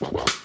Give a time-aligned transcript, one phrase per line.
[0.00, 0.37] Wow.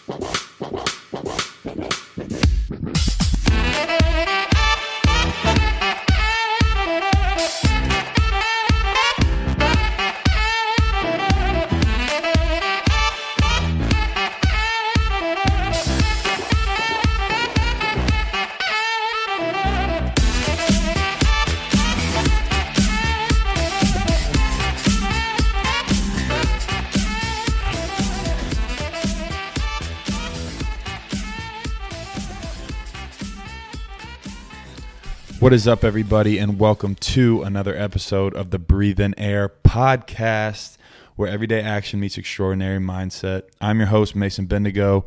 [35.53, 40.77] What is up, everybody, and welcome to another episode of the Breathe in Air podcast,
[41.15, 43.43] where everyday action meets extraordinary mindset.
[43.61, 45.05] I'm your host, Mason Bendigo.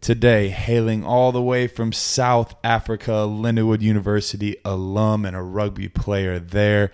[0.00, 6.38] Today, hailing all the way from South Africa, Lindenwood University alum and a rugby player
[6.38, 6.92] there,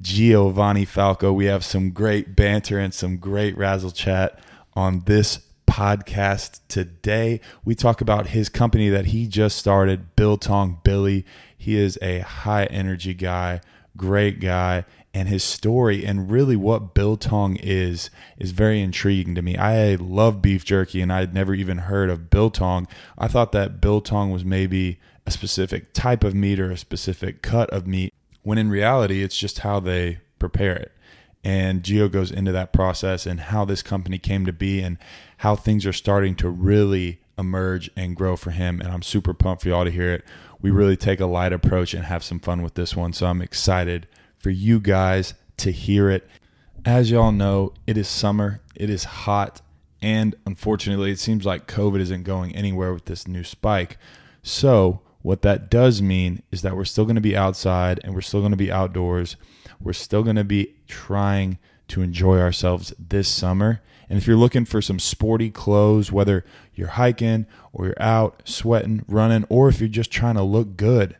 [0.00, 1.32] Giovanni Falco.
[1.32, 4.36] We have some great banter and some great razzle chat
[4.74, 7.40] on this podcast today.
[7.64, 11.24] We talk about his company that he just started, Biltong Billy.
[11.56, 13.60] He is a high energy guy,
[13.96, 14.84] great guy,
[15.16, 19.56] and his story and really what biltong is is very intriguing to me.
[19.56, 22.86] I love beef jerky and I had never even heard of biltong.
[23.16, 27.70] I thought that biltong was maybe a specific type of meat or a specific cut
[27.70, 28.12] of meat,
[28.42, 30.92] when in reality it's just how they prepare it.
[31.42, 34.98] And Gio goes into that process and how this company came to be and
[35.38, 38.80] how things are starting to really emerge and grow for him.
[38.80, 40.24] And I'm super pumped for y'all to hear it
[40.60, 43.12] we really take a light approach and have some fun with this one.
[43.12, 44.06] So I'm excited
[44.38, 46.28] for you guys to hear it.
[46.84, 49.60] As y'all know, it is summer, it is hot,
[50.00, 53.98] and unfortunately, it seems like COVID isn't going anywhere with this new spike.
[54.42, 58.20] So, what that does mean is that we're still going to be outside and we're
[58.20, 59.34] still going to be outdoors.
[59.80, 63.80] We're still going to be trying to enjoy ourselves this summer.
[64.08, 67.46] And if you're looking for some sporty clothes, whether you're hiking
[67.76, 71.14] or you're out sweating, running, or if you're just trying to look good,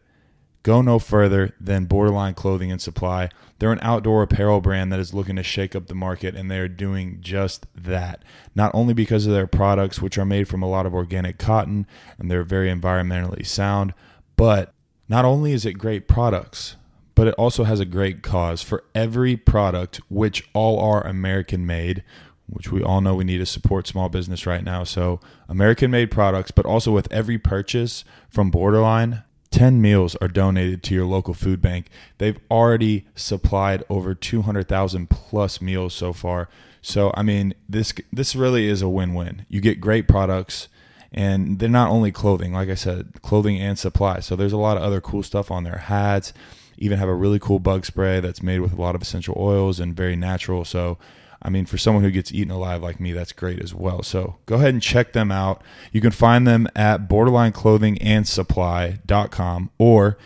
[0.62, 3.28] go no further than Borderline Clothing and Supply.
[3.58, 6.66] They're an outdoor apparel brand that is looking to shake up the market, and they're
[6.66, 8.22] doing just that.
[8.54, 11.86] Not only because of their products, which are made from a lot of organic cotton
[12.18, 13.92] and they're very environmentally sound,
[14.36, 14.72] but
[15.10, 16.76] not only is it great products,
[17.14, 22.02] but it also has a great cause for every product, which all are American made,
[22.48, 24.84] which we all know we need to support small business right now.
[24.84, 30.82] So, American made products, but also with every purchase from Borderline, 10 meals are donated
[30.84, 31.88] to your local food bank.
[32.18, 36.48] They've already supplied over 200,000 plus meals so far.
[36.82, 39.44] So, I mean, this this really is a win-win.
[39.48, 40.68] You get great products
[41.12, 44.26] and they're not only clothing, like I said, clothing and supplies.
[44.26, 46.32] So, there's a lot of other cool stuff on their hats
[46.78, 49.80] even have a really cool bug spray that's made with a lot of essential oils
[49.80, 50.64] and very natural.
[50.64, 50.98] So,
[51.46, 54.02] I mean, for someone who gets eaten alive like me, that's great as well.
[54.02, 55.62] So go ahead and check them out.
[55.92, 60.18] You can find them at borderlineclothingandsupply.com or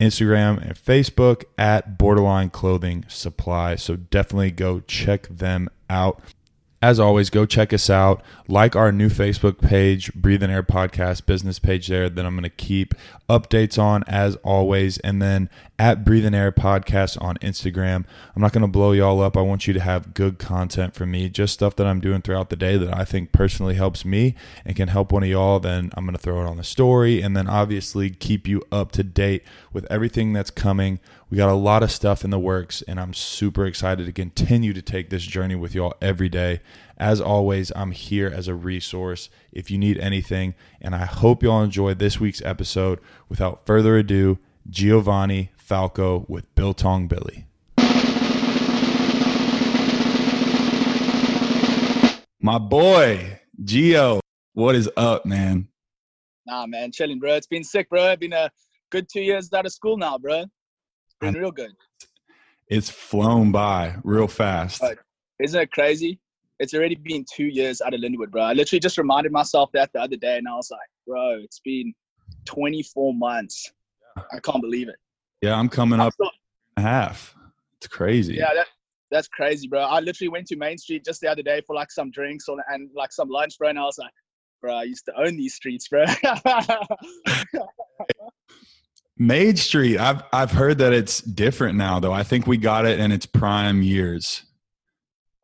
[0.00, 3.76] Instagram and Facebook at Borderline Clothing Supply.
[3.76, 6.20] So definitely go check them out.
[6.84, 8.22] As always, go check us out.
[8.46, 12.42] Like our new Facebook page, Breathe in Air Podcast business page there that I'm going
[12.42, 12.94] to keep
[13.26, 14.98] updates on as always.
[14.98, 18.04] And then at Breathe in Air Podcast on Instagram.
[18.36, 19.34] I'm not going to blow y'all up.
[19.36, 22.50] I want you to have good content from me, just stuff that I'm doing throughout
[22.50, 24.34] the day that I think personally helps me
[24.66, 25.60] and can help one of y'all.
[25.60, 28.92] Then I'm going to throw it on the story and then obviously keep you up
[28.92, 31.00] to date with everything that's coming.
[31.34, 34.72] We got a lot of stuff in the works, and I'm super excited to continue
[34.72, 36.60] to take this journey with y'all every day.
[36.96, 41.64] As always, I'm here as a resource if you need anything, and I hope y'all
[41.64, 43.00] enjoy this week's episode.
[43.28, 44.38] Without further ado,
[44.70, 47.46] Giovanni Falco with Biltong Billy.
[52.38, 54.20] My boy, Gio,
[54.52, 55.66] what is up, man?
[56.46, 57.34] Nah, man, chilling, bro.
[57.34, 58.12] It's been sick, bro.
[58.12, 58.52] It's been a
[58.90, 60.44] good two years out of school now, bro
[61.32, 61.72] been real good.
[62.68, 64.80] It's flown by real fast.
[64.80, 64.98] But
[65.40, 66.18] isn't it crazy?
[66.60, 68.42] It's already been two years out of Lindenwood, bro.
[68.42, 71.60] I literally just reminded myself that the other day, and I was like, bro, it's
[71.60, 71.92] been
[72.46, 73.72] 24 months.
[74.16, 74.96] I can't believe it.
[75.42, 76.30] Yeah, I'm coming I'm up still,
[76.76, 77.34] half.
[77.78, 78.34] It's crazy.
[78.34, 78.68] Yeah, that,
[79.10, 79.80] that's crazy, bro.
[79.80, 82.62] I literally went to Main Street just the other day for like some drinks or,
[82.68, 83.68] and like some lunch, bro.
[83.68, 84.12] And I was like,
[84.62, 86.04] bro, I used to own these streets, bro.
[89.16, 89.98] Main Street.
[89.98, 92.12] I've I've heard that it's different now, though.
[92.12, 94.44] I think we got it in its prime years.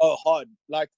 [0.00, 0.48] Oh, hard.
[0.68, 0.88] Like,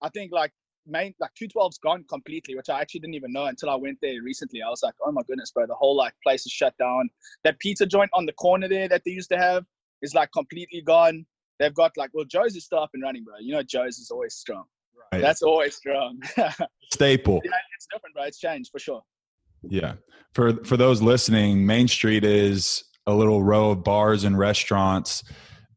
[0.00, 0.52] I think like
[0.86, 4.22] main like 212's gone completely, which I actually didn't even know until I went there
[4.22, 4.62] recently.
[4.62, 7.08] I was like, oh my goodness, bro, the whole like place is shut down.
[7.42, 9.64] That pizza joint on the corner there that they used to have
[10.02, 11.26] is like completely gone.
[11.58, 13.34] They've got like, well, Joe's is still up and running, bro.
[13.40, 14.64] You know, Joe's is always strong.
[15.12, 15.20] Right.
[15.20, 16.20] That's always strong.
[16.92, 17.40] staple.
[17.44, 18.24] Yeah, it's different, bro.
[18.24, 19.02] It's changed for sure.
[19.68, 19.94] Yeah.
[20.34, 25.22] For for those listening, Main Street is a little row of bars and restaurants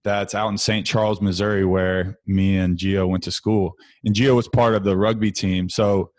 [0.03, 0.85] that's out in St.
[0.85, 3.73] Charles, Missouri, where me and Gio went to school.
[4.05, 5.69] And Gio was part of the rugby team.
[5.69, 6.11] So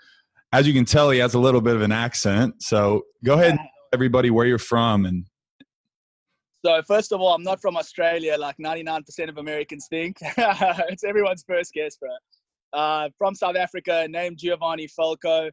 [0.53, 2.63] as you can tell, he has a little bit of an accent.
[2.63, 5.25] So go ahead and tell everybody where you're from and
[6.65, 10.17] so first of all, I'm not from Australia like 99% of Americans think.
[10.21, 12.11] it's everyone's first guess, bro.
[12.73, 15.51] Uh, from South Africa, named Giovanni Falco.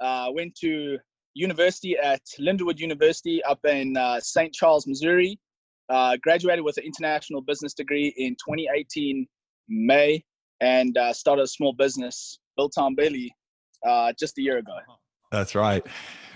[0.00, 0.98] Uh, went to
[1.34, 4.52] university at Lindenwood University up in uh, St.
[4.52, 5.38] Charles, Missouri.
[5.90, 9.26] Uh, graduated with an international business degree in 2018
[9.68, 10.22] May,
[10.60, 13.34] and uh, started a small business, Biltong Billy,
[13.86, 14.76] uh, just a year ago.
[15.32, 15.86] That's right.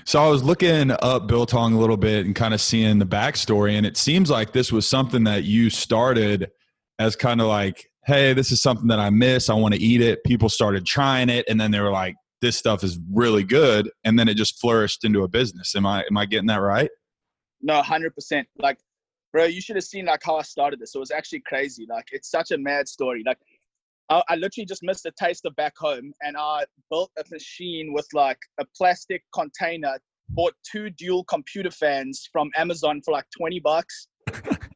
[0.04, 3.76] So I was looking up Biltong a little bit and kind of seeing the backstory,
[3.76, 6.50] and it seems like this was something that you started
[6.98, 9.48] as kind of like, hey, this is something that I miss.
[9.48, 10.24] I want to eat it.
[10.24, 14.18] People started trying it, and then they were like, this stuff is really good, and
[14.18, 15.74] then it just flourished into a business.
[15.74, 16.90] Am I am I getting that right?
[17.62, 18.46] No, hundred percent.
[18.58, 18.78] Like,
[19.32, 20.94] bro, you should have seen like how I started this.
[20.94, 21.86] It was actually crazy.
[21.88, 23.22] Like, it's such a mad story.
[23.24, 23.38] Like,
[24.10, 27.92] I, I literally just missed a taste of back home, and I built a machine
[27.94, 29.96] with like a plastic container.
[30.30, 34.08] Bought two dual computer fans from Amazon for like twenty bucks.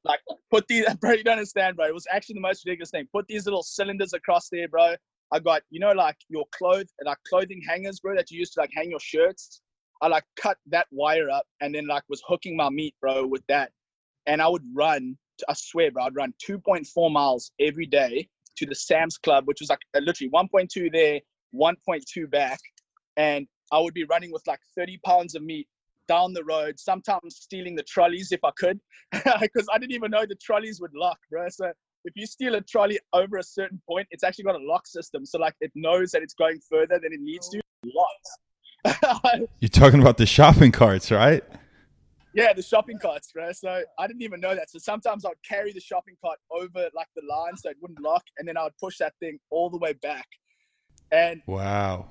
[0.04, 0.20] like,
[0.52, 1.12] put these, bro.
[1.12, 1.86] You don't understand, bro.
[1.86, 3.08] It was actually the most ridiculous thing.
[3.12, 4.94] Put these little cylinders across there, bro.
[5.32, 8.60] I got, you know, like your clothes, like clothing hangers, bro, that you used to
[8.60, 9.60] like hang your shirts.
[10.00, 13.42] I like cut that wire up and then like was hooking my meat, bro, with
[13.48, 13.72] that.
[14.26, 15.16] And I would run,
[15.48, 19.70] I swear, bro, I'd run 2.4 miles every day to the Sam's Club, which was
[19.70, 21.20] like literally 1.2 there,
[21.54, 22.60] 1.2 back.
[23.16, 25.66] And I would be running with like 30 pounds of meat
[26.08, 28.78] down the road, sometimes stealing the trolleys if I could,
[29.12, 31.48] because I didn't even know the trolleys would lock, bro.
[31.48, 31.72] So
[32.06, 35.26] if you steal a trolley over a certain point, it's actually got a lock system.
[35.26, 37.60] So like it knows that it's going further than it needs to.
[37.84, 39.40] Locks.
[39.60, 41.42] You're talking about the shopping carts, right?
[42.34, 43.50] Yeah, the shopping carts, bro.
[43.52, 44.70] So I didn't even know that.
[44.70, 48.22] So sometimes I'd carry the shopping cart over like the line so it wouldn't lock,
[48.38, 50.26] and then I would push that thing all the way back.
[51.10, 52.10] And wow,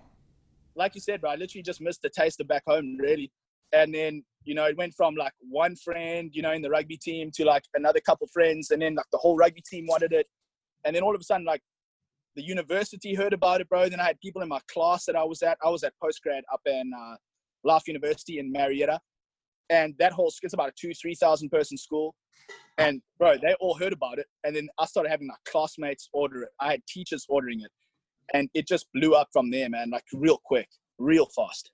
[0.75, 3.31] like you said, bro, I literally just missed the taste of back home, really.
[3.71, 6.97] And then you know, it went from like one friend, you know, in the rugby
[6.97, 10.27] team to like another couple friends, and then like the whole rugby team wanted it,
[10.85, 11.61] and then all of a sudden, like
[12.35, 13.89] the university heard about it, bro.
[13.89, 15.57] Then I had people in my class that I was at.
[15.63, 17.15] I was at postgrad up in uh,
[17.63, 18.99] Life University in Marietta,
[19.69, 22.15] and that whole it's about a two three thousand person school,
[22.77, 26.43] and bro, they all heard about it, and then I started having my classmates order
[26.43, 26.49] it.
[26.59, 27.71] I had teachers ordering it,
[28.33, 29.89] and it just blew up from there, man.
[29.89, 30.67] Like real quick,
[30.99, 31.71] real fast.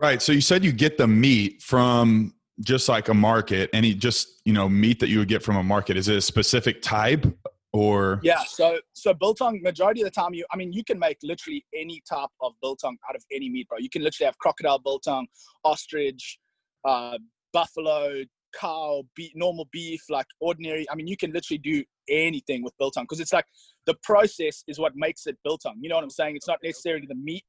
[0.00, 0.22] Right.
[0.22, 4.52] So you said you get the meat from just like a market, any just you
[4.52, 5.96] know meat that you would get from a market.
[5.96, 7.26] Is it a specific type
[7.72, 8.20] or?
[8.22, 8.42] Yeah.
[8.46, 12.00] So so biltong majority of the time you I mean you can make literally any
[12.08, 13.78] type of biltong out of any meat, bro.
[13.78, 15.26] You can literally have crocodile biltong,
[15.64, 16.38] ostrich,
[16.84, 17.18] uh,
[17.52, 18.22] buffalo,
[18.58, 20.86] cow, beef, normal beef, like ordinary.
[20.90, 23.46] I mean you can literally do anything with biltong because it's like
[23.86, 25.78] the process is what makes it biltong.
[25.80, 26.36] You know what I'm saying?
[26.36, 27.44] It's not necessarily the meat.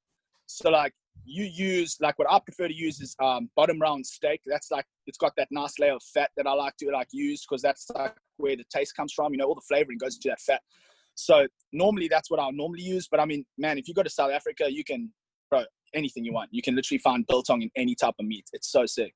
[0.47, 0.93] So like
[1.25, 4.41] you use like what I prefer to use is um, bottom round steak.
[4.45, 7.45] That's like it's got that nice layer of fat that I like to like use
[7.47, 9.33] because that's like where the taste comes from.
[9.33, 10.61] You know, all the flavoring goes into that fat.
[11.15, 13.07] So normally that's what I'll normally use.
[13.09, 15.11] But I mean, man, if you go to South Africa, you can
[15.49, 15.63] bro
[15.93, 16.49] anything you want.
[16.51, 18.45] You can literally find biltong in any type of meat.
[18.53, 19.13] It's so sick.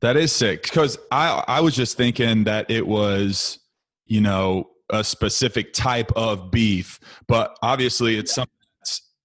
[0.00, 3.58] That is sick because I I was just thinking that it was
[4.06, 8.34] you know a specific type of beef, but obviously it's yeah.
[8.42, 8.57] something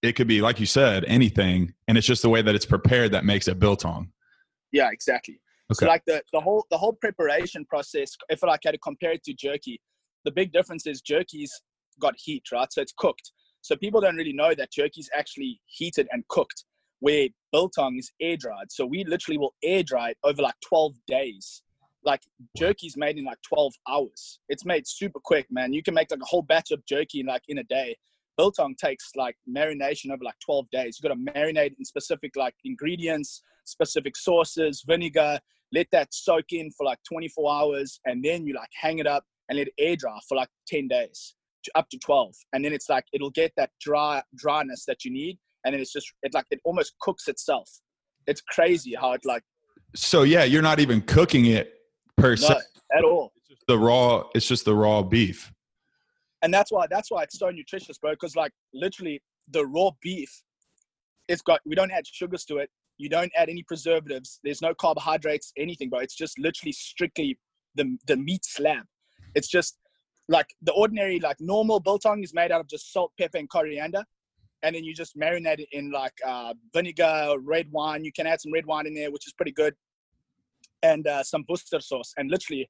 [0.04, 3.12] it could be like you said anything and it's just the way that it's prepared
[3.12, 4.12] that makes it biltong
[4.72, 5.40] yeah exactly.
[5.72, 5.86] Okay.
[5.86, 9.24] so like the, the whole the whole preparation process if i had to compare it
[9.24, 9.80] to jerky
[10.26, 11.62] the big difference is jerky's
[12.00, 12.72] got heat right?
[12.72, 13.32] So it's cooked.
[13.62, 16.66] So people don't really know that jerky's actually heated and cooked
[17.00, 18.72] where biltong is air dried.
[18.72, 21.62] So we literally will air dry it over like 12 days.
[22.06, 22.22] Like
[22.58, 24.40] jerky's made in like 12 hours.
[24.50, 25.74] It's made super quick man.
[25.74, 27.96] You can make like a whole batch of jerky in like in a day
[28.38, 31.00] biltong takes like marination over like 12 days.
[31.02, 35.40] You got to marinate in specific like ingredients, specific sauces, vinegar.
[35.72, 39.24] Let that soak in for like 24 hours, and then you like hang it up
[39.50, 42.36] and let it air dry for like 10 days, to up to 12.
[42.54, 45.92] And then it's like it'll get that dry dryness that you need, and then it's
[45.92, 47.70] just it like it almost cooks itself.
[48.28, 49.44] It's crazy how it like.
[49.96, 51.74] So yeah, you're not even cooking it
[52.18, 52.56] per no, se
[52.96, 53.32] at all.
[53.38, 54.24] It's just the raw.
[54.36, 55.52] It's just the raw beef
[56.44, 58.12] and that's why that's why it's so nutritious, bro.
[58.12, 60.44] Because like literally the raw beef,
[61.28, 62.70] it's got we don't add sugars to it.
[62.98, 64.40] You don't add any preservatives.
[64.44, 66.00] There's no carbohydrates, anything, bro.
[66.00, 67.40] It's just literally strictly
[67.76, 68.84] the the meat slab.
[69.34, 69.78] It's just
[70.28, 74.04] like the ordinary like normal biltong is made out of just salt, pepper, and coriander,
[74.64, 78.04] and then you just marinate it in like uh, vinegar, red wine.
[78.04, 79.76] You can add some red wine in there, which is pretty good,
[80.84, 82.14] and uh, some Worcester sauce.
[82.18, 82.70] And literally,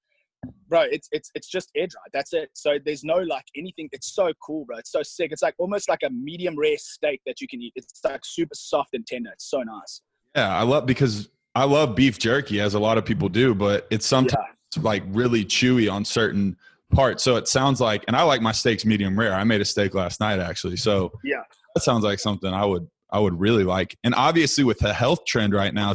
[0.67, 2.09] bro, it's it's it's just air dried.
[2.13, 2.49] That's it.
[2.53, 3.89] So there's no like anything.
[3.91, 4.77] It's so cool, bro.
[4.77, 5.31] It's so sick.
[5.31, 7.73] It's like almost like a medium rare steak that you can eat.
[7.75, 9.31] It's like super soft and tender.
[9.31, 10.01] It's so nice.
[10.35, 13.87] Yeah, I love because I love beef jerky, as a lot of people do, but
[13.91, 14.81] it's sometimes yeah.
[14.81, 16.57] like really chewy on certain
[16.93, 17.23] parts.
[17.23, 19.33] So it sounds like, and I like my steaks medium rare.
[19.33, 20.77] I made a steak last night actually.
[20.77, 21.43] So yeah,
[21.75, 23.95] that sounds like something I would I would really like.
[24.03, 25.93] And obviously, with the health trend right now,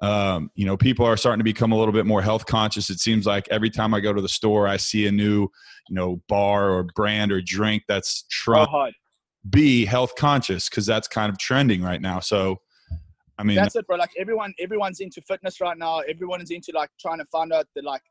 [0.00, 2.90] um, you know, people are starting to become a little bit more health conscious.
[2.90, 5.48] It seems like every time I go to the store, I see a new,
[5.88, 8.92] you know, bar or brand or drink that's trying to
[9.48, 12.20] be health conscious because that's kind of trending right now.
[12.20, 12.60] So,
[13.38, 13.96] I mean, that's it, bro.
[13.96, 16.00] Like everyone, everyone's into fitness right now.
[16.00, 18.02] Everyone is into like trying to find out the like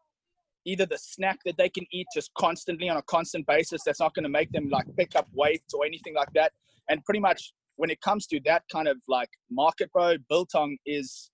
[0.66, 4.16] either the snack that they can eat just constantly on a constant basis that's not
[4.16, 6.52] going to make them like pick up weight or anything like that.
[6.90, 11.30] And pretty much when it comes to that kind of like market, bro, biltong is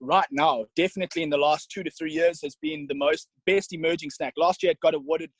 [0.00, 3.72] right now, definitely in the last two to three years, has been the most best
[3.72, 4.34] emerging snack.
[4.36, 5.30] Last year, it got awarded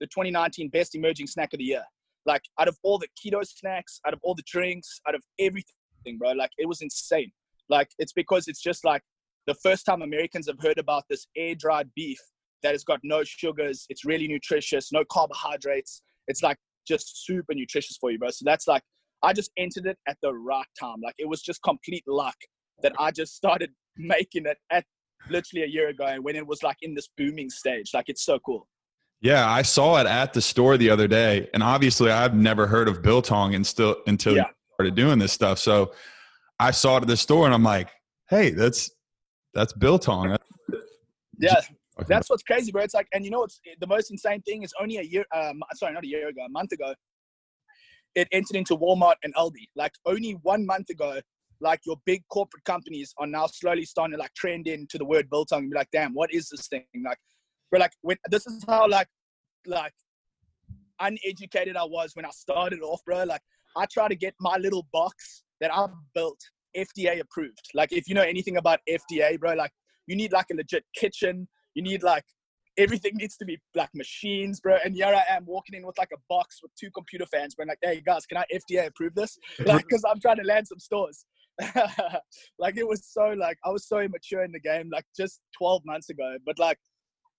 [0.00, 1.84] the 2019 best emerging snack of the year.
[2.24, 6.18] Like out of all the keto snacks, out of all the drinks, out of everything,
[6.18, 7.30] bro, like it was insane.
[7.68, 9.02] Like it's because it's just like
[9.46, 12.18] the first time Americans have heard about this air dried beef
[12.62, 13.86] that has got no sugars.
[13.88, 16.02] It's really nutritious, no carbohydrates.
[16.26, 18.30] It's like just super nutritious for you, bro.
[18.30, 18.82] So that's like,
[19.22, 20.96] I just entered it at the right time.
[21.02, 22.36] Like it was just complete luck
[22.82, 23.70] that I just started
[24.16, 24.84] making it at
[25.30, 27.90] literally a year ago and when it was like in this booming stage.
[27.94, 28.68] Like it's so cool.
[29.20, 32.86] Yeah, I saw it at the store the other day, and obviously I've never heard
[32.86, 34.42] of biltong and still until yeah.
[34.42, 35.58] you started doing this stuff.
[35.58, 35.92] So
[36.60, 37.88] I saw it at the store, and I'm like,
[38.28, 38.90] "Hey, that's
[39.54, 40.36] that's biltong."
[41.38, 41.60] yeah.
[42.08, 42.82] That's what's crazy, bro.
[42.82, 45.62] It's like, and you know what's the most insane thing is only a year, um,
[45.76, 46.94] sorry, not a year ago, a month ago,
[48.14, 49.68] it entered into Walmart and Aldi.
[49.74, 51.20] Like only one month ago,
[51.60, 55.28] like your big corporate companies are now slowly starting to like trend into the word
[55.30, 56.84] biltong and be like, damn, what is this thing?
[57.04, 57.18] Like,
[57.70, 59.08] bro, like when this is how like,
[59.66, 59.92] like
[61.00, 63.24] uneducated I was when I started off, bro.
[63.24, 63.42] Like
[63.76, 66.40] I try to get my little box that I've built
[66.76, 67.70] FDA approved.
[67.74, 69.72] Like if you know anything about FDA, bro, like
[70.06, 72.24] you need like a legit kitchen you need like
[72.78, 74.78] everything needs to be like machines, bro.
[74.84, 77.66] And here I am walking in with like a box with two computer fans, bro.
[77.66, 79.38] Like, hey guys, can I FDA approve this?
[79.64, 81.24] Like, because I'm trying to land some stores.
[82.58, 85.82] like it was so like I was so immature in the game, like just 12
[85.84, 86.36] months ago.
[86.44, 86.78] But like,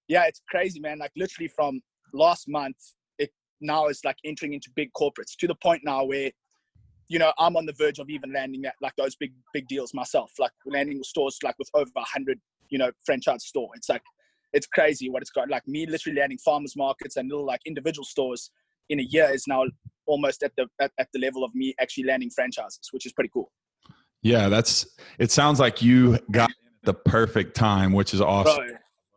[0.07, 0.99] yeah, it's crazy, man.
[0.99, 1.81] Like literally from
[2.13, 2.77] last month,
[3.19, 3.29] it
[3.61, 6.31] now is like entering into big corporates to the point now where
[7.09, 9.93] you know, I'm on the verge of even landing at like those big, big deals
[9.93, 13.69] myself, like landing stores like with over a hundred, you know, franchise store.
[13.75, 14.01] It's like
[14.53, 15.49] it's crazy what it's got.
[15.49, 18.51] Like me literally landing farmers markets and little like individual stores
[18.89, 19.63] in a year is now
[20.05, 23.29] almost at the at, at the level of me actually landing franchises, which is pretty
[23.33, 23.51] cool.
[24.21, 24.85] Yeah, that's
[25.19, 26.49] it sounds like you got
[26.83, 28.67] the perfect time, which is awesome.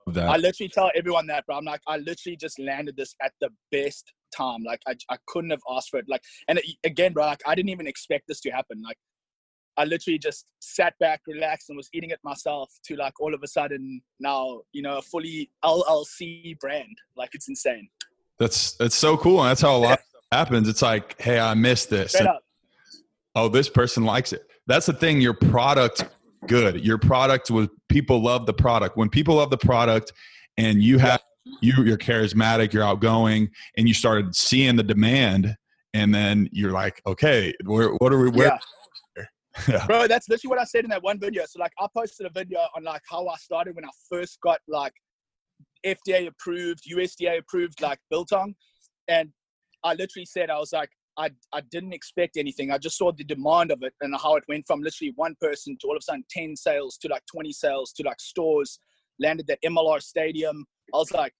[0.06, 1.56] Bro, I literally tell everyone that, bro.
[1.56, 4.62] I'm like, I literally just landed this at the best time.
[4.64, 6.06] Like, I, I couldn't have asked for it.
[6.08, 8.82] Like, and it, again, bro, like, I didn't even expect this to happen.
[8.82, 8.96] Like,
[9.76, 12.70] I literally just sat back, relaxed, and was eating it myself.
[12.84, 16.98] To like all of a sudden now, you know, a fully LLC brand.
[17.16, 17.88] Like it's insane.
[18.38, 20.00] That's that's so cool, and that's how a lot
[20.32, 20.68] happens.
[20.68, 22.14] It's like, hey, I missed this.
[23.34, 24.49] oh, this person likes it.
[24.70, 25.20] That's the thing.
[25.20, 26.04] Your product
[26.46, 26.84] good.
[26.84, 28.96] Your product was people love the product.
[28.96, 30.12] When people love the product,
[30.56, 31.20] and you have
[31.60, 35.56] you you're charismatic, you're outgoing, and you started seeing the demand,
[35.92, 38.30] and then you're like, okay, where, what are we?
[38.30, 39.26] Where, yeah
[39.68, 39.86] yeah.
[39.86, 41.44] Bro, that's literally what I said in that one video.
[41.46, 44.60] So like I posted a video on like how I started when I first got
[44.68, 44.92] like
[45.84, 48.54] FDA approved, USDA approved like biltong.
[49.08, 49.30] And
[49.82, 52.70] I literally said I was like, I, I didn't expect anything.
[52.70, 55.76] I just saw the demand of it and how it went from literally one person
[55.80, 58.80] to all of a sudden 10 sales to like 20 sales to like stores,
[59.18, 60.64] landed at MLR Stadium.
[60.94, 61.34] I was like,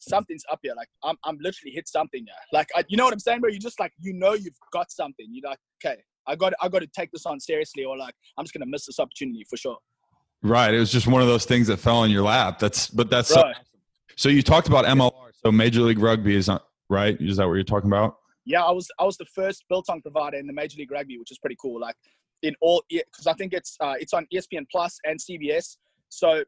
[0.00, 0.72] something's up here.
[0.74, 2.34] Like I'm, I'm literally hit something there.
[2.50, 3.50] Like, I, you know what I'm saying, bro?
[3.50, 5.26] You just like, you know, you've got something.
[5.30, 8.44] You're like, okay, I got I got to take this on seriously, or like I'm
[8.46, 9.76] just gonna miss this opportunity for sure.
[10.42, 10.72] Right.
[10.72, 12.58] It was just one of those things that fell in your lap.
[12.58, 13.52] That's but that's so,
[14.16, 15.12] so, you talked about MLR.
[15.44, 17.20] So Major League Rugby is not right.
[17.20, 18.16] Is that what you're talking about?
[18.44, 21.30] Yeah, I was I was the first biltong provider in the Major League Rugby, which
[21.30, 21.80] is pretty cool.
[21.80, 21.96] Like
[22.42, 25.76] in all because I think it's uh, it's on ESPN Plus and CBS.
[26.08, 26.44] So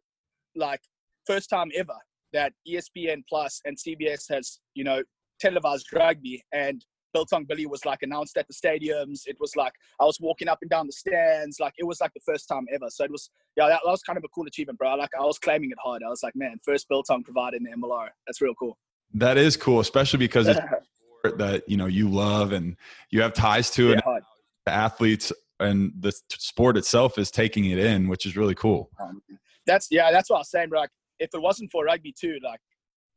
[0.54, 0.80] like
[1.26, 1.96] first time ever
[2.32, 5.02] that ESPN Plus and CBS has you know
[5.40, 6.84] televised rugby and
[7.16, 9.22] Biltong Billy was like announced at the stadiums.
[9.26, 11.58] It was like I was walking up and down the stands.
[11.58, 12.90] Like it was like the first time ever.
[12.90, 14.96] So it was yeah, that, that was kind of a cool achievement, bro.
[14.96, 16.02] Like I was claiming it hard.
[16.04, 18.08] I was like, man, first Biltong provided in the MLR.
[18.26, 18.76] That's real cool.
[19.14, 20.46] That is cool, especially because
[21.30, 22.76] that you know you love and
[23.10, 24.02] you have ties to it.
[24.06, 24.18] Yeah,
[24.66, 28.90] The athletes and the sport itself is taking it in, which is really cool.
[29.00, 29.22] Um,
[29.66, 30.70] that's yeah, that's what I was saying.
[30.70, 32.60] Like, if it wasn't for rugby too, like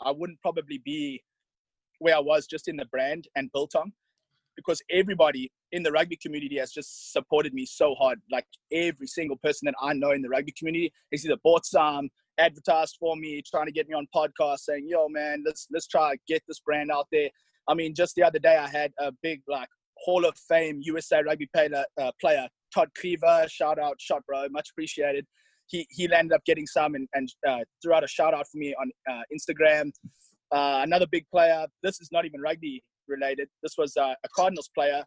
[0.02, 1.22] I wouldn't probably be
[2.00, 3.92] where I was just in the brand and Biltong,
[4.56, 8.20] because everybody in the rugby community has just supported me so hard.
[8.32, 12.10] Like every single person that I know in the rugby community has either bought some,
[12.38, 16.16] advertised for me, trying to get me on podcasts, saying, "Yo, man, let's let's try
[16.28, 17.30] get this brand out there."
[17.70, 21.22] I mean, just the other day I had a big like Hall of Fame USA
[21.22, 23.48] rugby player, uh, player Todd Clever.
[23.48, 25.26] Shout out, shot bro, much appreciated.
[25.68, 28.58] He he ended up getting some and, and uh, threw out a shout out for
[28.58, 29.92] me on uh, Instagram.
[30.52, 31.68] Uh, another big player.
[31.84, 33.50] This is not even rugby related.
[33.62, 35.04] This was uh, a Cardinals player,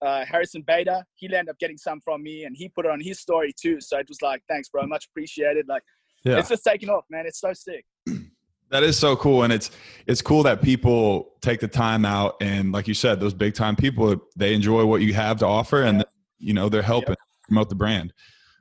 [0.00, 1.02] uh, Harrison Bader.
[1.16, 3.80] He ended up getting some from me, and he put it on his story too.
[3.80, 5.66] So it was like, thanks, bro, much appreciated.
[5.68, 5.82] Like,
[6.24, 6.38] yeah.
[6.38, 7.26] it's just taking off, man.
[7.26, 7.84] It's so sick.
[8.70, 9.70] That is so cool, and it's
[10.06, 13.76] it's cool that people take the time out and, like you said, those big time
[13.76, 16.04] people they enjoy what you have to offer, and
[16.38, 18.12] you know they're helping promote the brand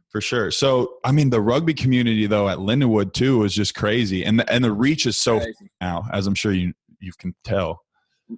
[0.10, 0.50] for sure.
[0.52, 4.50] So, I mean, the rugby community though at Lindenwood too is just crazy, and the,
[4.52, 5.42] and the reach is so
[5.82, 7.82] now, as I'm sure you you can tell.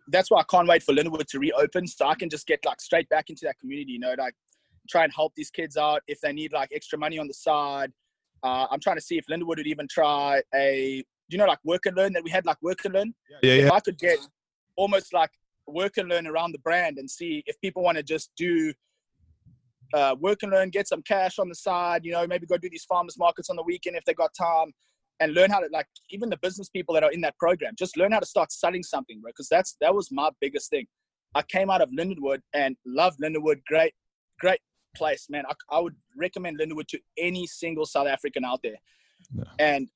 [0.08, 2.82] That's why I can't wait for Lindenwood to reopen, so I can just get like
[2.82, 3.92] straight back into that community.
[3.92, 4.34] You know, like
[4.90, 7.92] try and help these kids out if they need like extra money on the side.
[8.44, 11.86] Uh, I'm trying to see if Lindenwood would even try a, you know, like work
[11.86, 13.14] and learn that we had like work and learn.
[13.44, 13.66] Yeah, yeah.
[13.66, 14.20] If I could get
[14.76, 15.32] almost like
[15.68, 18.74] work and learn around the brand and see if people want to just do
[19.94, 22.70] uh, work and learn, get some cash on the side, you know, maybe go do
[22.70, 24.74] these farmers markets on the weekend if they got time
[25.20, 27.98] and learn how to like even the business people that are in that program, just
[27.98, 29.30] learn how to start selling something, bro.
[29.30, 30.86] Because that's that was my biggest thing.
[31.36, 33.62] I came out of Lindenwood and loved Lindenwood.
[33.68, 33.94] Great,
[34.40, 34.60] great
[34.96, 35.44] place, man.
[35.50, 38.78] I, I would recommend Lindenwood to any single South African out there.
[39.60, 39.90] And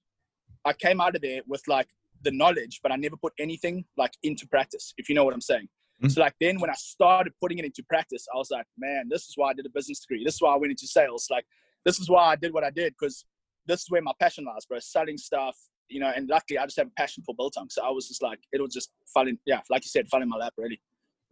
[0.66, 1.88] I came out of there with like
[2.24, 5.42] the knowledge, but I never put anything like into practice, if you know what I'm
[5.42, 5.68] saying.
[6.02, 6.10] Mm-hmm.
[6.10, 9.28] So like then when I started putting it into practice, I was like, man, this
[9.28, 10.24] is why I did a business degree.
[10.24, 11.28] This is why I went into sales.
[11.30, 11.46] Like
[11.86, 13.26] this is why I did what I did because
[13.68, 14.80] this is where my passion lies, bro.
[14.80, 15.56] Selling stuff,
[15.88, 16.12] you know.
[16.16, 18.62] And luckily, I just have a passion for Biltong, so I was just like, it
[18.62, 20.82] was just falling, yeah, like you said, falling in my lap, really.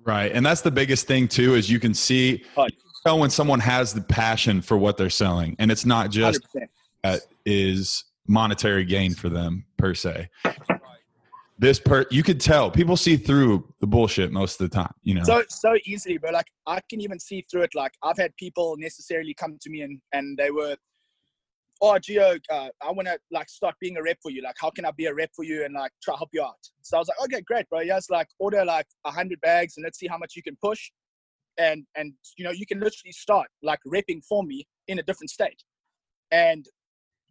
[0.03, 2.67] Right, and that's the biggest thing too is you can see oh,
[3.05, 6.41] tell when someone has the passion for what they're selling, and it's not just
[7.03, 10.29] that is monetary gain for them per se.
[11.57, 15.15] This per you could tell people see through the bullshit most of the time you
[15.15, 15.23] know?
[15.23, 17.75] So so easily but like i can even see through it.
[17.75, 20.77] Like i've had people necessarily come to me and and they were
[21.81, 24.41] oh Gio uh, i want to like start being a rep for you.
[24.41, 26.43] Like how can i be a rep for you and like try to help you
[26.43, 26.63] out?
[26.81, 27.81] So i was like okay great bro.
[27.81, 30.91] Yes like order like a hundred bags and let's see how much you can push
[31.57, 35.29] and and you know you can literally start like repping for me in a different
[35.29, 35.61] state.
[36.31, 36.65] And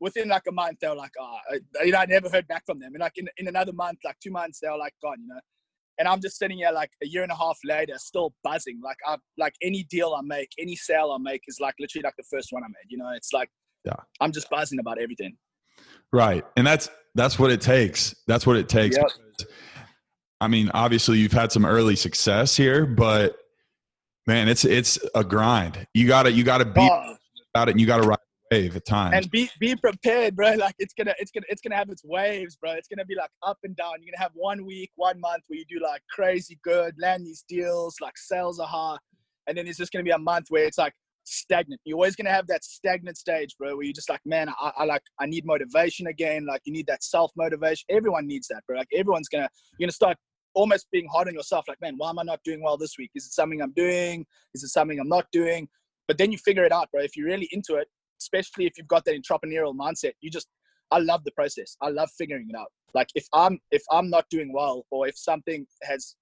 [0.01, 2.65] within like a month, they were like, oh, uh, you know, I never heard back
[2.67, 2.93] from them.
[2.95, 5.41] And like in, in another month, like two months, they were like gone, you know.
[5.99, 8.81] And I'm just sitting here like a year and a half later, still buzzing.
[8.83, 12.15] Like I like any deal I make, any sale I make is like literally like
[12.17, 12.89] the first one I made.
[12.89, 13.51] You know, it's like
[13.85, 15.37] yeah, I'm just buzzing about everything.
[16.13, 18.15] Right, and that's that's what it takes.
[18.29, 18.97] That's what it takes.
[18.97, 19.49] Yep.
[20.41, 23.37] I mean, obviously you've had some early success here, but
[24.29, 25.85] man, it's it's a grind.
[25.95, 27.17] You gotta you gotta be oh.
[27.55, 27.73] about it.
[27.73, 28.19] and You gotta ride
[28.51, 29.15] wave at times.
[29.15, 30.55] And be be prepared, bro.
[30.55, 32.73] Like it's gonna it's gonna it's gonna have its waves, bro.
[32.73, 33.95] It's gonna be like up and down.
[34.01, 37.45] You're gonna have one week, one month where you do like crazy good, land these
[37.49, 38.97] deals, like sales are high,
[39.47, 41.81] and then it's just gonna be a month where it's like stagnant.
[41.85, 44.85] You're always gonna have that stagnant stage, bro, where you're just like, man, I, I
[44.85, 46.47] like I need motivation again.
[46.47, 47.85] Like you need that self motivation.
[47.91, 48.79] Everyone needs that, bro.
[48.79, 50.17] Like everyone's gonna you're gonna start
[50.55, 51.67] almost being hard on yourself.
[51.69, 53.11] Like, man, why am I not doing well this week?
[53.15, 54.27] Is it something I'm doing?
[54.55, 55.69] Is it something I'm not doing?
[56.09, 57.03] But then you figure it out, bro.
[57.03, 57.87] If you're really into it,
[58.21, 60.49] especially if you've got that entrepreneurial mindset, you just
[60.91, 61.77] I love the process.
[61.83, 62.69] I love figuring it out.
[62.95, 66.17] Like if I'm if I'm not doing well or if something has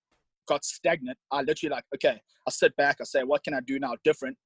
[0.49, 3.79] got stagnant, I literally like, okay, I sit back, I say, what can I do
[3.79, 4.37] now different?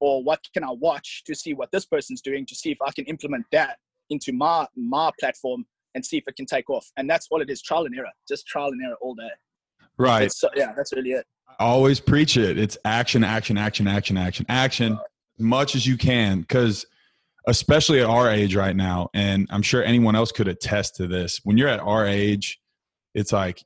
[0.00, 2.90] Or what can I watch to see what this person's doing to see if I
[2.92, 3.78] can implement that
[4.10, 5.64] into my my platform
[5.94, 6.90] and see if it can take off.
[6.96, 8.10] And that's all it is, trial and error.
[8.28, 9.30] Just trial and error all day.
[9.96, 10.32] Right.
[10.32, 11.24] So, yeah, that's really it.
[11.58, 12.58] I always preach it.
[12.58, 14.98] It's action, action, action, action, action, action,
[15.38, 16.40] as much as you can.
[16.40, 16.84] Because
[17.46, 19.08] especially at our age right now.
[19.14, 21.40] And I'm sure anyone else could attest to this.
[21.44, 22.58] When you're at our age,
[23.14, 23.62] it's like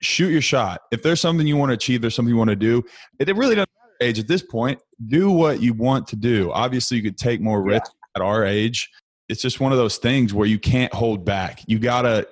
[0.00, 0.82] shoot your shot.
[0.90, 2.82] If there's something you want to achieve, there's something you want to do.
[3.18, 4.80] It, really doesn't matter age at this point.
[5.06, 6.50] Do what you want to do.
[6.52, 8.20] Obviously, you could take more risk yeah.
[8.20, 8.90] at our age.
[9.28, 11.62] It's just one of those things where you can't hold back.
[11.66, 12.26] You gotta.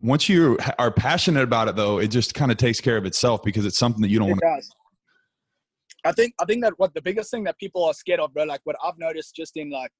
[0.00, 3.42] Once you are passionate about it, though, it just kind of takes care of itself
[3.42, 4.40] because it's something that you don't want.
[4.40, 4.62] to
[6.04, 8.44] I think I think that what the biggest thing that people are scared of, bro,
[8.44, 9.90] like what I've noticed just in like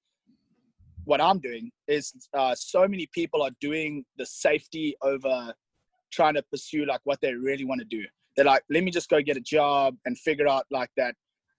[1.08, 5.54] what I'm doing is uh, so many people are doing the safety over
[6.12, 8.04] trying to pursue like what they really want to do.
[8.36, 11.14] they're like, let me just go get a job and figure out like that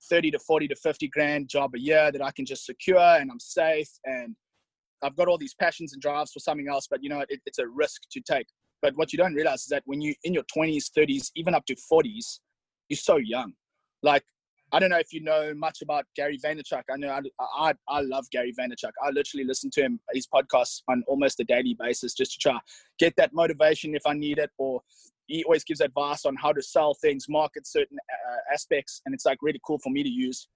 [0.08, 3.32] 30 to 40 to 50 grand job a year that I can just secure and
[3.32, 4.36] I'm safe and
[5.02, 7.58] I've got all these passions and drives for something else, but you know, it, it's
[7.58, 8.48] a risk to take.
[8.84, 11.66] But what you don't realize is that when you're in your 20s, 30s, even up
[11.66, 12.40] to 40s,
[12.88, 13.54] you're so young.
[14.04, 14.24] Like
[14.72, 16.84] I don't know if you know much about Gary Vaynerchuk.
[16.92, 18.92] I know I, I, I love Gary Vaynerchuk.
[19.04, 22.60] I literally listen to him his podcasts on almost a daily basis just to try
[23.00, 24.52] get that motivation if I need it.
[24.58, 24.82] Or
[25.28, 29.26] he always gives advice on how to sell things, market certain uh, aspects, and it's
[29.26, 30.48] like really cool for me to use.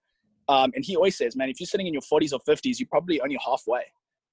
[0.50, 2.88] Um, and he always says, man, if you're sitting in your 40s or 50s, you're
[2.92, 3.84] probably only halfway.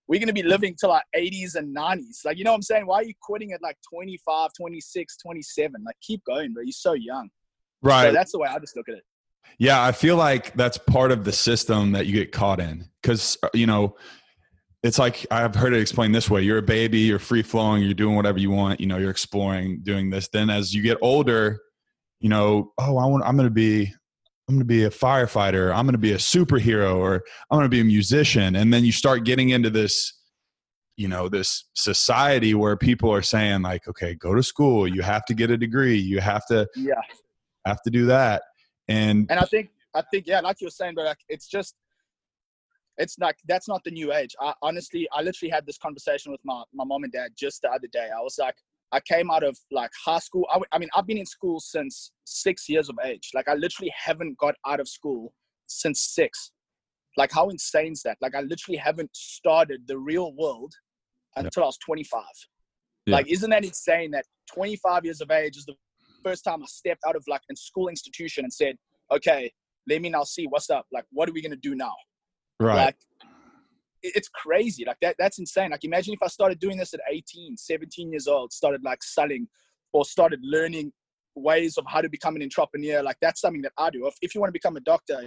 [0.09, 2.25] We're going to be living till our 80s and 90s.
[2.25, 2.87] Like, you know what I'm saying?
[2.87, 5.85] Why are you quitting at like 25, 26, 27?
[5.87, 6.65] Like, keep going, bro.
[6.65, 7.29] You're so young.
[7.81, 8.07] Right.
[8.07, 9.05] So that's the way I just look at it.
[9.59, 13.37] Yeah, I feel like that's part of the system that you get caught in because
[13.43, 13.97] uh, you know
[14.83, 17.95] it's like I've heard it explained this way: you're a baby, you're free flowing, you're
[17.95, 20.29] doing whatever you want, you know, you're exploring, doing this.
[20.29, 21.61] Then as you get older,
[22.21, 23.93] you know, oh, I want, I'm going to be,
[24.49, 27.65] I'm going to be a firefighter, I'm going to be a superhero, or I'm going
[27.65, 30.15] to be a musician, and then you start getting into this
[30.97, 35.25] you know this society where people are saying like okay go to school you have
[35.25, 37.01] to get a degree you have to yeah.
[37.65, 38.43] have to do that
[38.91, 41.75] and and I think I think yeah, like you were saying, but like it's just
[42.99, 44.35] it's like that's not the new age.
[44.41, 47.71] I honestly I literally had this conversation with my my mom and dad just the
[47.71, 48.09] other day.
[48.15, 48.57] I was like
[48.93, 50.47] I came out of like high school.
[50.51, 53.31] I, I mean, I've been in school since six years of age.
[53.35, 55.33] Like, I literally haven't got out of school
[55.67, 56.53] since six.
[57.17, 58.19] Like, how insane is that?
[58.21, 60.73] Like, I literally haven't started the real world
[61.37, 62.23] until I was 25.
[63.07, 63.17] Yeah.
[63.17, 65.75] Like, isn't that insane that 25 years of age is the
[66.23, 68.77] first time I stepped out of like a school institution and said,
[69.11, 69.53] okay,
[69.89, 70.87] let me now see what's up.
[70.93, 71.95] Like, what are we gonna do now?
[72.59, 72.87] Right.
[72.87, 72.97] Like,
[74.03, 74.85] it's crazy.
[74.87, 75.71] Like that, that's insane.
[75.71, 79.49] Like, imagine if I started doing this at 18, 17 years old, started like selling
[79.93, 80.93] or started learning
[81.35, 83.03] ways of how to become an entrepreneur.
[83.03, 84.07] Like, that's something that I do.
[84.07, 85.21] If, if you want to become a doctor,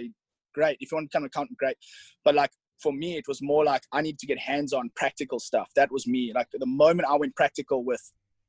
[0.54, 0.76] great.
[0.80, 1.76] If you want to become an accountant, great.
[2.24, 2.50] But like,
[2.82, 5.70] for me, it was more like I need to get hands on practical stuff.
[5.76, 6.32] That was me.
[6.34, 8.02] Like, the moment I went practical with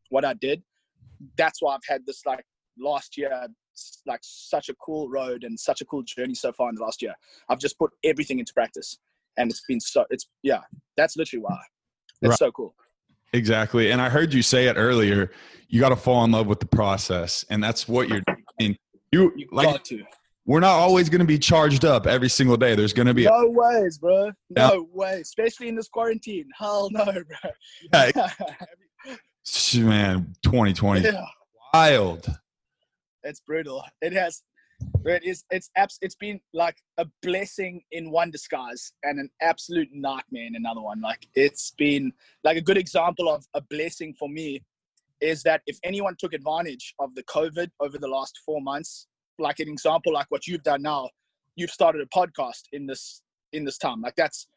[0.09, 0.63] what I did,
[1.37, 2.43] that's why I've had this like
[2.77, 3.47] last year
[4.05, 7.01] like such a cool road and such a cool journey so far in the last
[7.01, 7.13] year.
[7.49, 8.97] I've just put everything into practice,
[9.37, 10.05] and it's been so.
[10.09, 10.61] It's yeah,
[10.97, 11.59] that's literally why.
[12.21, 12.39] It's right.
[12.39, 12.75] so cool.
[13.33, 15.31] Exactly, and I heard you say it earlier.
[15.67, 18.23] You got to fall in love with the process, and that's what you're
[18.59, 18.77] doing.
[19.11, 20.03] You, you like to.
[20.47, 22.75] We're not always going to be charged up every single day.
[22.75, 24.25] There's going to be no a, ways, bro.
[24.25, 24.79] No yeah.
[24.93, 26.47] way, especially in this quarantine.
[26.55, 27.51] Hell no, bro.
[27.93, 28.11] Yeah,
[29.77, 31.25] man, 2020, yeah.
[31.73, 32.27] wild.
[33.23, 33.83] It's brutal.
[34.01, 34.43] It has,
[35.05, 35.43] it is.
[35.49, 35.97] It's abs.
[36.01, 41.01] It's been like a blessing in one disguise and an absolute nightmare in another one.
[41.01, 42.11] Like it's been
[42.43, 44.63] like a good example of a blessing for me
[45.21, 49.07] is that if anyone took advantage of the COVID over the last four months,
[49.39, 51.09] like an example, like what you've done now,
[51.55, 53.21] you've started a podcast in this
[53.53, 54.01] in this time.
[54.01, 54.47] Like that's,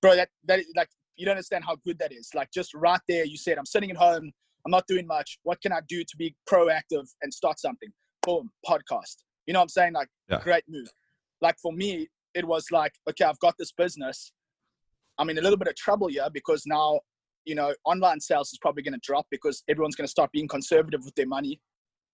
[0.00, 0.16] bro.
[0.16, 2.30] That that like you don't understand how good that is.
[2.34, 4.30] Like just right there, you said, I'm sitting at home,
[4.64, 5.38] I'm not doing much.
[5.42, 7.90] What can I do to be proactive and start something?
[8.22, 9.16] Boom, podcast.
[9.46, 9.92] You know what I'm saying?
[9.94, 10.40] Like yeah.
[10.42, 10.88] great move.
[11.40, 14.32] Like for me, it was like, okay, I've got this business.
[15.18, 17.00] I'm in a little bit of trouble here because now,
[17.44, 20.48] you know, online sales is probably going to drop because everyone's going to start being
[20.48, 21.60] conservative with their money.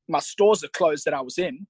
[0.09, 1.67] My stores are closed that I was in.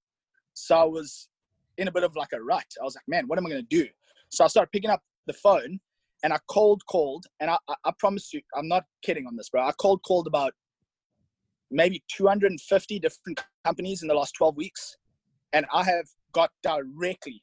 [0.54, 1.28] So I was
[1.76, 2.64] in a bit of like a rut.
[2.80, 3.88] I was like, man, what am I going to do?
[4.30, 5.80] So I started picking up the phone
[6.22, 9.48] and I cold called, and I, I, I promise you, I'm not kidding on this,
[9.50, 9.62] bro.
[9.62, 10.52] I cold called about
[11.70, 14.96] maybe 250 different companies in the last 12 weeks,
[15.52, 17.42] and I have got directly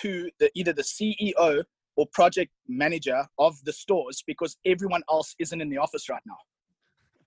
[0.00, 1.64] to the either the CEO
[1.96, 6.36] or project manager of the stores because everyone else isn't in the office right now.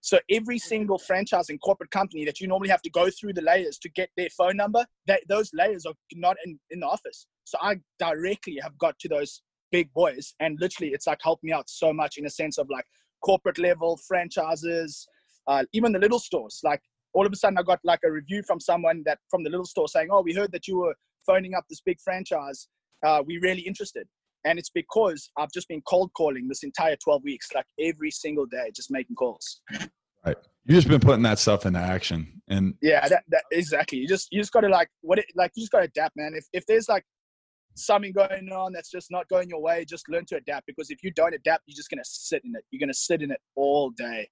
[0.01, 3.41] So every single franchise and corporate company that you normally have to go through the
[3.41, 7.25] layers to get their phone number, that those layers are not in, in the office.
[7.45, 9.41] So I directly have got to those
[9.77, 12.67] big boys and literally it's like helped me out so much in a sense of
[12.69, 12.85] like
[13.29, 15.07] corporate level franchises
[15.47, 16.59] uh, even the little stores.
[16.63, 16.81] Like
[17.13, 19.65] all of a sudden i got like a review from someone that from the little
[19.65, 22.67] store saying oh we heard that you were phoning up this big franchise.
[23.05, 24.07] Uh, we're really interested.
[24.45, 28.45] And it's because i've just been cold calling this entire 12 weeks like every single
[28.45, 29.61] day just making calls.
[30.25, 30.37] Right.
[30.65, 33.99] You just been putting that stuff into action and yeah that, that exactly.
[33.99, 36.33] You just you just gotta like what it like you just gotta adapt man.
[36.35, 37.03] If, if there's like
[37.75, 41.03] something going on that's just not going your way, just learn to adapt because if
[41.03, 42.63] you don't adapt, you're just going to sit in it.
[42.71, 44.29] You're going to sit in it all day.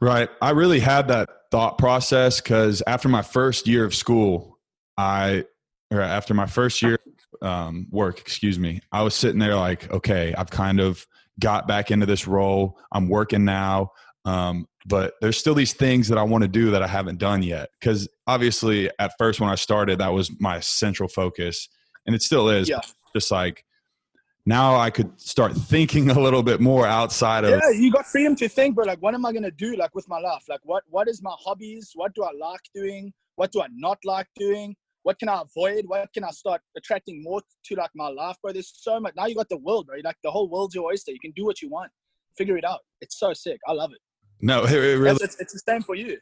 [0.00, 0.28] Right.
[0.40, 4.58] I really had that thought process because after my first year of school,
[4.96, 5.44] I,
[5.90, 6.98] or after my first year
[7.40, 11.06] um, work, excuse me, I was sitting there like, okay, I've kind of
[11.40, 12.78] got back into this role.
[12.92, 13.90] I'm working now.
[14.24, 17.42] Um, but there's still these things that I want to do that I haven't done
[17.42, 17.70] yet.
[17.80, 21.68] Because obviously, at first when I started, that was my central focus,
[22.06, 22.68] and it still is.
[22.68, 22.80] Yeah.
[23.14, 23.64] Just like
[24.44, 27.50] now, I could start thinking a little bit more outside of.
[27.50, 28.84] Yeah, you got freedom to think, bro.
[28.84, 29.76] Like, what am I gonna do?
[29.76, 31.92] Like with my life, like what what is my hobbies?
[31.94, 33.12] What do I like doing?
[33.36, 34.76] What do I not like doing?
[35.04, 35.84] What can I avoid?
[35.86, 38.52] What can I start attracting more to like my life, bro?
[38.52, 39.14] There's so much.
[39.16, 39.98] Now you got the world, bro.
[40.04, 41.12] Like the whole world's your oyster.
[41.12, 41.90] You can do what you want.
[42.36, 42.80] Figure it out.
[43.00, 43.58] It's so sick.
[43.66, 43.98] I love it.
[44.40, 45.18] No, it, it really.
[45.22, 46.18] It's, it's the same for you.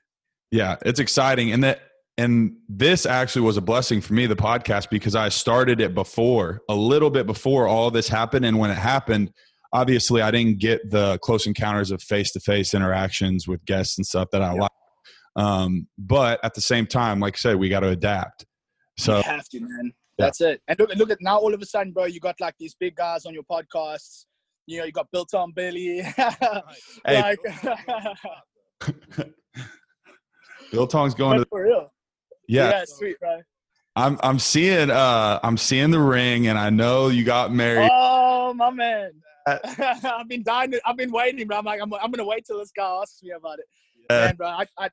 [0.51, 1.81] Yeah, it's exciting, and that
[2.19, 6.61] and this actually was a blessing for me, the podcast, because I started it before,
[6.69, 9.33] a little bit before all this happened, and when it happened,
[9.73, 14.07] obviously I didn't get the close encounters of face to face interactions with guests and
[14.07, 14.61] stuff that I Yeah.
[14.63, 14.71] like.
[15.37, 18.45] Um, but at the same time, like I said, we got to adapt.
[18.99, 19.93] So you have to, man.
[20.19, 20.61] That's it.
[20.69, 21.39] And look, look at now.
[21.39, 24.27] All of a sudden, bro, you got like these big guys on your podcasts.
[24.67, 26.03] You know, you got Biltong Billy.
[27.07, 27.39] Like,
[30.73, 31.93] Biltong's going but to for real.
[32.51, 32.71] Yeah.
[32.71, 33.41] yeah, sweet, bro.
[33.97, 37.91] I'm I'm seeing uh I'm seeing the ring, and I know you got married.
[37.93, 39.13] Oh my man.
[39.47, 39.59] Uh,
[40.19, 40.73] I've been dying.
[40.73, 41.59] To, I've been waiting, bro.
[41.59, 43.67] I'm like, I'm, I'm gonna wait till this guy asks me about it.
[44.09, 44.89] Uh, Man, bro, I, I,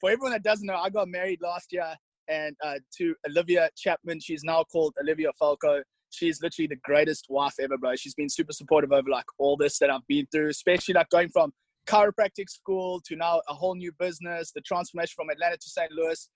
[0.00, 1.94] for everyone that doesn't know, I got married last year,
[2.28, 4.20] and uh, to Olivia Chapman.
[4.20, 5.82] She's now called Olivia Falco.
[6.10, 7.96] She's literally the greatest wife ever, bro.
[7.96, 11.30] She's been super supportive over like all this that I've been through, especially like going
[11.30, 11.52] from
[11.86, 15.90] chiropractic school to now a whole new business, the transformation from Atlanta to St.
[15.90, 16.28] Louis.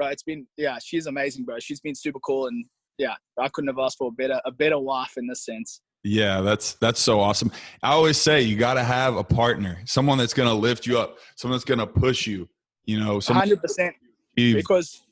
[0.00, 1.58] Bro, it's been yeah, she's amazing, bro.
[1.58, 2.64] She's been super cool, and
[2.96, 5.82] yeah, I couldn't have asked for a better a better wife in this sense.
[6.02, 7.52] Yeah, that's that's so awesome.
[7.82, 10.98] I always say you got to have a partner, someone that's going to lift you
[10.98, 12.48] up, someone that's going to push you.
[12.86, 13.94] You know, Hundred percent.
[14.34, 15.02] because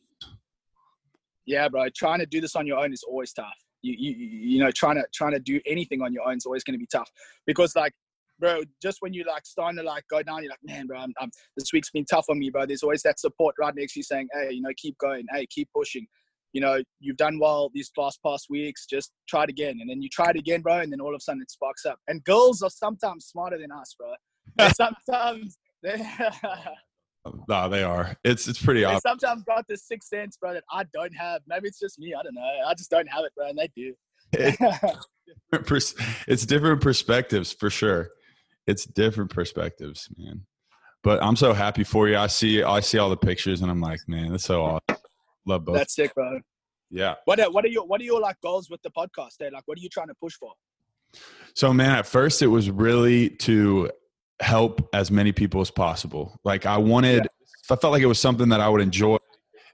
[1.49, 3.47] yeah bro trying to do this on your own is always tough
[3.83, 6.63] you you you know trying to trying to do anything on your own is always
[6.63, 7.11] going to be tough
[7.47, 7.93] because like
[8.39, 11.13] bro just when you like starting to like go down you're like man bro I'm,
[11.21, 14.01] I'm, this week's been tough on me bro there's always that support right next to
[14.01, 16.07] you saying hey you know keep going hey keep pushing
[16.53, 20.01] you know you've done well these last past weeks just try it again and then
[20.01, 22.23] you try it again bro and then all of a sudden it sparks up and
[22.25, 26.03] girls are sometimes smarter than us bro sometimes they
[27.49, 28.17] no, they are.
[28.25, 29.03] It's it's pretty obvious.
[29.03, 31.43] sometimes got this sixth sense, bro, that I don't have.
[31.47, 32.15] Maybe it's just me.
[32.19, 32.51] I don't know.
[32.67, 33.95] I just don't have it, bro, and they do.
[35.65, 35.95] Pers-
[36.27, 38.11] It's different perspectives for sure.
[38.69, 40.43] It's different perspectives, man.
[41.03, 42.17] But I'm so happy for you.
[42.17, 45.03] I see I see all the pictures, and I'm like, man, that's so awesome.
[45.47, 45.77] Love both.
[45.77, 46.41] That's sick, bro.
[46.91, 47.15] yeah.
[47.25, 49.39] What are, what are your what are your like goals with the podcast?
[49.39, 50.53] There, like, what are you trying to push for?
[51.55, 53.91] So, man, at first it was really to
[54.41, 56.39] help as many people as possible.
[56.45, 57.27] Like, I wanted,
[57.71, 59.17] I felt like it was something that I would enjoy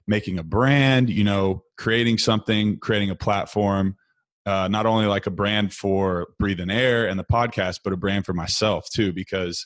[0.07, 3.97] making a brand, you know, creating something, creating a platform,
[4.45, 8.25] uh, not only like a brand for Breathing Air and the podcast, but a brand
[8.25, 9.65] for myself too, because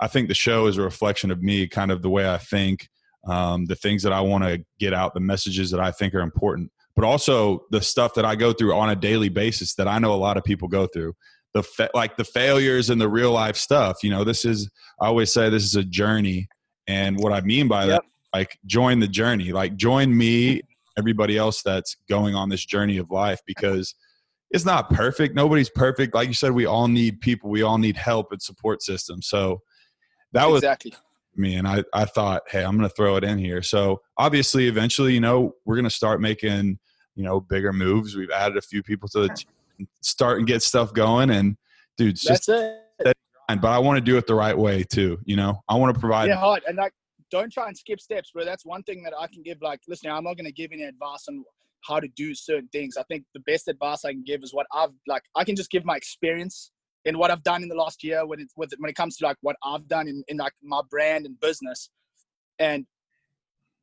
[0.00, 2.88] I think the show is a reflection of me, kind of the way I think,
[3.26, 6.20] um, the things that I want to get out, the messages that I think are
[6.20, 9.98] important but also the stuff that I go through on a daily basis that I
[9.98, 11.14] know a lot of people go through.
[11.54, 14.04] The fa- like the failures and the real life stuff.
[14.04, 16.48] You know, this is I always say this is a journey,
[16.86, 18.02] and what I mean by that,
[18.34, 20.60] like join the journey, like join me,
[20.98, 23.94] everybody else that's going on this journey of life because
[24.50, 25.34] it's not perfect.
[25.34, 26.14] Nobody's perfect.
[26.14, 27.50] Like you said, we all need people.
[27.50, 29.28] We all need help and support systems.
[29.28, 29.62] So
[30.32, 30.94] that was exactly.
[31.36, 34.68] me and I, I thought hey i'm going to throw it in here so obviously
[34.68, 36.78] eventually you know we're going to start making
[37.16, 40.62] you know bigger moves we've added a few people to the team start and get
[40.62, 41.56] stuff going and
[41.96, 43.16] dude it's just That's it.
[43.48, 45.94] fine, but i want to do it the right way too you know i want
[45.94, 46.62] to provide Yeah, hard.
[46.68, 46.92] And like,
[47.30, 48.44] don't try and skip steps, bro.
[48.44, 49.62] That's one thing that I can give.
[49.62, 51.44] Like, listen, I'm not gonna give any advice on
[51.86, 52.96] how to do certain things.
[52.96, 55.22] I think the best advice I can give is what I've like.
[55.36, 56.72] I can just give my experience
[57.04, 59.26] in what I've done in the last year when it with when it comes to
[59.26, 61.90] like what I've done in, in like my brand and business.
[62.58, 62.86] And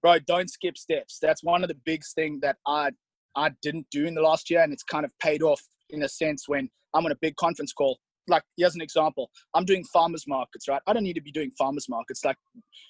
[0.02, 1.18] bro, don't skip steps.
[1.22, 2.92] That's one of the big thing that I
[3.36, 6.10] I didn't do in the last year, and it's kind of paid off in a
[6.10, 7.98] sense when I'm on a big conference call.
[8.28, 9.30] Like here's an example.
[9.54, 10.82] I'm doing farmers markets, right?
[10.86, 12.38] I don't need to be doing farmers markets, like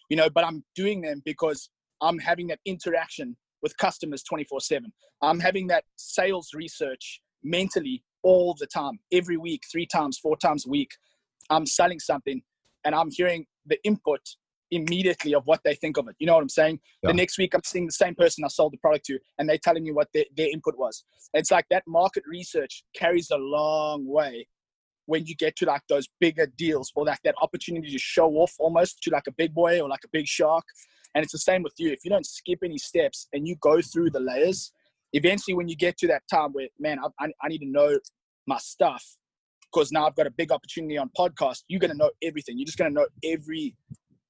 [0.10, 1.70] you know, but I'm doing them because
[2.02, 4.94] I'm having that interaction with customers 24/7.
[5.22, 10.66] I'm having that sales research mentally all the time, every week, three times, four times
[10.66, 10.92] a week.
[11.50, 12.42] I'm selling something,
[12.86, 14.22] and I'm hearing the input
[14.72, 16.16] immediately of what they think of it.
[16.20, 16.80] You know what I'm saying?
[17.04, 17.10] Yeah.
[17.10, 19.58] The next week, I'm seeing the same person I sold the product to, and they're
[19.58, 21.04] telling me what their, their input was.
[21.34, 24.48] It's like that market research carries a long way
[25.08, 28.54] when you get to like those bigger deals or like that opportunity to show off
[28.60, 30.66] almost to like a big boy or like a big shark.
[31.16, 31.92] And it's the same with you.
[31.92, 34.72] If you don't skip any steps and you go through the layers,
[35.14, 37.98] eventually when you get to that time where, man, I, I, need to know
[38.46, 39.04] my stuff,
[39.72, 42.58] because now I've got a big opportunity on podcast, you're going to know everything.
[42.58, 43.76] You're just going to know every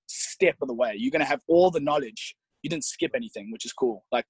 [0.08, 0.96] step of the way.
[0.98, 2.36] You're going to have all the knowledge.
[2.64, 4.06] You didn't skip anything, which is cool.
[4.12, 4.26] Like,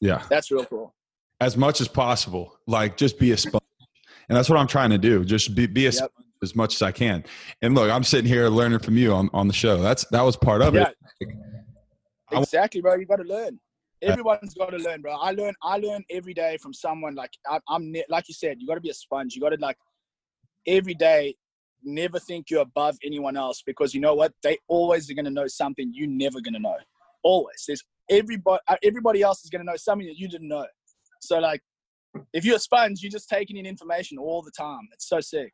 [0.00, 0.94] yeah, that's real cool.
[1.40, 3.62] As much as possible, like just be a sponge,
[4.28, 5.24] and that's what I'm trying to do.
[5.24, 6.10] Just be be a yep.
[6.42, 7.24] as much as I can.
[7.60, 9.82] And look, I'm sitting here learning from you on, on the show.
[9.82, 10.90] That's that was part of yeah.
[11.20, 11.28] it.
[12.32, 12.94] Exactly, bro.
[12.94, 13.58] You got to learn.
[14.02, 15.12] Everyone's got to learn, bro.
[15.12, 15.54] I learn.
[15.62, 17.14] I learn every day from someone.
[17.14, 19.34] Like I, I'm, like you said, you got to be a sponge.
[19.34, 19.76] You got to like
[20.66, 21.34] every day
[21.84, 25.30] never think you're above anyone else because you know what they always are going to
[25.30, 26.76] know something you're never going to know
[27.22, 30.66] always there's everybody uh, everybody else is going to know something that you didn't know
[31.20, 31.60] so like
[32.32, 35.52] if you're a sponge you're just taking in information all the time it's so sick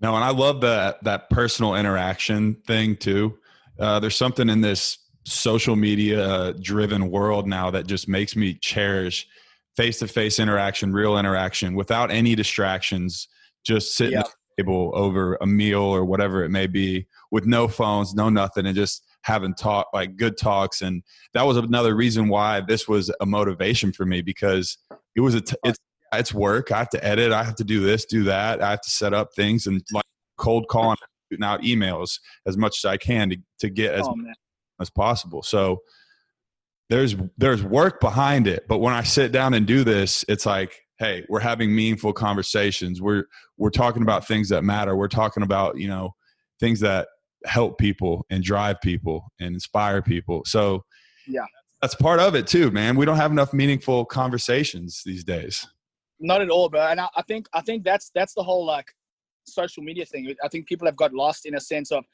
[0.00, 3.36] no and i love that that personal interaction thing too
[3.80, 9.26] uh, there's something in this social media driven world now that just makes me cherish
[9.76, 13.28] face-to-face interaction real interaction without any distractions
[13.64, 17.46] just sitting yeah at the table over a meal or whatever it may be with
[17.46, 20.82] no phones, no nothing, and just having talk like good talks.
[20.82, 24.78] And that was another reason why this was a motivation for me because
[25.16, 25.78] it was a t- it's
[26.12, 26.70] it's work.
[26.70, 27.32] I have to edit.
[27.32, 28.62] I have to do this, do that.
[28.62, 30.04] I have to set up things and like
[30.38, 30.96] cold calling
[31.42, 34.14] out emails as much as I can to, to get as oh,
[34.80, 35.42] as possible.
[35.42, 35.82] So
[36.90, 40.80] there's there's work behind it, but when I sit down and do this, it's like
[40.98, 43.00] hey we're having meaningful conversations.
[43.00, 43.24] We're
[43.56, 44.96] we're talking about things that matter.
[44.96, 46.14] We're talking about you know
[46.60, 47.08] things that
[47.46, 50.42] help people and drive people and inspire people.
[50.46, 50.84] So
[51.26, 51.44] yeah.
[51.82, 52.96] that's part of it too man.
[52.96, 55.66] We don't have enough meaningful conversations these days.
[56.20, 56.86] Not at all bro.
[56.86, 58.86] And I, I think i think that's that's the whole like
[59.46, 60.34] social media thing.
[60.42, 62.04] I think people have got lost in a sense of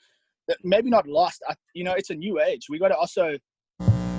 [0.62, 1.42] maybe not lost
[1.74, 3.36] you know it's a new age we got to also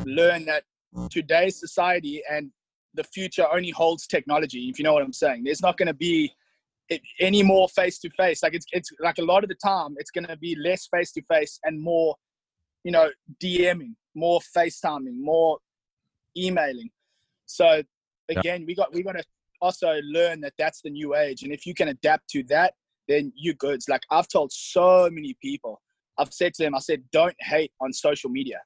[0.06, 0.64] learn that
[1.10, 2.52] today's society and
[2.94, 4.70] the future only holds technology.
[4.70, 6.34] If you know what I'm saying, there's not going to be
[7.20, 8.44] any more face to face.
[8.44, 11.12] Like it's it's like a lot of the time, it's going to be less face
[11.14, 12.16] to face and more,
[12.84, 13.10] you know,
[13.42, 15.58] DMing, more FaceTiming, more
[16.38, 16.90] emailing.
[17.46, 17.82] So
[18.30, 18.66] again, yeah.
[18.68, 19.24] we got we got to
[19.62, 22.74] also learn that that's the new age, and if you can adapt to that,
[23.08, 23.76] then you're good.
[23.76, 25.82] It's like I've told so many people,
[26.22, 28.60] I've said to them, I said, don't hate on social media.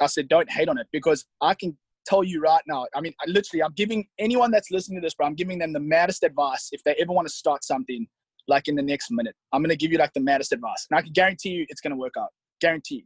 [0.00, 2.86] I said, don't hate on it because I can tell you right now.
[2.94, 5.72] I mean, I literally, I'm giving anyone that's listening to this, bro, I'm giving them
[5.72, 8.06] the maddest advice if they ever want to start something
[8.46, 9.34] like in the next minute.
[9.52, 10.86] I'm going to give you like the maddest advice.
[10.88, 12.28] And I can guarantee you it's going to work out.
[12.60, 13.04] Guarantee.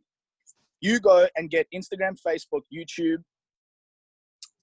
[0.82, 3.22] You go and get Instagram, Facebook, YouTube,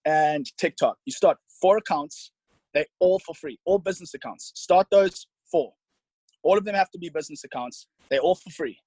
[0.06, 0.98] and TikTok.
[1.06, 2.32] You start four accounts.
[2.76, 4.52] They're all for free, all business accounts.
[4.54, 5.74] Start those four.
[6.44, 7.88] All of them have to be business accounts.
[8.10, 8.78] They're all for free.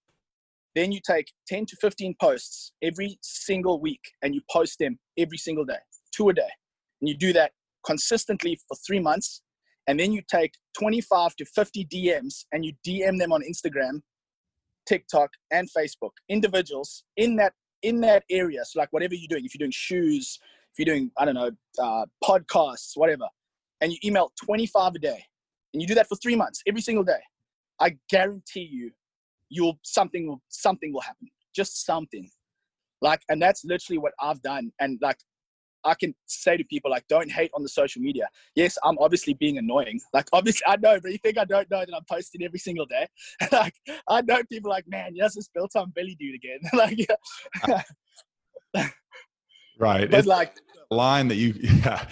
[0.74, 5.38] Then you take 10 to 15 posts every single week and you post them every
[5.38, 5.78] single day,
[6.14, 6.48] two a day.
[7.00, 7.52] And you do that
[7.84, 9.42] consistently for three months.
[9.86, 14.02] And then you take 25 to 50 DMs and you DM them on Instagram,
[14.86, 18.60] TikTok, and Facebook, individuals in that in that area.
[18.64, 20.38] So like whatever you're doing, if you're doing shoes,
[20.72, 23.26] if you're doing, I don't know, uh, podcasts, whatever,
[23.80, 25.24] and you email 25 a day
[25.72, 27.20] and you do that for three months, every single day,
[27.80, 28.90] I guarantee you
[29.50, 31.28] you'll something will something will happen.
[31.54, 32.30] Just something.
[33.02, 34.72] Like and that's literally what i've done.
[34.80, 35.18] And like
[35.84, 38.28] i can say to people like don't hate on the social media.
[38.54, 40.00] Yes i'm obviously being annoying.
[40.12, 42.86] Like obviously i know but you think i don't know that i'm posting every single
[42.86, 43.06] day?
[43.52, 43.74] Like
[44.08, 46.60] i know people like man yes it's Biltong Billy dude again.
[46.72, 46.98] Like
[48.74, 48.92] yeah.
[49.78, 50.10] right.
[50.10, 50.56] But it's like
[50.90, 52.06] line that you yeah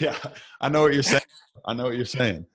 [0.00, 0.16] yeah.
[0.60, 1.22] I know what you're saying.
[1.66, 2.46] I know what you're saying.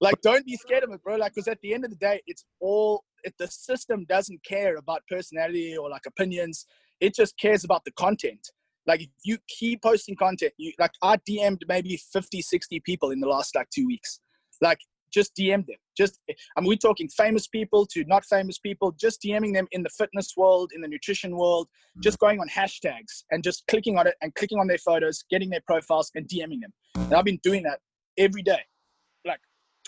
[0.00, 1.16] Like don't be scared of it bro.
[1.16, 4.76] Like because at the end of the day it's all if the system doesn't care
[4.76, 6.66] about personality or like opinions,
[7.00, 8.50] it just cares about the content.
[8.86, 13.20] Like if you keep posting content, you like I DM'd maybe 50, 60 people in
[13.20, 14.20] the last like two weeks.
[14.60, 14.78] Like
[15.12, 15.76] just DM them.
[15.96, 16.20] Just
[16.56, 19.90] I mean we're talking famous people to not famous people, just DMing them in the
[19.90, 22.00] fitness world, in the nutrition world, mm-hmm.
[22.02, 25.50] just going on hashtags and just clicking on it and clicking on their photos, getting
[25.50, 26.72] their profiles and DMing them.
[26.94, 27.80] And I've been doing that
[28.16, 28.60] every day.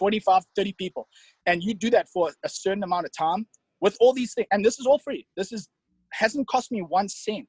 [0.00, 1.08] Like 25, 30 people.
[1.46, 3.46] And you do that for a certain amount of time
[3.80, 4.48] with all these things.
[4.50, 5.26] And this is all free.
[5.36, 5.68] This is
[6.12, 7.48] hasn't cost me one cent.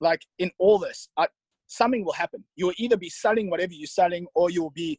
[0.00, 1.28] Like in all this, I,
[1.66, 2.44] something will happen.
[2.56, 4.98] You'll either be selling whatever you're selling, or you'll be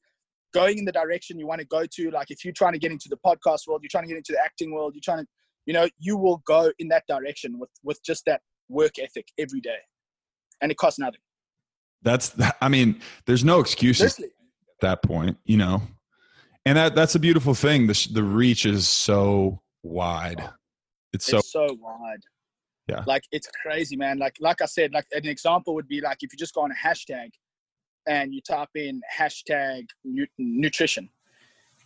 [0.53, 2.11] going in the direction you want to go to.
[2.11, 4.31] Like if you're trying to get into the podcast world, you're trying to get into
[4.31, 5.27] the acting world, you're trying to,
[5.65, 9.61] you know, you will go in that direction with with just that work ethic every
[9.61, 9.77] day,
[10.61, 11.19] and it costs nothing.
[12.01, 14.29] That's, I mean, there's no excuses at
[14.81, 15.37] that point.
[15.45, 15.81] You know,
[16.65, 17.87] and that that's a beautiful thing.
[17.87, 20.41] The the reach is so wide.
[20.41, 20.53] Oh,
[21.13, 22.21] it's so it's so wide.
[22.87, 23.03] Yeah.
[23.07, 24.19] Like it's crazy, man.
[24.19, 26.71] Like like I said, like an example would be like if you just go on
[26.71, 27.29] a hashtag
[28.07, 29.85] and you type in hashtag
[30.37, 31.09] nutrition,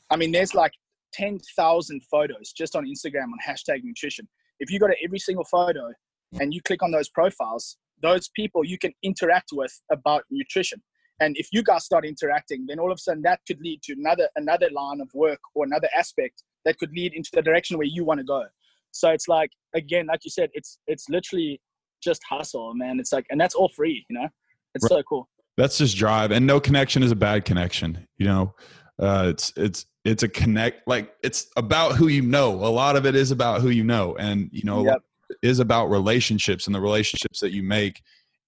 [0.09, 0.73] I mean, there's like
[1.13, 4.27] 10,000 photos just on Instagram on hashtag nutrition.
[4.59, 5.93] If you go to every single photo
[6.39, 10.81] and you click on those profiles, those people you can interact with about nutrition.
[11.19, 13.93] And if you guys start interacting, then all of a sudden that could lead to
[13.93, 17.87] another another line of work or another aspect that could lead into the direction where
[17.87, 18.43] you want to go.
[18.91, 21.61] So it's like again, like you said, it's it's literally
[22.01, 22.99] just hustle, man.
[22.99, 24.27] It's like and that's all free, you know.
[24.75, 24.99] It's right.
[24.99, 25.29] so cool.
[25.57, 28.07] That's just drive, and no connection is a bad connection.
[28.17, 28.55] You know,
[28.99, 32.53] uh, it's it's it's a connect like it's about who you know.
[32.53, 35.01] A lot of it is about who you know, and you know, yep.
[35.41, 38.01] is about relationships and the relationships that you make.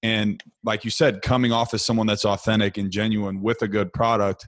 [0.04, 3.93] And like you said, coming off as someone that's authentic and genuine with a good
[3.93, 4.47] product,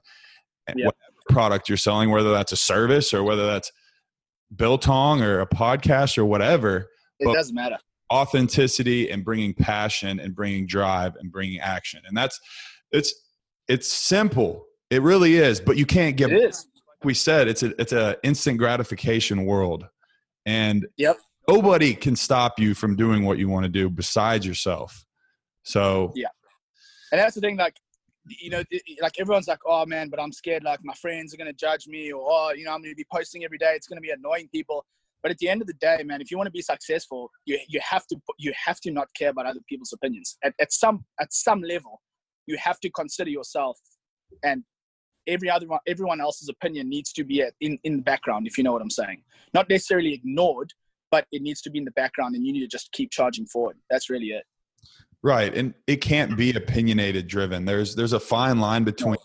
[0.68, 0.96] eh, yep.
[1.28, 3.70] product you're selling, whether that's a service or whether that's
[4.54, 6.88] biltong or a podcast or whatever.
[7.20, 7.78] It doesn't matter
[8.12, 12.38] authenticity and bringing passion and bringing drive and bringing action and that's
[12.92, 13.14] it's
[13.66, 16.66] it's simple it really is but you can't get it is.
[16.86, 19.86] like we said it's a it's a instant gratification world
[20.44, 21.16] and yep
[21.48, 25.03] nobody can stop you from doing what you want to do besides yourself
[25.64, 26.28] so yeah
[27.12, 27.76] and that's the thing like
[28.26, 28.62] you know
[29.02, 32.12] like everyone's like oh man but i'm scared like my friends are to judge me
[32.12, 34.84] or oh you know i'm to be posting every day it's to be annoying people
[35.24, 37.58] but at the end of the day, man, if you want to be successful, you,
[37.66, 40.36] you have to you have to not care about other people's opinions.
[40.44, 42.02] At, at some at some level,
[42.46, 43.80] you have to consider yourself,
[44.42, 44.64] and
[45.26, 48.46] every other everyone else's opinion needs to be in in the background.
[48.46, 49.22] If you know what I'm saying,
[49.54, 50.74] not necessarily ignored,
[51.10, 53.46] but it needs to be in the background, and you need to just keep charging
[53.46, 53.78] forward.
[53.88, 54.44] That's really it.
[55.24, 57.64] Right, and it can't be opinionated driven.
[57.64, 59.16] There's there's a fine line between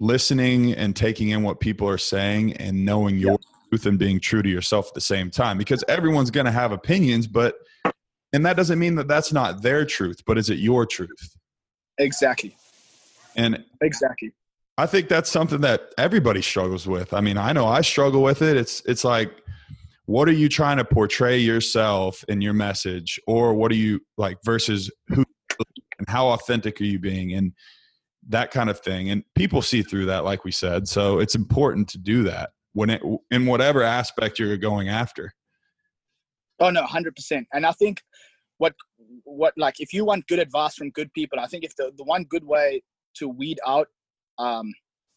[0.00, 3.38] listening and taking in what people are saying and knowing your
[3.68, 6.72] truth and being true to yourself at the same time because everyone's going to have
[6.72, 7.56] opinions but
[8.32, 11.36] and that doesn't mean that that's not their truth but is it your truth?
[11.98, 12.56] Exactly.
[13.36, 14.32] And exactly.
[14.76, 17.14] I think that's something that everybody struggles with.
[17.14, 18.56] I mean i know i struggle with it.
[18.56, 19.30] It's it's like
[20.06, 23.20] what are you trying to portray yourself in your message?
[23.26, 25.24] Or what are you like versus who
[25.98, 27.52] and how authentic are you being and
[28.28, 29.10] that kind of thing.
[29.10, 30.88] And people see through that like we said.
[30.88, 35.32] So it's important to do that when it in whatever aspect you're going after.
[36.58, 38.00] Oh no 100% and i think
[38.56, 38.74] what
[39.24, 42.04] what like if you want good advice from good people i think if the, the
[42.04, 42.82] one good way
[43.14, 43.88] to weed out
[44.38, 44.72] um,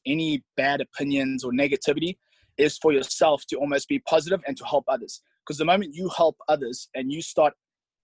[0.05, 2.17] any bad opinions or negativity
[2.59, 6.09] is for yourself to almost be positive and to help others because the moment you
[6.15, 7.53] help others and you start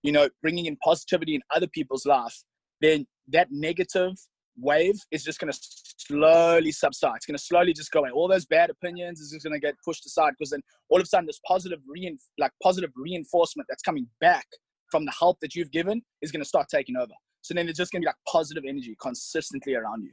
[0.01, 2.43] you know bringing in positivity in other people's life
[2.81, 4.13] then that negative
[4.57, 5.59] wave is just going to
[5.97, 7.17] slowly subside.
[7.17, 8.09] It's going to slowly just go away.
[8.11, 11.03] All those bad opinions is just going to get pushed aside because then all of
[11.03, 14.45] a sudden this positive rein, like positive reinforcement that's coming back
[14.91, 17.11] from the help that you've given is going to start taking over.
[17.41, 20.11] So then it's just going to be like positive energy consistently around you,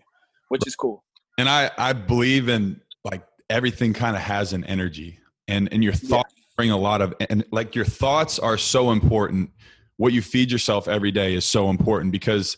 [0.49, 1.05] which is cool.
[1.39, 5.19] And I I believe in like everything kind of has an energy
[5.49, 6.43] and and your thoughts yeah.
[6.57, 9.51] bring a lot of and like your thoughts are so important.
[9.97, 12.57] What you feed yourself every day is so important because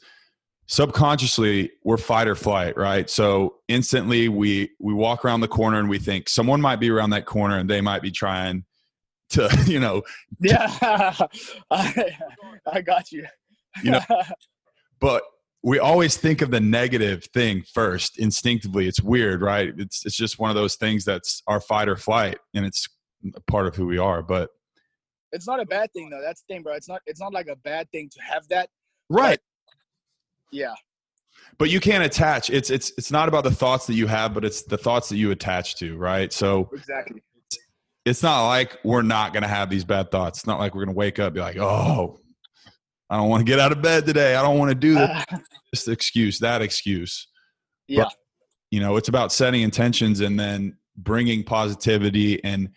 [0.66, 5.90] subconsciously we're fight or flight right so instantly we we walk around the corner and
[5.90, 8.64] we think someone might be around that corner and they might be trying
[9.28, 10.02] to you know
[10.40, 10.74] yeah
[11.70, 12.16] I,
[12.72, 13.26] I got you
[13.82, 14.00] you know
[15.00, 15.22] but
[15.64, 20.38] we always think of the negative thing first instinctively it's weird right it's it's just
[20.38, 22.86] one of those things that's our fight or flight and it's
[23.46, 24.50] part of who we are but
[25.32, 27.48] it's not a bad thing though that's the thing bro it's not it's not like
[27.48, 28.68] a bad thing to have that
[29.08, 29.40] right
[30.54, 30.74] yeah.
[31.58, 32.48] But you can't attach.
[32.48, 35.16] It's it's it's not about the thoughts that you have, but it's the thoughts that
[35.16, 36.32] you attach to, right?
[36.32, 37.22] So exactly.
[37.46, 37.58] It's,
[38.04, 40.40] it's not like we're not going to have these bad thoughts.
[40.40, 42.18] It's not like we're going to wake up be like, "Oh,
[43.10, 44.34] I don't want to get out of bed today.
[44.34, 45.38] I don't want to do this." Uh,
[45.72, 47.26] this excuse, that excuse.
[47.88, 48.04] Yeah.
[48.04, 48.14] But,
[48.70, 52.68] you know, it's about setting intentions and then bringing positivity and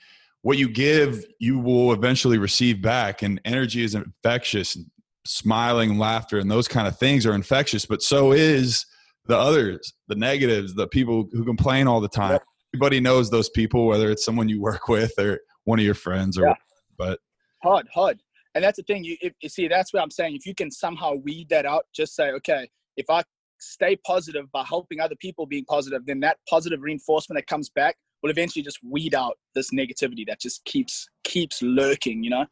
[0.42, 3.22] what you give, you will eventually receive back.
[3.22, 4.78] And energy is infectious
[5.26, 8.86] smiling, laughter, and those kind of things are infectious, but so is
[9.26, 12.40] the others, the negatives, the people who complain all the time.
[12.74, 16.38] Everybody knows those people, whether it's someone you work with or one of your friends
[16.38, 16.54] or yeah.
[16.98, 17.20] but
[17.62, 18.22] hard, hard.
[18.58, 19.04] And that's the thing.
[19.04, 20.36] You, if, you see, that's what I'm saying.
[20.36, 23.22] If you can somehow weed that out, just say, okay, if I
[23.60, 27.98] stay positive by helping other people being positive, then that positive reinforcement that comes back
[28.24, 32.24] will eventually just weed out this negativity that just keeps keeps lurking.
[32.24, 32.46] You know,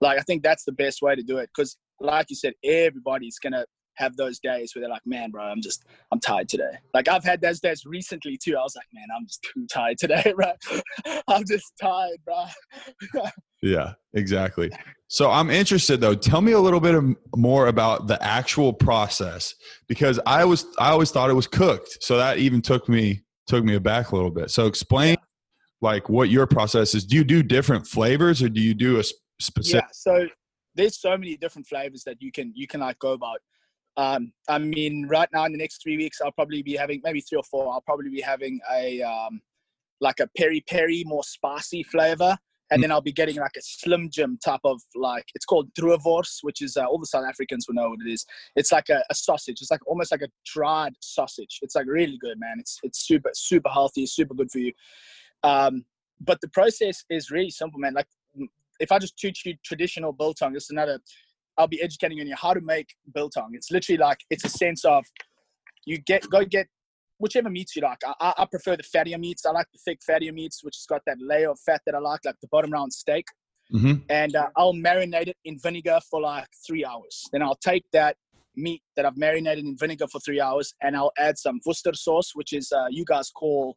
[0.00, 3.40] like I think that's the best way to do it because like you said, everybody's
[3.40, 6.78] gonna have those days where they're like, man, bro, I'm just, I'm tired today.
[6.94, 8.56] Like I've had those days recently too.
[8.56, 10.52] I was like, man, I'm just too tired today, bro.
[11.26, 12.44] I'm just tired, bro.
[13.62, 14.70] yeah, exactly.
[15.08, 16.14] So I'm interested though.
[16.14, 17.02] Tell me a little bit
[17.34, 19.54] more about the actual process
[19.88, 21.98] because I was, I always thought it was cooked.
[22.02, 24.50] So that even took me, took me aback a little bit.
[24.50, 25.16] So explain
[25.80, 27.06] like what your process is.
[27.06, 29.04] Do you do different flavors or do you do a
[29.40, 29.84] specific?
[29.84, 30.26] Yeah, so
[30.74, 33.40] there's so many different flavors that you can you can like go about.
[33.96, 37.20] Um, I mean, right now in the next three weeks, I'll probably be having maybe
[37.20, 37.72] three or four.
[37.72, 39.40] I'll probably be having a um,
[40.00, 42.36] like a peri peri, more spicy flavor,
[42.70, 42.82] and mm.
[42.82, 46.62] then I'll be getting like a slim jim type of like it's called droewors, which
[46.62, 48.24] is uh, all the South Africans will know what it is.
[48.56, 49.60] It's like a, a, sausage.
[49.60, 51.58] It's like almost like a dried sausage.
[51.62, 52.56] It's like really good, man.
[52.58, 54.72] It's it's super super healthy, super good for you.
[55.42, 55.84] Um,
[56.20, 57.94] but the process is really simple, man.
[57.94, 58.08] Like
[58.80, 61.00] if I just teach you traditional biltong, it's another.
[61.56, 63.50] I'll be educating you on how to make biltong.
[63.54, 65.04] It's literally like it's a sense of
[65.86, 66.68] you get go get
[67.18, 67.98] whichever meats you like.
[68.20, 69.44] I, I prefer the fattier meats.
[69.44, 71.98] I like the thick fattier meats, which has got that layer of fat that I
[71.98, 73.26] like, like the bottom round steak.
[73.72, 73.94] Mm-hmm.
[74.08, 77.24] And uh, I'll marinate it in vinegar for like three hours.
[77.32, 78.16] Then I'll take that
[78.56, 82.32] meat that I've marinated in vinegar for three hours, and I'll add some Worcester sauce,
[82.34, 83.76] which is uh, you guys call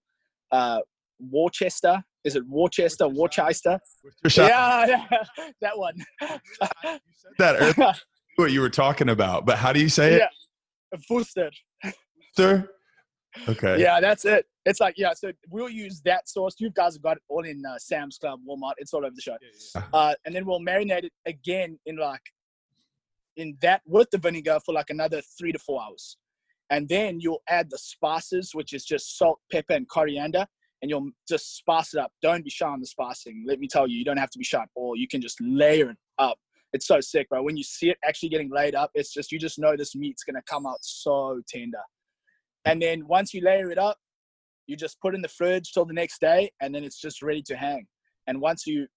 [0.52, 0.80] uh,
[1.20, 2.02] Worcester.
[2.24, 3.08] Is it Worcester?
[3.08, 3.80] Worcester?
[4.24, 5.06] Yeah, yeah,
[5.62, 5.96] that one.
[7.38, 7.94] that earlier,
[8.36, 10.22] what you were talking about, but how do you say it?
[10.22, 11.52] Yeah, Worcester.
[12.38, 12.70] Worcester.
[13.48, 13.82] Okay.
[13.82, 14.46] Yeah, that's it.
[14.66, 15.14] It's like yeah.
[15.14, 16.56] So we'll use that sauce.
[16.60, 18.74] You guys have got it all in uh, Sam's Club, Walmart.
[18.78, 19.38] It's all over the show.
[19.42, 19.84] Yeah, yeah.
[19.94, 22.22] Uh, and then we'll marinate it again in like
[23.38, 26.18] in that with the vinegar for like another three to four hours,
[26.70, 30.46] and then you'll add the spices, which is just salt, pepper, and coriander,
[30.82, 32.12] and you'll just spice it up.
[32.22, 33.46] Don't be shy on the spicing.
[33.48, 35.90] Let me tell you, you don't have to be shy, or you can just layer
[35.90, 36.38] it up.
[36.74, 37.44] It's so sick, bro.
[37.44, 40.24] When you see it actually getting laid up, it's just you just know this meat's
[40.24, 41.82] gonna come out so tender.
[42.66, 43.98] And then once you layer it up,
[44.68, 47.42] you just put in the fridge till the next day, and then it's just ready
[47.44, 47.88] to hang.
[48.28, 48.88] And once you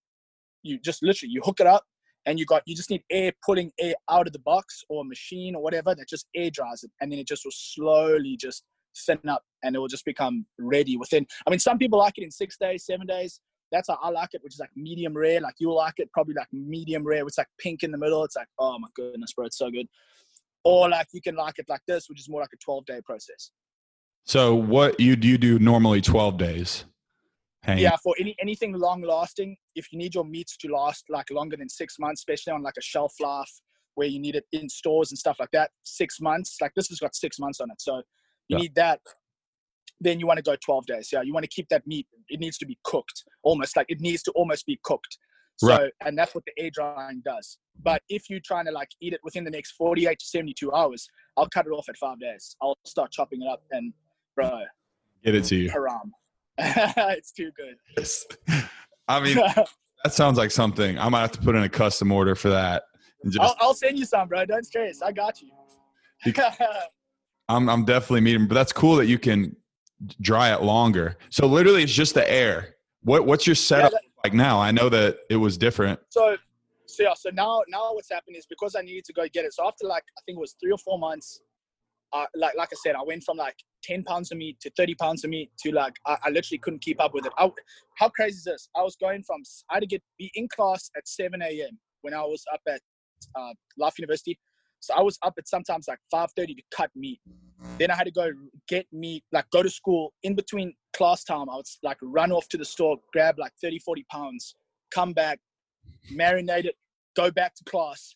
[0.64, 1.84] you just literally you hook it up
[2.26, 5.04] and you got you just need air pulling air out of the box or a
[5.04, 8.64] machine or whatever that just air dries it and then it just will slowly just
[9.06, 12.24] thin up and it will just become ready within i mean some people like it
[12.24, 13.40] in six days seven days.
[13.72, 15.40] That's how i like it which is like medium rare.
[15.40, 17.26] Like you'll like it probably like medium rare.
[17.26, 18.24] It's like pink in the middle.
[18.24, 19.88] It's like oh my goodness bro it's so good
[20.64, 23.00] or like you can like it like this, which is more like a 12 day
[23.04, 23.50] process.
[24.24, 26.84] So what you do you do normally 12 days?
[27.62, 27.78] Hang.
[27.78, 31.56] Yeah, for any anything long lasting, if you need your meats to last like longer
[31.56, 33.50] than six months, especially on like a shelf life
[33.94, 36.98] where you need it in stores and stuff like that, six months, like this has
[36.98, 37.80] got six months on it.
[37.80, 37.96] So
[38.48, 38.58] you yeah.
[38.58, 39.00] need that.
[40.00, 41.08] Then you want to go 12 days.
[41.12, 42.06] Yeah, you want to keep that meat.
[42.28, 45.16] It needs to be cooked almost like it needs to almost be cooked.
[45.56, 45.92] So, right.
[46.04, 47.58] and that's what the air drying does.
[47.82, 51.08] But if you're trying to like eat it within the next 48 to 72 hours,
[51.36, 52.56] I'll cut it off at five days.
[52.60, 53.92] I'll start chopping it up and,
[54.34, 54.62] bro,
[55.24, 55.70] get it to you.
[55.70, 56.12] Haram.
[56.58, 57.76] it's too good.
[57.96, 58.24] Yes.
[59.08, 59.36] I mean,
[60.04, 60.98] that sounds like something.
[60.98, 62.84] I might have to put in a custom order for that.
[63.24, 64.44] Just, I'll, I'll, send you some, bro.
[64.44, 65.02] Don't stress.
[65.02, 65.50] I got you.
[67.48, 69.56] I'm, I'm definitely meeting, but that's cool that you can
[70.20, 71.16] dry it longer.
[71.30, 72.76] So literally, it's just the air.
[73.02, 73.92] What What's your setup?
[73.92, 74.60] Yeah, that, like now?
[74.60, 76.00] I know that it was different.
[76.08, 76.36] So,
[76.86, 77.14] so yeah.
[77.14, 79.52] So now, now what's happening is because I needed to go get it.
[79.52, 81.40] So after like I think it was three or four months,
[82.12, 84.94] uh, like like I said, I went from like ten pounds of meat to thirty
[84.94, 87.32] pounds of meat to like I, I literally couldn't keep up with it.
[87.38, 87.50] I,
[87.98, 88.68] how crazy is this?
[88.76, 91.78] I was going from I had to get be in class at seven a.m.
[92.00, 92.80] when I was up at
[93.36, 94.38] uh, Life University.
[94.80, 97.20] So I was up at sometimes like 5:30 to cut meat.
[97.78, 98.30] Then I had to go
[98.68, 100.12] get meat, like go to school.
[100.22, 103.78] In between class time, I would like run off to the store, grab like 30,
[103.80, 104.54] 40 pounds,
[104.92, 105.40] come back,
[106.12, 106.76] marinate it,
[107.16, 108.14] go back to class,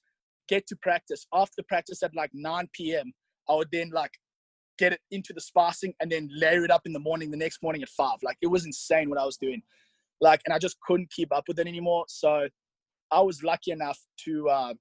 [0.49, 1.27] get to practice.
[1.33, 3.13] After practice at like 9 p.m.,
[3.49, 4.13] I would then like
[4.79, 7.63] get it into the spicing and then layer it up in the morning, the next
[7.63, 8.19] morning at five.
[8.23, 9.63] Like it was insane what I was doing.
[10.21, 12.05] Like, and I just couldn't keep up with it anymore.
[12.09, 12.49] So
[13.11, 14.75] I was lucky enough to uh,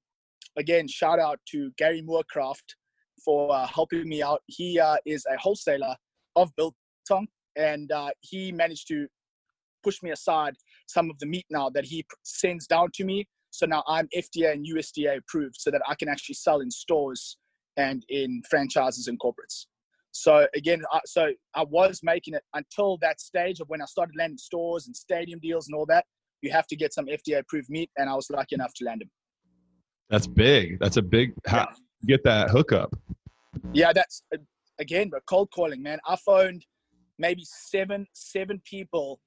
[0.58, 2.76] again, shout out to Gary Moorcraft
[3.24, 4.41] for uh, helping me out.
[4.48, 5.95] He uh, is a wholesaler
[6.36, 7.28] of biltong,
[7.58, 9.08] and uh, he managed to
[9.84, 10.55] push me aside
[10.88, 13.26] some of the meat now that he sends down to me.
[13.51, 17.38] So now I'm FDA and USDA approved, so that I can actually sell in stores
[17.78, 19.66] and in franchises and corporates.
[20.12, 24.16] So again, I, so I was making it until that stage of when I started
[24.18, 26.05] landing stores and stadium deals and all that.
[26.41, 29.01] You have to get some FDA approved meat, and I was lucky enough to land
[29.01, 29.10] them.
[30.10, 30.80] That's big.
[30.80, 31.34] That's a big.
[31.47, 31.66] How yeah.
[32.05, 32.95] get that hookup?
[33.74, 34.22] Yeah, that's
[34.80, 35.99] again, but cold calling, man.
[36.08, 36.64] I phoned
[37.18, 39.20] maybe seven seven people.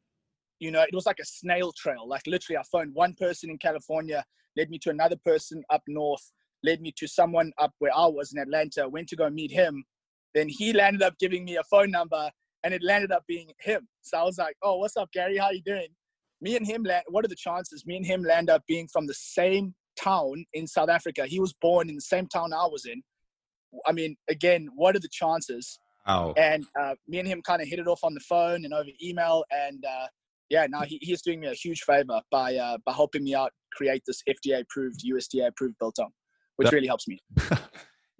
[0.59, 2.07] You know, it was like a snail trail.
[2.07, 4.25] Like literally, I phoned one person in California,
[4.57, 6.33] led me to another person up north,
[6.63, 8.89] led me to someone up where I was in Atlanta.
[8.89, 9.85] Went to go meet him.
[10.35, 12.31] Then he landed up giving me a phone number,
[12.63, 13.89] and it landed up being him.
[14.03, 15.39] So I was like, "Oh, what's up, Gary?
[15.39, 15.89] How you doing?"
[16.43, 17.05] Me and him land.
[17.09, 17.85] What are the chances?
[17.87, 21.27] Me and him land up being from the same town in South Africa.
[21.27, 23.03] He was born in the same town I was in.
[23.87, 25.79] I mean, again, what are the chances?
[26.11, 26.35] Wow.
[26.37, 28.89] And uh, me and him kind of hit it off on the phone and over
[29.03, 29.45] email.
[29.51, 30.07] And uh,
[30.49, 33.53] yeah, now he, he's doing me a huge favor by uh, by helping me out
[33.73, 36.11] create this FDA approved, USDA approved biltong,
[36.57, 37.19] which That- really helps me.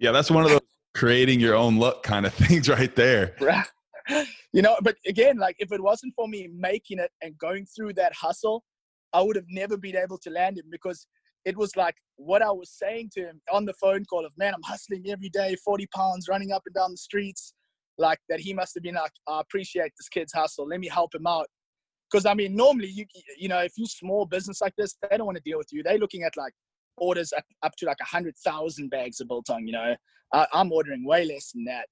[0.01, 0.61] Yeah, that's one of those
[0.95, 3.35] creating your own luck kind of things right there.
[4.51, 7.93] you know, but again, like if it wasn't for me making it and going through
[7.93, 8.63] that hustle,
[9.13, 11.05] I would have never been able to land him because
[11.45, 14.55] it was like what I was saying to him on the phone call of man,
[14.55, 17.53] I'm hustling every day, 40 pounds, running up and down the streets.
[18.01, 20.67] Like that he must have been like, I appreciate this kid's hustle.
[20.67, 21.47] Let me help him out.
[22.09, 23.05] Because I mean, normally you
[23.37, 25.83] you know, if you small business like this, they don't want to deal with you.
[25.83, 26.53] They're looking at like
[26.97, 29.65] orders up, up to like a hundred thousand bags of biltong.
[29.65, 29.95] You know,
[30.33, 31.85] I, I'm ordering way less than that,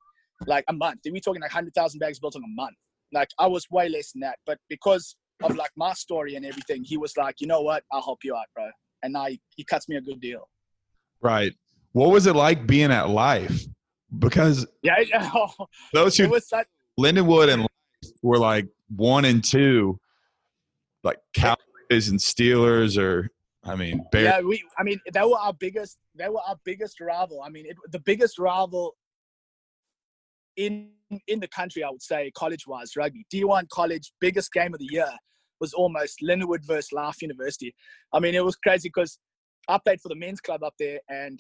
[0.48, 1.00] like a month.
[1.06, 2.76] Are We're talking like hundred thousand bags of biltong a month.
[3.14, 6.84] Like I was way less than that, but because of like my story and everything,
[6.84, 8.70] he was like, you know what, I'll help you out, bro.
[9.04, 10.50] And now he, he cuts me a good deal.
[11.22, 11.54] Right.
[11.94, 13.66] What was it like being at Life?
[14.18, 15.30] Because Yeah, yeah.
[15.94, 16.68] those who such.
[17.00, 17.68] Lindenwood and
[18.22, 20.00] were like one and two,
[21.04, 23.30] like Cowboys and Steelers, or
[23.64, 24.26] I mean, Bears.
[24.26, 24.64] Yeah, we.
[24.78, 25.98] I mean, they were our biggest.
[26.16, 27.42] They were our biggest rival.
[27.42, 28.96] I mean, it, the biggest rival
[30.58, 30.90] in
[31.28, 33.26] in the country, I would say, college wise, rugby.
[33.34, 35.10] D1 college, biggest game of the year
[35.60, 37.74] was almost Lindenwood versus Life University.
[38.14, 39.18] I mean, it was crazy because
[39.68, 41.40] I played for the men's club up there, and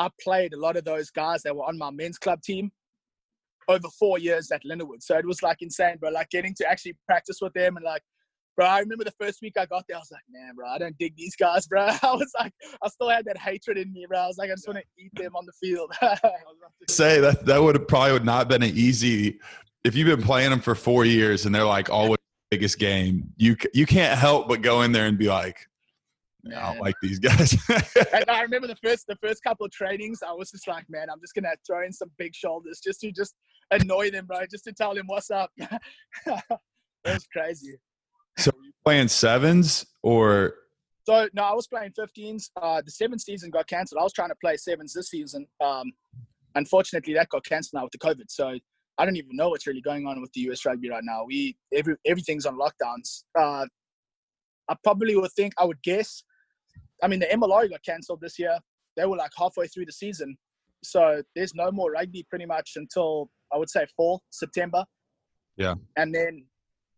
[0.00, 2.72] I played a lot of those guys that were on my men's club team
[3.68, 5.02] over four years at Lindenwood.
[5.02, 6.10] So it was like insane, bro.
[6.10, 8.02] Like getting to actually practice with them and like
[8.56, 10.76] Bro, I remember the first week I got there, I was like, man, bro, I
[10.76, 11.80] don't dig these guys, bro.
[12.02, 14.18] I was like, I still had that hatred in me, bro.
[14.18, 15.90] I was like, I just want to eat them on the field.
[16.90, 19.38] say that that would have probably would not been an easy
[19.84, 22.18] if you've been playing them for four years and they're like always
[22.50, 23.32] biggest game.
[23.36, 25.66] You you can't help but go in there and be like,
[26.44, 27.56] "Man, I don't like these guys.
[27.68, 31.08] and I remember the first the first couple of trainings, I was just like, man,
[31.10, 33.34] I'm just gonna throw in some big shoulders just to just
[33.70, 35.50] annoy them, bro, just to tell them what's up.
[35.56, 36.42] it
[37.04, 37.76] was crazy.
[38.38, 40.54] So you playing sevens or
[41.06, 42.50] So no, I was playing 15s.
[42.60, 43.98] Uh, the seventh season got cancelled.
[44.00, 45.46] I was trying to play sevens this season.
[45.60, 45.92] Um,
[46.54, 48.24] unfortunately, that got cancelled now with the COVID.
[48.28, 48.58] So
[48.98, 51.24] I don't even know what's really going on with the US rugby right now.
[51.26, 53.24] We every everything's on lockdowns.
[53.38, 53.66] Uh,
[54.68, 56.22] I probably would think I would guess.
[57.02, 58.58] I mean, the MLR got cancelled this year.
[58.96, 60.36] They were like halfway through the season,
[60.82, 64.84] so there's no more rugby pretty much until I would say fall September.
[65.56, 65.74] Yeah.
[65.96, 66.44] and then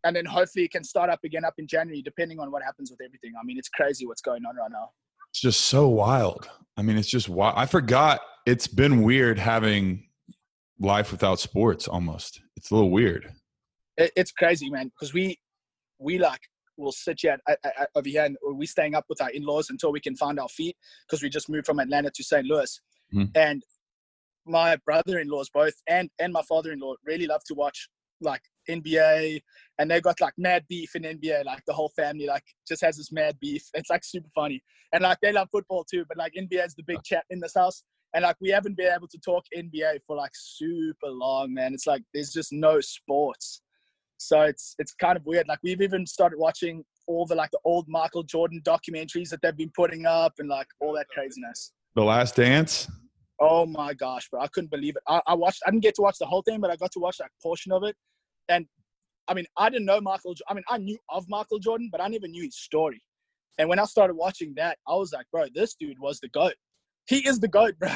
[0.04, 2.90] and then hopefully it can start up again up in January, depending on what happens
[2.90, 3.32] with everything.
[3.40, 4.90] I mean, it's crazy what's going on right now.
[5.30, 6.48] it's just so wild.
[6.76, 7.54] I mean, it's just wild.
[7.56, 10.08] I forgot it's been weird having
[10.80, 12.40] life without sports almost.
[12.56, 13.32] It's a little weird.
[13.96, 15.38] It, it's crazy, man, because we
[15.98, 16.40] we like
[16.76, 19.70] will sit here at, at, at- over here and we're staying up with our in-laws
[19.70, 22.46] until we can find our feet because we just moved from Atlanta to St.
[22.46, 22.80] Louis,
[23.14, 23.30] Mhm.
[23.34, 23.62] and
[24.46, 27.88] my brother-in-laws both and and my father-in-law really love to watch
[28.20, 29.40] like NBA,
[29.78, 31.44] and they got like mad beef in NBA.
[31.44, 33.64] Like the whole family like just has this mad beef.
[33.74, 34.62] It's like super funny,
[34.92, 36.04] and like they love football too.
[36.08, 37.82] But like NBA is the big chat in this house,
[38.14, 41.74] and like we haven't been able to talk NBA for like super long, man.
[41.74, 43.60] It's like there's just no sports,
[44.22, 45.48] so it's it's kind of weird.
[45.48, 49.56] Like we've even started watching all the like the old Michael Jordan documentaries that they've
[49.56, 51.72] been putting up, and like all that craziness.
[51.94, 52.88] The Last Dance.
[53.40, 54.40] Oh my gosh, bro!
[54.40, 55.02] I couldn't believe it.
[55.08, 55.62] I, I watched.
[55.66, 57.72] I didn't get to watch the whole thing, but I got to watch like portion
[57.72, 57.96] of it.
[58.48, 58.66] And
[59.28, 60.34] I mean, I didn't know Michael.
[60.48, 63.02] I mean, I knew of Michael Jordan, but I never knew his story.
[63.58, 66.54] And when I started watching that, I was like, bro, this dude was the goat.
[67.06, 67.90] He is the goat, bro.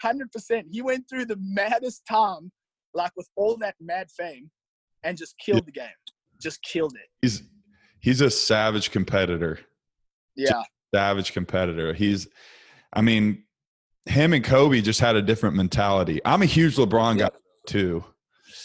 [0.00, 0.66] Hundred percent.
[0.70, 2.50] He went through the maddest time,
[2.94, 4.50] like with all that mad fame,
[5.02, 5.88] and just killed the game.
[6.40, 7.08] Just killed it.
[7.22, 7.42] He's
[8.00, 9.60] he's a savage competitor.
[10.36, 10.62] Yeah.
[10.94, 11.92] savage competitor.
[11.92, 12.28] He's,
[12.92, 13.44] I mean,
[14.06, 16.20] him and Kobe just had a different mentality.
[16.24, 17.30] I'm a huge LeBron guy
[17.66, 18.04] too.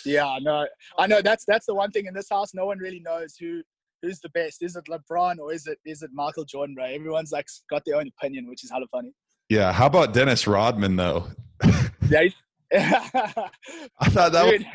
[0.05, 0.67] Yeah, I know.
[0.97, 2.53] I know that's that's the one thing in this house.
[2.53, 3.61] No one really knows who
[4.01, 4.63] who's the best.
[4.63, 6.95] Is it LeBron or is it is it Michael Jordan, Right?
[6.95, 9.11] Everyone's like got their own opinion, which is hella funny.
[9.49, 9.71] Yeah.
[9.73, 11.27] How about Dennis Rodman though?
[12.07, 12.27] Yeah.
[12.73, 14.65] I thought that Dude, was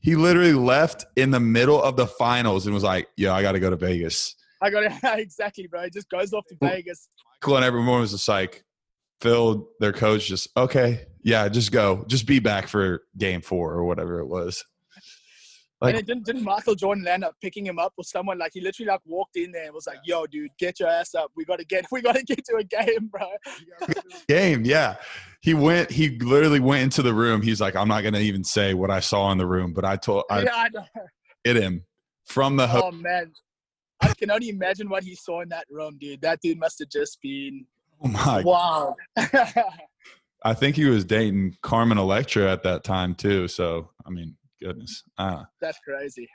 [0.00, 3.52] He literally left in the middle of the finals and was like, "Yo, I got
[3.52, 5.84] to go to Vegas." I got it exactly, bro.
[5.84, 7.08] He just goes off to Vegas.
[7.42, 8.64] Michael and everyone was just like,
[9.20, 13.84] Phil, their coach, just okay, yeah, just go, just be back for game four or
[13.84, 14.64] whatever it was.
[15.80, 18.50] Like- and it didn't didn't Michael Jordan end up picking him up or someone like
[18.54, 21.30] he literally like walked in there and was like, "Yo, dude, get your ass up.
[21.36, 23.28] We gotta get we gotta get to a game, bro."
[24.28, 24.64] game.
[24.64, 24.96] Yeah.
[25.40, 27.42] He went, he literally went into the room.
[27.42, 29.84] He's like, I'm not going to even say what I saw in the room, but
[29.84, 30.84] I told, I yeah, I know.
[31.44, 31.84] hit him
[32.24, 32.84] from the hook.
[32.86, 33.32] Oh man,
[34.00, 36.22] I can only imagine what he saw in that room, dude.
[36.22, 37.66] That dude must have just been
[38.02, 38.42] Oh my.
[38.42, 38.96] wow.
[40.44, 43.48] I think he was dating Carmen Electra at that time too.
[43.48, 45.02] So, I mean, goodness.
[45.16, 46.28] Uh, That's crazy.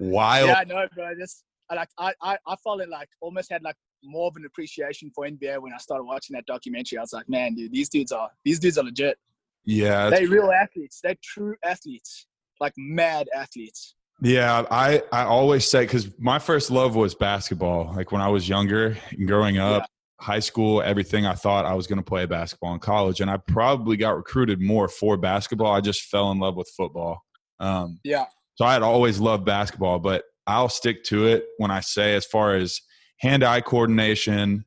[0.00, 0.48] wild.
[0.48, 1.14] Yeah, I know, bro.
[1.18, 4.44] Just I like I, I I felt it like almost had like more of an
[4.46, 6.98] appreciation for NBA when I started watching that documentary.
[6.98, 9.18] I was like, man, dude, these dudes are these dudes are legit.
[9.64, 11.00] Yeah, They real athletes.
[11.02, 12.26] They're true athletes.
[12.60, 13.96] Like mad athletes.
[14.22, 17.92] Yeah, I I always say because my first love was basketball.
[17.94, 19.86] Like when I was younger and growing up,
[20.20, 21.26] high school, everything.
[21.26, 24.60] I thought I was going to play basketball in college, and I probably got recruited
[24.60, 25.72] more for basketball.
[25.72, 27.22] I just fell in love with football.
[27.60, 28.26] Um, Yeah.
[28.54, 32.24] so I had always loved basketball, but I'll stick to it when I say as
[32.24, 32.80] far as
[33.18, 34.64] hand-eye coordination,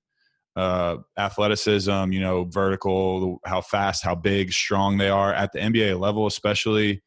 [0.55, 5.99] uh, athleticism, you know, vertical, how fast, how big, strong they are at the NBA
[5.99, 7.01] level, especially.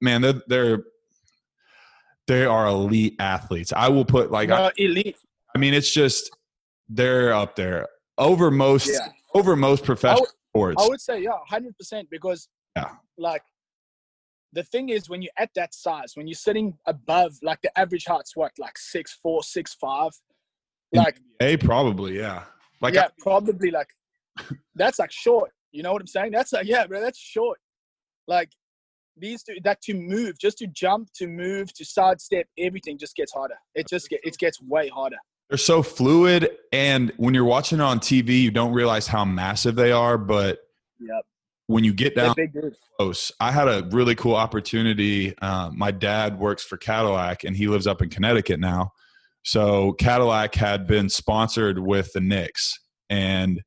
[0.00, 0.84] Man, they're they're
[2.28, 3.72] they are elite athletes.
[3.74, 5.16] I will put like I, elite.
[5.54, 6.30] I mean, it's just
[6.88, 9.08] they're up there over most Yeah.
[9.34, 10.82] over most professional sports.
[10.82, 12.08] I would say yeah, hundred percent.
[12.10, 12.92] Because Yeah.
[13.16, 13.42] like
[14.52, 18.06] the thing is when you're at that size, when you're sitting above like the average
[18.06, 20.12] height's what, like six four, six five.
[20.92, 22.44] Like A probably, yeah.
[22.80, 23.88] Like yeah, I- probably like
[24.74, 25.50] that's like short.
[25.72, 26.32] You know what I'm saying?
[26.32, 27.58] That's like yeah, bro, that's short.
[28.26, 28.50] Like
[29.16, 33.32] these two that to move, just to jump, to move, to sidestep, everything just gets
[33.32, 33.56] harder.
[33.74, 35.16] It just get it gets way harder.
[35.50, 39.74] they're so fluid, and when you're watching it on TV, you don't realize how massive
[39.74, 40.16] they are.
[40.16, 40.60] But
[41.00, 41.24] Yep.
[41.68, 42.34] When you get down
[42.98, 45.38] close, I had a really cool opportunity.
[45.38, 48.92] Um, my dad works for Cadillac, and he lives up in Connecticut now.
[49.44, 53.62] So Cadillac had been sponsored with the Knicks, and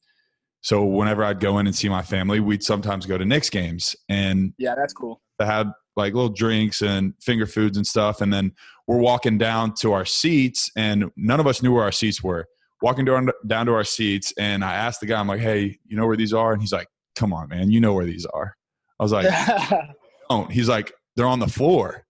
[0.61, 3.95] so whenever I'd go in and see my family, we'd sometimes go to Knicks games,
[4.09, 5.21] and Yeah, that's cool.
[5.37, 8.21] They had like little drinks and finger foods and stuff.
[8.21, 8.53] And then
[8.87, 12.47] we're walking down to our seats, and none of us knew where our seats were.
[12.81, 15.95] Walking down down to our seats, and I asked the guy, I'm like, "Hey, you
[15.95, 18.55] know where these are?" And he's like, "Come on, man, you know where these are."
[18.99, 19.27] I was like,
[20.29, 22.05] "Don't." He's like, "They're on the floor."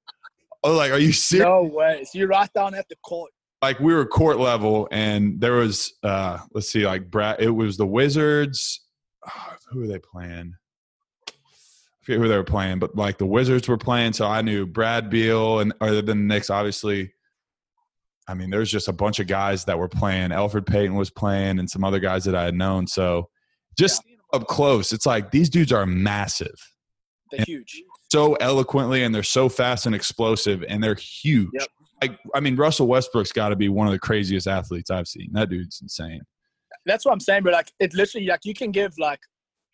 [0.63, 2.03] Oh, like, "Are you serious?" no way.
[2.03, 3.31] So you're right down at the court.
[3.61, 7.41] Like we were court level, and there was, uh let's see, like Brad.
[7.41, 8.81] It was the Wizards.
[9.27, 10.55] ah, who were they playing?
[11.27, 11.33] I
[12.03, 15.09] forget who they were playing, but like the Wizards were playing, so I knew Brad
[15.11, 17.13] Beal and other than the Knicks, obviously.
[18.27, 20.29] I mean, there's just a bunch of guys that were playing.
[20.29, 22.87] Elfrid Payton was playing, and some other guys that I had known.
[22.87, 23.29] So,
[23.77, 26.55] just them up close, it's like these dudes are massive,
[27.31, 27.81] They're huge.
[28.11, 31.49] so eloquently, and they're so fast and explosive, and they're huge.
[31.53, 31.67] Yep.
[32.01, 35.29] Like, I mean, Russell Westbrook's got to be one of the craziest athletes I've seen.
[35.33, 36.21] That dude's insane.
[36.85, 39.19] That's what I'm saying, but like it literally like you can give like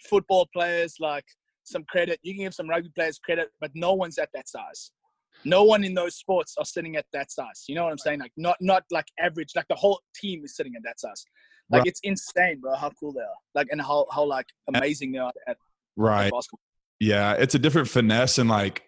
[0.10, 1.24] football players like
[1.64, 4.92] some credit, you can give some rugby players credit, but no one's at that size.
[5.46, 7.64] No one in those sports are sitting at that size.
[7.68, 8.20] You know what I'm saying?
[8.20, 11.24] Like not not like average, like the whole team is sitting at that size.
[11.70, 11.88] Like Right.
[11.88, 13.36] it's insane, bro, how cool they are.
[13.56, 15.58] Like and how how like amazing they are at, at
[15.96, 16.32] Right.
[16.32, 16.60] basketball.
[17.00, 18.84] Yeah, it's a different finesse and like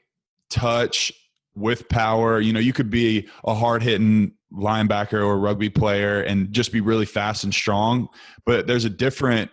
[0.50, 1.12] touch
[1.56, 2.40] with power.
[2.40, 6.82] You know, you could be a hard hitting linebacker or rugby player and just be
[6.82, 8.08] really fast and strong,
[8.46, 9.52] but there's a different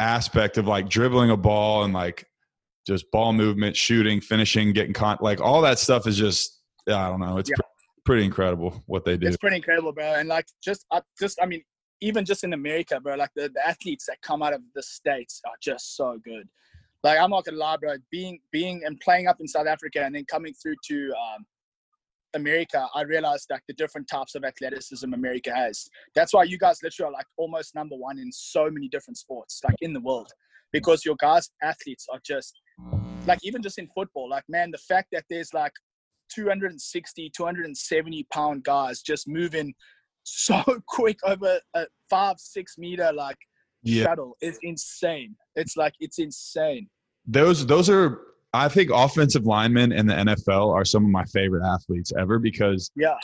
[0.00, 2.26] aspect of like dribbling a ball and like
[2.86, 5.22] just ball movement, shooting, finishing, getting caught.
[5.22, 7.36] like all that stuff is just I don't know.
[7.36, 7.56] It's Yeah.
[7.56, 7.64] pre-
[8.06, 9.26] pretty incredible what they do.
[9.28, 10.14] It's pretty incredible, bro.
[10.14, 11.62] And like just I just I mean,
[12.00, 15.40] even just in America, bro, like the, the athletes that come out of the States
[15.46, 16.48] are just so good.
[17.02, 17.94] Like I'm not gonna lie, bro.
[18.10, 21.46] Being being and playing up in South Africa and then coming through to um,
[22.34, 25.88] America, I realized like the different types of athleticism America has.
[26.14, 29.60] That's why you guys literally are like almost number one in so many different sports,
[29.64, 30.30] like in the world.
[30.72, 32.54] Because your guys' athletes are just
[33.26, 35.72] like even just in football, like man, the fact that there's like
[36.34, 39.74] 260, 270 pound guys just moving
[40.32, 43.38] so quick over a five, six meter like
[43.82, 44.04] Yeah.
[44.04, 45.36] shuttle It's insane.
[45.56, 46.88] It's like it's insane.
[47.26, 48.20] those those are
[48.52, 52.90] I think offensive linemen in the NFL are some of my favorite athletes ever because
[52.96, 53.14] Yeah.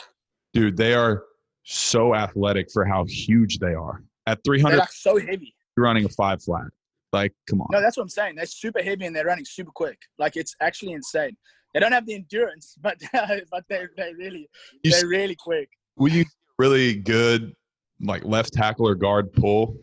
[0.53, 1.23] dude, they are
[1.63, 4.01] so athletic for how huge they are.
[4.25, 5.53] At 300 They're like so heavy.
[5.75, 6.67] you're running a five flat.
[7.13, 7.67] Like, come on.
[7.71, 8.35] No, that's what I'm saying.
[8.35, 9.97] They're super heavy and they're running super quick.
[10.17, 11.35] Like it's actually insane.
[11.73, 12.97] They don't have the endurance, but
[13.51, 14.49] but they're they really
[14.83, 15.69] You they're really quick.
[15.97, 16.25] Will you
[16.57, 17.53] really good
[18.01, 19.75] like left tackle or guard pull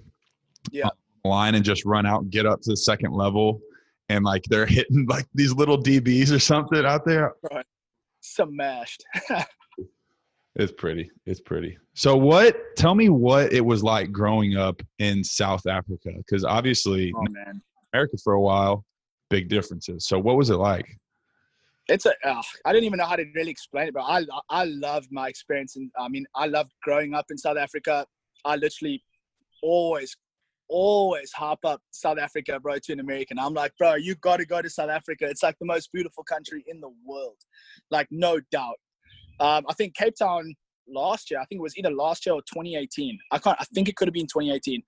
[0.70, 0.88] Yeah.
[1.24, 3.60] line and just run out and get up to the second level
[4.08, 7.34] and like they're hitting like these little DBs or something out there?
[8.20, 9.04] Smashed.
[10.56, 11.10] It's pretty.
[11.26, 11.76] It's pretty.
[11.94, 17.12] So what tell me what it was like growing up in South Africa cuz obviously
[17.16, 17.26] oh.
[17.92, 18.84] America for a while,
[19.30, 20.06] big differences.
[20.06, 20.86] So what was it like?
[21.88, 24.64] It's a uh, I don't even know how to really explain it, but I I
[24.64, 28.06] loved my experience, and I mean I loved growing up in South Africa.
[28.44, 29.02] I literally
[29.62, 30.16] always
[30.68, 33.38] always hop up South Africa, bro, to an American.
[33.38, 35.26] I'm like, bro, you got to go to South Africa.
[35.26, 37.36] It's like the most beautiful country in the world,
[37.90, 38.76] like no doubt.
[39.40, 40.54] Um, I think Cape Town
[40.88, 41.40] last year.
[41.40, 43.18] I think it was either last year or 2018.
[43.30, 43.56] I can't.
[43.60, 44.82] I think it could have been 2018.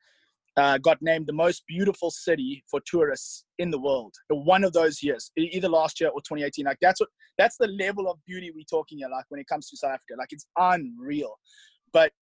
[0.57, 4.15] Uh, got named the most beautiful city for tourists in the world.
[4.31, 6.65] One of those years, either last year or 2018.
[6.65, 9.09] Like that's what that's the level of beauty we're talking here.
[9.11, 11.35] Like when it comes to South Africa, like it's unreal.
[11.93, 12.13] But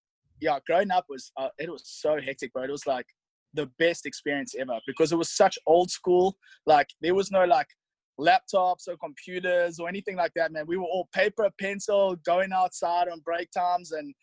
[0.41, 2.65] yeah, growing up was uh, it was so hectic, bro.
[2.65, 3.07] It was like
[3.55, 6.37] the best experience ever because it was such old school.
[6.67, 7.69] Like there was no like
[8.21, 10.65] laptops or computers or anything like that, man.
[10.67, 14.15] We were all paper, pencil, going outside on break times and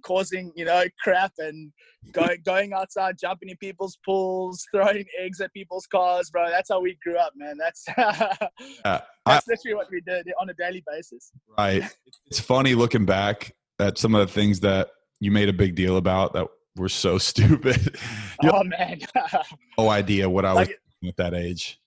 [0.00, 1.72] causing, you know, crap and
[2.12, 6.48] going going outside, jumping in people's pools, throwing eggs at people's cars, bro.
[6.48, 7.56] That's how we grew up, man.
[7.58, 8.48] That's uh,
[8.84, 11.32] that's I, literally what we did on a daily basis.
[11.58, 11.84] Right.
[12.26, 14.90] It's funny looking back at some of the things that
[15.20, 16.46] you made a big deal about that
[16.76, 17.96] were so stupid.
[18.44, 19.00] oh man.
[19.78, 21.80] no idea what I was like, at that age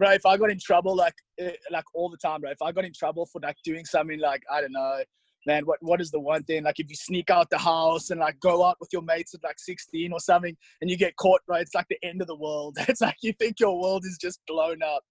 [0.00, 2.72] bro, if I got in trouble like eh, like all the time, bro, if I
[2.72, 5.00] got in trouble for like doing something like I don't know,
[5.46, 8.20] man, what what is the one thing like if you sneak out the house and
[8.20, 11.40] like go out with your mates at like 16 or something and you get caught,
[11.48, 11.62] right?
[11.62, 12.76] it's like the end of the world.
[12.90, 15.02] It's like you think your world is just blown up,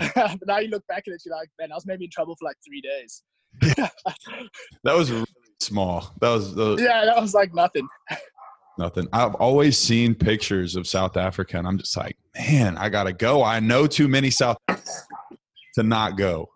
[0.14, 2.36] but now you look back at it, you're like, man, I was maybe in trouble
[2.38, 3.22] for like three days.
[4.84, 5.26] that was really
[5.60, 6.12] small.
[6.20, 7.88] That was, that was yeah, that was like nothing.
[8.78, 9.08] Nothing.
[9.12, 13.42] I've always seen pictures of South Africa, and I'm just like, man, I gotta go.
[13.42, 16.48] I know too many South to not go.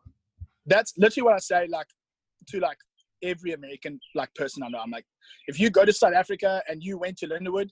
[0.66, 1.86] That's literally what I say, like
[2.48, 2.78] to like
[3.22, 4.78] every American like person I know.
[4.78, 5.06] I'm like,
[5.46, 7.70] if you go to South Africa and you went to Lindenwood,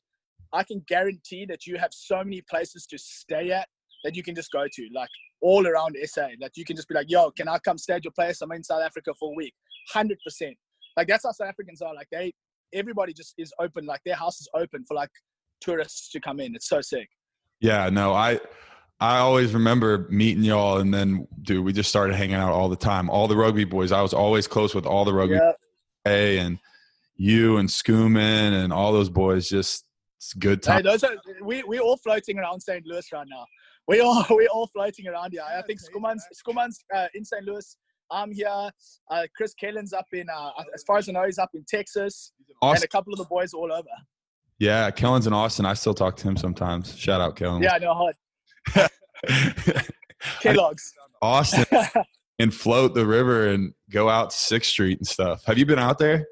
[0.53, 3.68] I can guarantee that you have so many places to stay at
[4.05, 5.09] that you can just go to, like
[5.40, 6.28] all around SA.
[6.40, 8.40] That you can just be like, yo, can I come stay at your place?
[8.40, 9.55] I'm in South Africa for a week.
[9.92, 10.57] Hundred percent.
[10.97, 11.94] Like that's how South Africans are.
[11.94, 12.32] Like they
[12.72, 15.11] everybody just is open, like their house is open for like
[15.61, 16.55] tourists to come in.
[16.55, 17.09] It's so sick.
[17.61, 18.40] Yeah, no, I
[18.99, 22.76] I always remember meeting y'all, and then dude, we just started hanging out all the
[22.76, 23.11] time.
[23.11, 25.34] All the rugby boys, I was always close with all the rugby.
[25.34, 25.57] Yep.
[26.05, 26.59] Hey, and
[27.16, 29.84] you and Schoeman and all those boys, just
[30.16, 30.76] it's good time.
[30.76, 32.86] Hey, those are we we all floating around St.
[32.86, 33.44] Louis right now.
[33.86, 35.42] We all we all floating around here.
[35.42, 37.44] I think Schoeman's Schoeman's uh, in St.
[37.44, 37.76] Louis.
[38.11, 38.70] I'm here.
[39.11, 42.32] Uh, Chris Kellen's up in, uh, as far as I know, he's up in Texas,
[42.62, 43.88] and a couple of the boys all over.
[44.61, 45.66] Yeah, Kellen's in Austin.
[45.66, 46.97] I still talk to him sometimes.
[46.97, 47.62] Shout out Kellen.
[47.62, 48.14] Yeah, no hot.
[50.41, 50.93] Kellogg's.
[51.23, 51.64] Austin
[52.39, 55.45] and float the river and go out Sixth Street and stuff.
[55.45, 56.27] Have you been out there?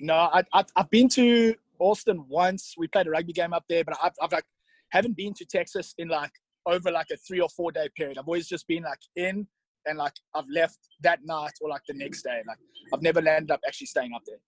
[0.00, 2.74] No, I, I, have been to Austin once.
[2.76, 4.44] We played a rugby game up there, but I've, I've like
[4.90, 6.30] haven't been to Texas in like
[6.66, 8.18] over like a three or four day period.
[8.18, 9.46] I've always just been like in
[9.86, 12.42] and like I've left that night or like the next day.
[12.46, 12.58] Like
[12.92, 14.38] I've never landed up actually staying up there.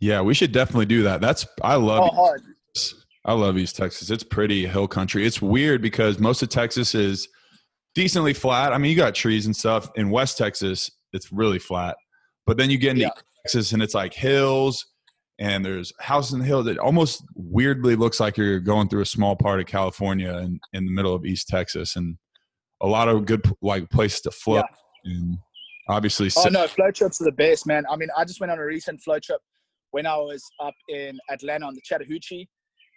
[0.00, 1.20] Yeah, we should definitely do that.
[1.20, 2.10] That's I love.
[2.12, 2.42] Oh, hard.
[3.24, 4.10] I love East Texas.
[4.10, 5.26] It's pretty hill country.
[5.26, 7.28] It's weird because most of Texas is
[7.94, 8.72] decently flat.
[8.72, 9.90] I mean, you got trees and stuff.
[9.96, 11.96] In West Texas, it's really flat.
[12.46, 13.10] But then you get into yeah.
[13.42, 14.86] Texas and it's like hills
[15.38, 16.66] and there's houses in the hills.
[16.66, 20.84] It almost weirdly looks like you're going through a small part of California in, in
[20.84, 21.96] the middle of East Texas.
[21.96, 22.18] And
[22.82, 24.66] a lot of good like places to float.
[25.04, 25.12] Yeah.
[25.12, 25.38] And
[25.88, 27.84] obviously, oh no, float trips are the best, man.
[27.90, 29.40] I mean, I just went on a recent float trip
[29.92, 32.48] when I was up in Atlanta on the Chattahoochee.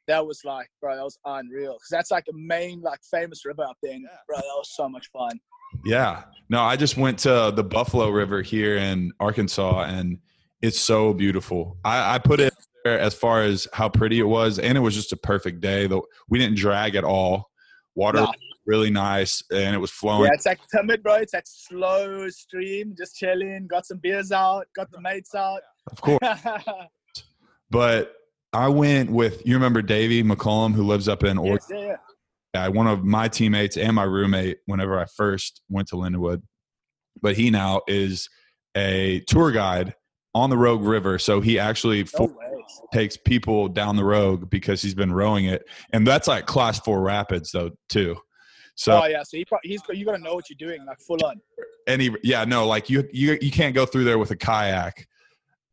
[0.07, 3.63] That was like, bro, that was unreal because that's like a main, like, famous river
[3.63, 3.93] up there.
[3.93, 4.17] And, yeah.
[4.27, 5.39] Bro, that was so much fun.
[5.85, 6.23] Yeah.
[6.49, 10.17] No, I just went to the Buffalo River here in Arkansas, and
[10.61, 11.77] it's so beautiful.
[11.83, 12.53] I, I put it
[12.83, 15.87] there as far as how pretty it was, and it was just a perfect day.
[15.87, 17.49] Though we didn't drag at all.
[17.95, 18.31] Water nah
[18.67, 20.25] really nice, and it was flowing.
[20.25, 21.15] Yeah, it's like timid, bro.
[21.15, 23.65] It's that slow stream, just chilling.
[23.65, 25.61] Got some beers out, got the mates out.
[25.89, 26.19] Of course.
[27.71, 28.13] but
[28.53, 29.55] I went with you.
[29.55, 31.59] Remember Davey McCollum, who lives up in Oregon.
[31.69, 31.95] Yes, yeah,
[32.53, 32.67] yeah.
[32.69, 36.41] One of my teammates and my roommate whenever I first went to Lindenwood,
[37.21, 38.29] but he now is
[38.75, 39.95] a tour guide
[40.33, 41.19] on the Rogue River.
[41.19, 42.35] So he actually no
[42.93, 47.01] takes people down the Rogue because he's been rowing it, and that's like class four
[47.01, 48.17] rapids though too.
[48.75, 51.17] So oh yeah, so he he's you got to know what you're doing like full
[51.25, 51.41] on.
[51.87, 55.07] Any yeah no like you you you can't go through there with a kayak.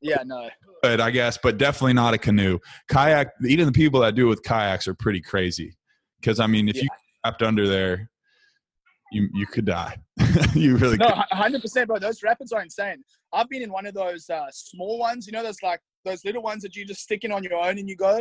[0.04, 0.48] Yeah no.
[0.82, 2.58] But I guess, but definitely not a canoe.
[2.88, 5.74] Kayak, even the people that do it with kayaks are pretty crazy.
[6.20, 6.82] Because I mean, if yeah.
[6.82, 6.88] you
[7.24, 8.10] trapped under there,
[9.10, 9.96] you you could die.
[10.54, 11.98] you really no, hundred percent, bro.
[11.98, 13.02] Those rapids are insane.
[13.32, 15.26] I've been in one of those uh, small ones.
[15.26, 17.78] You know, those like those little ones that you just stick in on your own
[17.78, 18.20] and you go.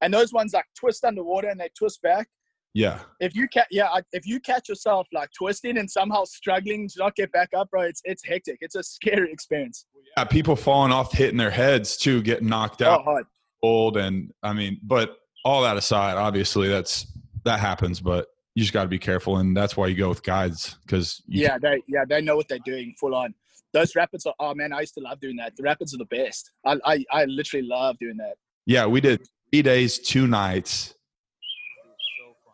[0.00, 2.28] And those ones like twist underwater and they twist back.
[2.74, 2.98] Yeah.
[3.20, 7.14] If you catch, yeah, if you catch yourself like twisting and somehow struggling to not
[7.14, 8.58] get back up, bro, it's it's hectic.
[8.60, 9.86] It's a scary experience.
[10.16, 13.26] Yeah, people falling off, hitting their heads too, getting knocked oh, out, oh, hard.
[13.62, 17.06] old, and I mean, but all that aside, obviously that's
[17.44, 20.24] that happens, but you just got to be careful, and that's why you go with
[20.24, 23.34] guides because yeah, they yeah they know what they're doing full on.
[23.72, 24.34] those rapids are.
[24.40, 25.54] Oh man, I used to love doing that.
[25.56, 26.50] The rapids are the best.
[26.66, 28.34] I I, I literally love doing that.
[28.66, 30.94] Yeah, we did three days, two nights.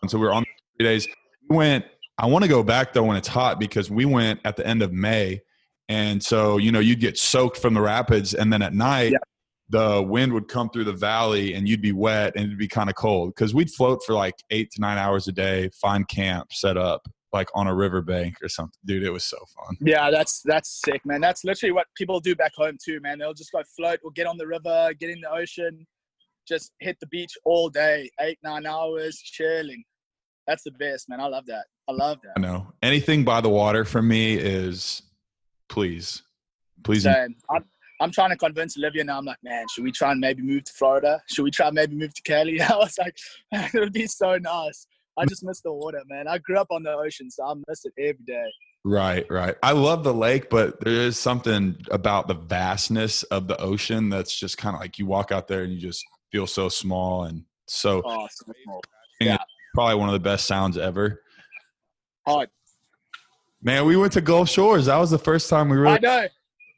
[0.03, 0.45] And so we were on
[0.77, 1.07] three days.
[1.49, 1.85] We went.
[2.19, 4.83] I want to go back though when it's hot because we went at the end
[4.83, 5.41] of May,
[5.89, 9.13] and so you know you'd get soaked from the rapids, and then at night.
[9.13, 9.19] Yeah.
[9.73, 12.91] The wind would come through the valley and you'd be wet and it'd be kind
[12.91, 16.53] of cold because we'd float for like eight to nine hours a day, find camp,
[16.53, 18.79] set up like on a riverbank or something.
[18.85, 19.77] Dude, it was so fun.
[19.81, 21.21] Yeah, that's that's sick, man.
[21.21, 23.19] That's literally what people do back home too, man.
[23.19, 25.87] They'll just go float or get on the river, get in the ocean,
[26.47, 29.85] just hit the beach all day, eight nine hours chilling.
[30.51, 31.21] That's the best, man.
[31.21, 31.67] I love that.
[31.89, 32.33] I love that.
[32.37, 35.01] I know anything by the water for me is
[35.69, 36.25] please,
[36.83, 37.05] please.
[37.05, 37.37] Same.
[37.49, 37.65] I'm,
[38.01, 39.19] I'm trying to convince Olivia now.
[39.19, 41.23] I'm like, man, should we try and maybe move to Florida?
[41.29, 42.61] Should we try and maybe move to Cali?
[42.61, 43.17] I was like,
[43.53, 44.89] it would be so nice.
[45.17, 46.27] I just miss the water, man.
[46.27, 48.51] I grew up on the ocean, so I miss it every day.
[48.85, 49.55] Right, right.
[49.63, 54.37] I love the lake, but there is something about the vastness of the ocean that's
[54.37, 57.45] just kind of like you walk out there and you just feel so small and
[57.69, 58.81] so Oh, so small.
[59.75, 61.23] Probably one of the best sounds ever.
[62.27, 62.49] Hard.
[63.63, 64.87] Man, we went to Gulf Shores.
[64.87, 66.27] That was the first time we I really know.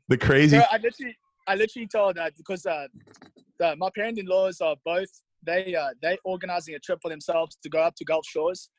[0.09, 0.57] the crazy.
[0.57, 1.16] Bro, I literally,
[1.47, 2.88] I literally told that because uh,
[3.59, 5.09] the, my parents-in-laws are both
[5.45, 8.70] they uh, they organizing a trip for themselves to go up to Gulf Shores,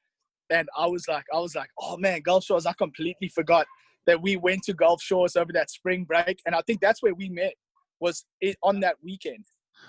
[0.50, 2.66] and I was like, I was like, oh man, Gulf Shores!
[2.66, 3.66] I completely forgot
[4.06, 7.14] that we went to Gulf Shores over that spring break, and I think that's where
[7.14, 7.54] we met
[8.00, 9.46] was it, on that weekend.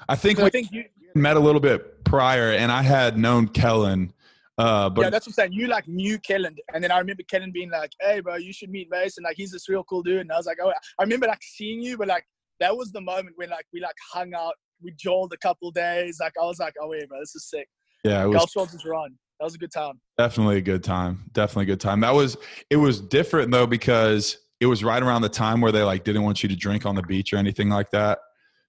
[0.09, 0.84] I think we I think you,
[1.14, 4.12] met a little bit prior, and I had known Kellen,
[4.59, 5.53] uh, but yeah, that's what I'm saying.
[5.53, 8.70] You like knew Kellen, and then I remember Kellen being like, "Hey, bro, you should
[8.70, 9.24] meet Mason.
[9.24, 11.80] Like, he's this real cool dude." And I was like, "Oh, I remember like seeing
[11.80, 12.24] you, but like
[12.61, 16.18] that was the moment when like we like hung out, we jawed a couple days.
[16.20, 17.68] Like, I was like, "Oh wait, bro, this is sick."
[18.05, 19.16] yeah, it was Shores is run.
[19.40, 20.01] That was a good time.
[20.16, 21.24] Definitely a good time.
[21.32, 22.01] Definitely a good time.
[22.01, 22.36] That was
[22.70, 26.22] it was different though because it was right around the time where they like didn't
[26.22, 28.18] want you to drink on the beach or anything like that.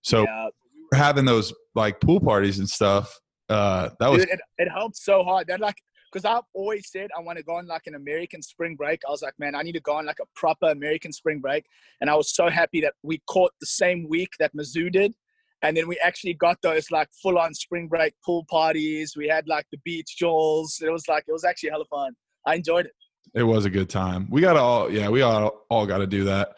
[0.01, 0.47] So yeah,
[0.91, 3.19] we're having those like pool parties and stuff.
[3.49, 5.47] Uh that was Dude, it, it helped so hard.
[5.47, 5.77] That like,
[6.11, 9.01] because I've always said I want to go on like an American spring break.
[9.07, 11.65] I was like, man, I need to go on like a proper American spring break.
[12.01, 15.13] And I was so happy that we caught the same week that Mizzou did.
[15.61, 19.15] And then we actually got those like full on spring break pool parties.
[19.17, 20.81] We had like the beach jewels.
[20.81, 22.13] It was like, it was actually hella fun.
[22.45, 22.91] I enjoyed it.
[23.33, 24.27] it was a good time.
[24.29, 26.55] We got all yeah, we all all got to do that.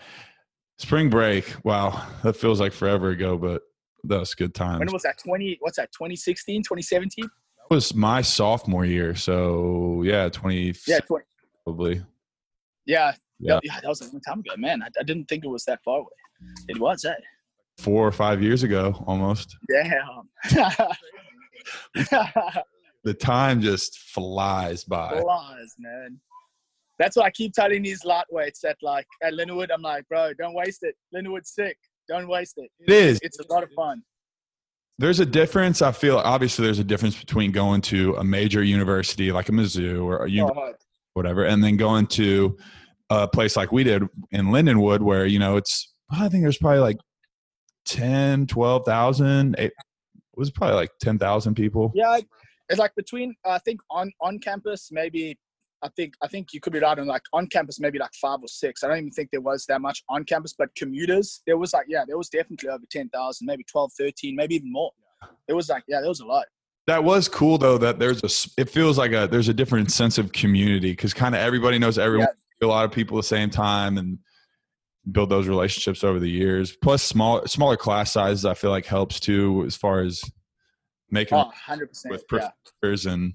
[0.80, 1.52] Spring break.
[1.64, 3.62] Wow, that feels like forever ago, but
[4.08, 4.80] that was good times.
[4.80, 5.18] When was that?
[5.20, 5.92] 20, what's that?
[5.92, 7.24] 2016, 2017?
[7.26, 7.30] That
[7.70, 11.26] was my sophomore year, so yeah, 20 Yeah, 20,
[11.64, 12.04] probably.
[12.86, 13.60] yeah, Yeah.
[13.64, 13.80] yeah.
[13.82, 14.82] That was a long time ago, man.
[14.82, 16.08] I, I didn't think it was that far away.
[16.70, 17.14] It was, eh?
[17.80, 19.56] 4 or 5 years ago almost.
[19.70, 20.30] Damn.
[23.04, 25.22] The time just flies by.
[25.22, 26.20] Flies, man.
[27.00, 29.70] That's what I keep telling these lightweights that like at Lindenwood.
[29.74, 30.96] I'm like, bro, don't waste it.
[31.16, 31.78] Lindenwood's sick.
[32.08, 32.70] Don't waste it.
[32.80, 33.20] It is.
[33.22, 34.04] It's a lot of fun.
[35.00, 35.82] There's a difference.
[35.82, 40.04] I feel obviously there's a difference between going to a major university like a Mizzou
[40.04, 40.74] or a uni- Oh,
[41.14, 42.58] whatever, and then going to
[43.10, 45.94] a place like we did in Lindenwood, where you know it's.
[46.10, 46.98] I think there's probably like
[47.86, 49.56] 10, 12,000.
[49.60, 49.74] It
[50.36, 51.92] was probably like ten thousand people.
[51.96, 52.20] yeah,
[52.70, 55.38] it's like between I think on on campus maybe
[55.84, 58.40] I think I think you could be right on like on campus maybe like five
[58.42, 58.84] or six.
[58.84, 61.86] I don't even think there was that much on campus, but commuters there was like
[61.88, 64.92] yeah there was definitely over ten thousand, maybe 12, 13, maybe even more.
[65.48, 66.46] It was like yeah there was a lot.
[66.88, 67.78] That was cool though.
[67.78, 69.28] That there's a It feels like a.
[69.30, 72.28] There's a different sense of community because kind of everybody knows everyone.
[72.64, 74.18] A lot of people at the same time and
[75.12, 76.76] build those relationships over the years.
[76.82, 80.24] Plus, small smaller class sizes I feel like helps too as far as
[81.12, 82.12] making Oh, 100 percent.
[82.12, 83.12] with Yeah.
[83.12, 83.34] and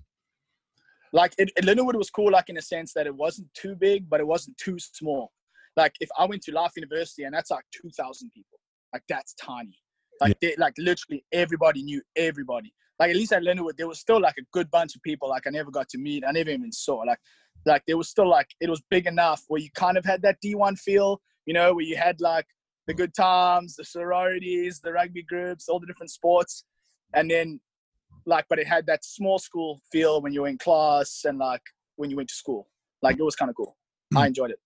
[1.13, 4.09] like it, it- Lindenwood was cool like in a sense that it wasn't too big
[4.09, 5.33] but it wasn't too small.
[5.77, 8.59] Like if i went to life university and that's like 2000 people
[8.93, 9.79] like that's tiny.
[10.21, 12.73] Like they, like literally everybody knew everybody.
[12.99, 15.47] Like at least at Lindenwood there was still like a good bunch of people like
[15.47, 17.19] i never got to meet i never even saw like
[17.65, 20.37] like there was still like it was big enough where you kind of had that
[20.45, 22.47] d1 feel you know where you had like
[22.87, 26.65] the good times the sororities the rugby groups all the different sports
[27.15, 27.61] and then
[28.27, 31.63] like but it had that small school feel when you were in class and like
[31.97, 32.69] when you went to school.
[33.03, 33.77] Like it was kind of cool
[34.13, 34.19] hmm.
[34.19, 34.59] i enjoyed it.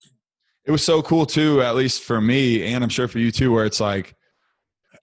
[0.65, 3.53] It was so cool too at least for me and i'm sure for you too
[3.53, 4.15] where it's like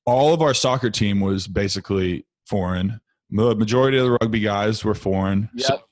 [0.06, 3.00] all of our soccer team was basically foreign.
[3.30, 5.50] The majority of the rugby guys were foreign.
[5.58, 5.84] So Yep.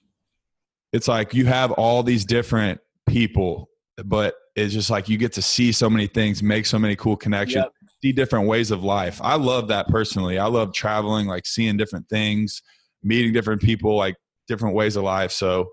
[0.93, 3.69] it's like you have all these different people
[4.05, 7.15] but it's just like you get to see so many things make so many cool
[7.15, 7.63] connections.
[7.65, 7.73] Yep.
[8.03, 12.07] See different ways of life i love that personally i love traveling like seeing different
[12.09, 12.61] things
[13.03, 14.15] meeting different people like
[14.47, 15.69] different ways of life so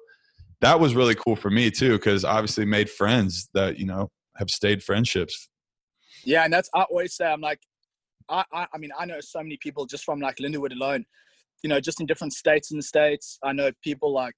[0.60, 4.50] that was really cool for me too because obviously made friends that you know have
[4.50, 5.48] stayed friendships
[6.24, 7.60] Yeah, and that's I always say I'm like,
[8.28, 11.04] I, I I mean I know so many people just from like Lindenwood alone,
[11.62, 13.38] you know, just in different states the states.
[13.42, 14.34] I know people like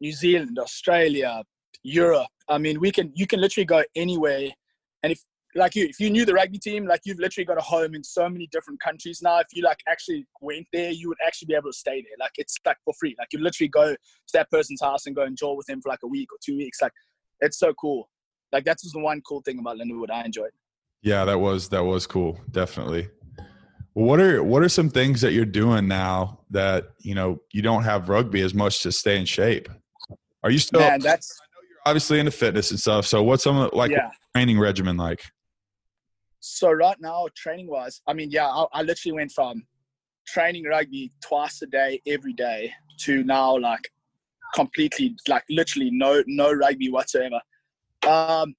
[0.00, 1.42] New Zealand, Australia,
[1.82, 2.28] Europe.
[2.48, 4.48] I mean, we can you can literally go anywhere,
[5.02, 5.20] and if
[5.56, 8.02] like you, if you knew the rugby team, like you've literally got a home in
[8.02, 9.38] so many different countries now.
[9.38, 12.16] If you like actually went there, you would actually be able to stay there.
[12.18, 13.14] Like it's like for free.
[13.18, 15.88] Like you literally go to that person's house and go and jaw with them for
[15.88, 16.82] like a week or two weeks.
[16.82, 16.92] Like
[17.40, 18.08] it's so cool.
[18.52, 20.50] Like that's just the one cool thing about Lindenwood I enjoyed.
[21.02, 22.40] Yeah, that was that was cool.
[22.50, 23.08] Definitely.
[23.92, 27.84] What are what are some things that you're doing now that you know you don't
[27.84, 29.68] have rugby as much to stay in shape?
[30.42, 30.80] Are you still?
[30.80, 31.38] Man, that's
[31.86, 33.06] obviously into fitness and stuff.
[33.06, 34.10] So what's some like yeah.
[34.34, 35.22] training regimen like?
[36.46, 39.64] So right now, training wise, I mean, yeah, I, I literally went from
[40.26, 42.70] training rugby twice a day, every day,
[43.00, 43.80] to now like
[44.54, 47.40] completely, like literally no no rugby whatsoever.
[48.06, 48.54] Um,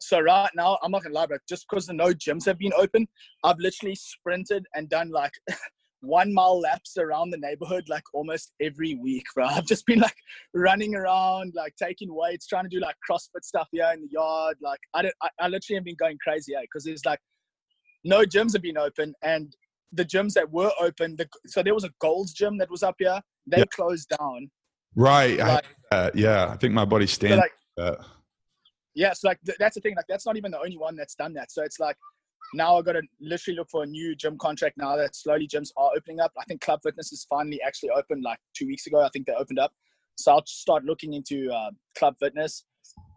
[0.00, 2.72] so right now, I'm not gonna lie, but just because the no gyms have been
[2.76, 3.06] open,
[3.44, 5.34] I've literally sprinted and done like
[6.00, 9.46] one mile laps around the neighborhood like almost every week, bro.
[9.50, 10.14] I've just been like
[10.54, 14.56] running around, like taking weights, trying to do like CrossFit stuff here in the yard.
[14.62, 16.60] Like I don't, I, I literally have been going crazy, eh?
[16.62, 17.20] because there's like
[18.04, 19.54] no gyms have been open, and
[19.92, 22.96] the gyms that were open, the, so there was a Gold's gym that was up
[22.98, 23.64] here, they Yeah.
[23.74, 24.50] closed down.
[24.94, 25.38] Right.
[25.38, 26.16] Like- heard that.
[26.16, 27.52] yeah, I think my buddy So like,
[28.94, 29.94] yeah, so like th- that's the thing.
[29.96, 31.50] Like that's not even the only one that's done that.
[31.52, 31.96] So it's like
[32.54, 35.70] now I've got to literally look for a new gym contract now that slowly gyms
[35.76, 36.32] are opening up.
[36.38, 39.02] I think Club Fitness is finally actually opened like two weeks ago.
[39.02, 39.72] I think they opened up.
[40.16, 42.64] So I'll start looking into uh, Club Fitness.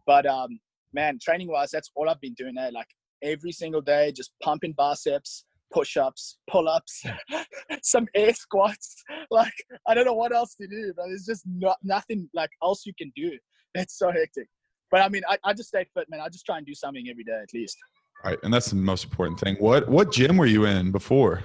[0.06, 0.60] But um,
[0.94, 2.72] man, training wise, that's all I've been doing there.
[2.72, 2.88] Like
[3.24, 7.04] every single day, just pumping biceps, push ups, pull ups,
[7.84, 8.96] some air squats.
[9.32, 9.54] Like
[9.88, 12.92] I don't know what else to do, but there's just not, nothing like else you
[12.98, 13.32] can do.
[13.76, 14.50] It's so hectic.
[14.92, 16.20] But I mean, I, I just stay fit, man.
[16.20, 17.78] I just try and do something every day at least.
[18.24, 19.56] Right, and that's the most important thing.
[19.56, 21.44] What what gym were you in before?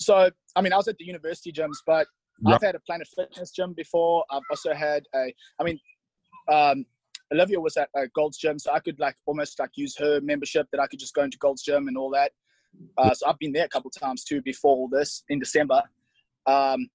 [0.00, 2.06] So, I mean, I was at the university gyms, but
[2.44, 2.54] Right.
[2.54, 4.24] I've had a Planet Fitness gym before.
[4.30, 5.80] I've also had a, I mean,
[6.52, 6.84] um,
[7.32, 10.68] Olivia was at a Gold's Gym, so I could like almost like use her membership
[10.70, 12.32] that I could just go into Gold's Gym and all that.
[12.98, 15.82] Uh, so I've been there a couple times too before all this in December.
[16.46, 16.88] Um,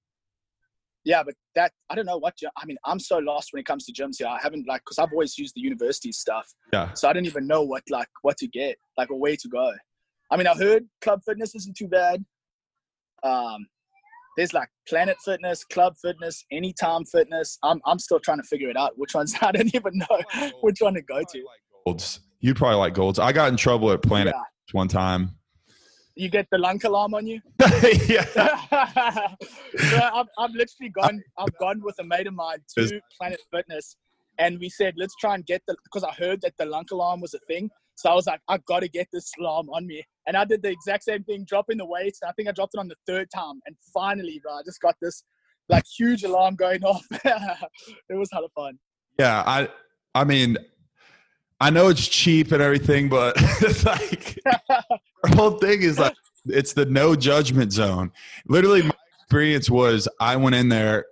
[1.04, 2.38] yeah, but that I don't know what.
[2.38, 4.28] gy- I mean, I'm so lost when it comes to gyms here.
[4.28, 6.48] I haven't like because I've always used the university stuff.
[6.74, 6.94] Yeah.
[6.94, 9.72] So I don't even know what like what to get, like a way to go.
[10.32, 12.24] I mean, I heard Club Fitness isn't too bad.
[13.24, 13.68] Um,
[14.38, 17.58] there's like Planet Fitness, Club Fitness, Anytime Fitness.
[17.64, 18.94] I'm I'm still trying to figure it out.
[18.98, 21.44] Which ones I don't even know which one to go to.
[21.86, 22.20] Golds.
[22.40, 23.20] You'd probably like Golds.
[23.20, 24.44] I got in trouble at Planet Yeah.
[24.72, 25.36] one time.
[26.16, 27.40] You get the lunk alarm on you.
[28.08, 28.26] yeah.
[29.78, 31.24] so I've, I've literally gone.
[31.38, 33.96] I've gone with a mate of mine to Planet Fitness,
[34.38, 37.22] and we said let's try and get the because I heard that the lunk alarm
[37.22, 37.70] was a thing.
[37.96, 40.64] So I was like, I got to get this alarm on me, and I did
[40.64, 42.20] the exact same thing, dropping the weights.
[42.22, 44.82] And I think I dropped it on the third time, and finally, bro, I just
[44.82, 45.24] got this
[45.70, 47.06] like huge alarm going off.
[47.12, 47.60] it
[48.10, 48.80] was hella fun.
[49.18, 49.70] Yeah, I
[50.14, 50.58] I mean
[51.62, 56.16] I know it's cheap and everything, but it's like the whole thing is like
[56.48, 58.12] it's the no judgment zone.
[58.48, 58.92] Literally my
[59.22, 61.06] experience was I went in there,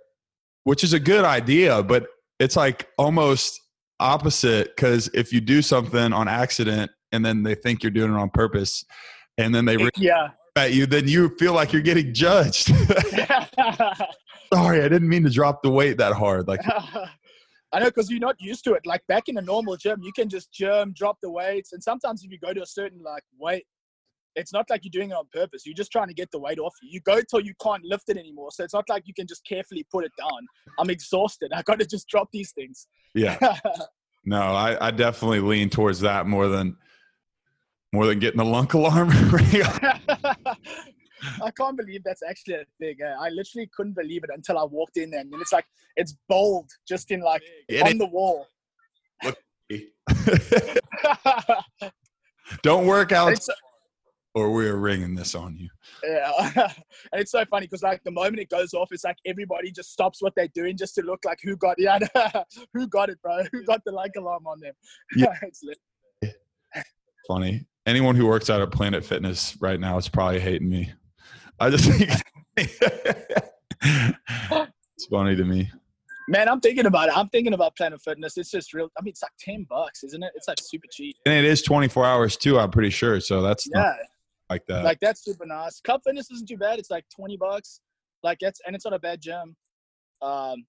[0.64, 2.08] which is a good idea, but
[2.40, 3.60] it's like almost
[4.00, 8.16] opposite because if you do something on accident and then they think you're doing it
[8.18, 8.84] on purpose
[9.38, 10.30] and then they rip yeah.
[10.56, 12.72] at you, then you feel like you're getting judged.
[14.52, 16.48] Sorry, I didn't mean to drop the weight that hard.
[16.48, 16.60] Like
[17.72, 18.84] I know because you're not used to it.
[18.84, 22.24] Like back in a normal gym, you can just germ, drop the weights, and sometimes
[22.24, 23.64] if you go to a certain like weight,
[24.36, 25.66] it's not like you're doing it on purpose.
[25.66, 26.90] You're just trying to get the weight off you.
[26.92, 28.50] You go till you can't lift it anymore.
[28.52, 30.46] So it's not like you can just carefully put it down.
[30.78, 31.52] I'm exhausted.
[31.54, 32.86] I got to just drop these things.
[33.14, 33.38] yeah.
[34.22, 36.76] No, I, I definitely lean towards that more than
[37.90, 39.08] more than getting the lunk alarm.
[41.42, 42.96] I can't believe that's actually a thing.
[43.02, 43.14] eh?
[43.18, 45.66] I literally couldn't believe it until I walked in there, and it's like
[45.96, 48.46] it's bold, just in like It on the wall.
[52.62, 53.38] Don't work out
[54.34, 55.68] or we're ringing this on you.
[56.04, 56.50] Yeah,
[57.12, 59.92] and it's so funny because like the moment it goes off, it's like everybody just
[59.92, 61.98] stops what they're doing just to look like who got yeah,
[62.74, 63.42] who got it, bro?
[63.52, 64.74] Who got the like alarm on them?
[65.16, 65.34] Yeah.
[67.26, 67.66] Funny.
[67.86, 70.92] Anyone who works out at Planet Fitness right now is probably hating me.
[71.60, 72.10] I just think
[73.82, 75.70] it's funny to me.
[76.28, 77.16] Man, I'm thinking about it.
[77.18, 78.36] I'm thinking about Planet Fitness.
[78.36, 78.88] It's just real.
[78.98, 80.32] I mean, it's like ten bucks, isn't it?
[80.34, 81.16] It's like super cheap.
[81.26, 83.20] And it is 24 hours too, I'm pretty sure.
[83.20, 83.94] So that's not Yeah,
[84.48, 84.84] like that.
[84.84, 85.80] like that's super nice.
[85.80, 86.78] Club Fitness isn't too bad.
[86.78, 87.80] It's like twenty bucks.
[88.22, 89.56] Like it's and it's not a bad gym.
[90.22, 90.66] Um,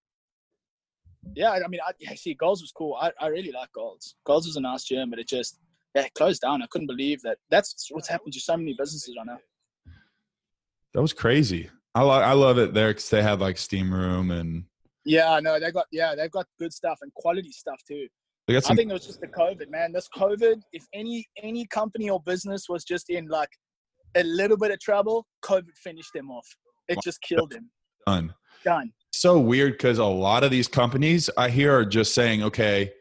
[1.36, 2.96] yeah, I mean, I, yeah, see, Gold's was cool.
[3.00, 4.16] I, I really like Gold's.
[4.26, 5.60] Gold's was a nice gym, but it just
[5.94, 6.64] yeah, it closed down.
[6.64, 7.38] I couldn't believe that.
[7.52, 9.38] That's what's happened to so many businesses right now.
[10.94, 11.70] That was crazy.
[11.96, 14.66] I lo- I love it there because they had like steam room and
[15.06, 18.08] Yeah, no, they got yeah, they've got good stuff and quality stuff too.
[18.48, 19.92] got I think it was just the COVID, man.
[19.92, 23.50] This COVID, if any any company or business was just in like
[24.16, 26.48] a little bit of trouble, COVID finished them off.
[26.88, 27.70] It just killed them.
[28.06, 28.34] done.
[28.64, 28.92] Done.
[29.12, 32.92] so weird because a lot of these companies I hear are just saying, okay,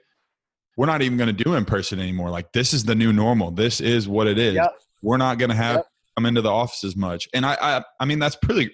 [0.77, 2.31] we're not even going to do in person anymore.
[2.31, 3.51] Like this is the new normal.
[3.51, 4.55] This is what it is.
[4.55, 4.75] Yep.
[5.03, 5.87] We're not going to have Yep.
[6.21, 7.29] Come into the office as much.
[7.33, 8.71] And I, I, I mean, that's pretty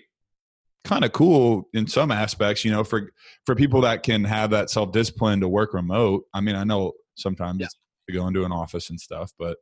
[0.85, 3.13] kind of cool in some aspects, you know, for,
[3.45, 6.25] for people that can have that self discipline to work remote.
[6.35, 7.69] I mean, I know sometimes Yeah.
[8.09, 9.57] to go into an office and stuff, but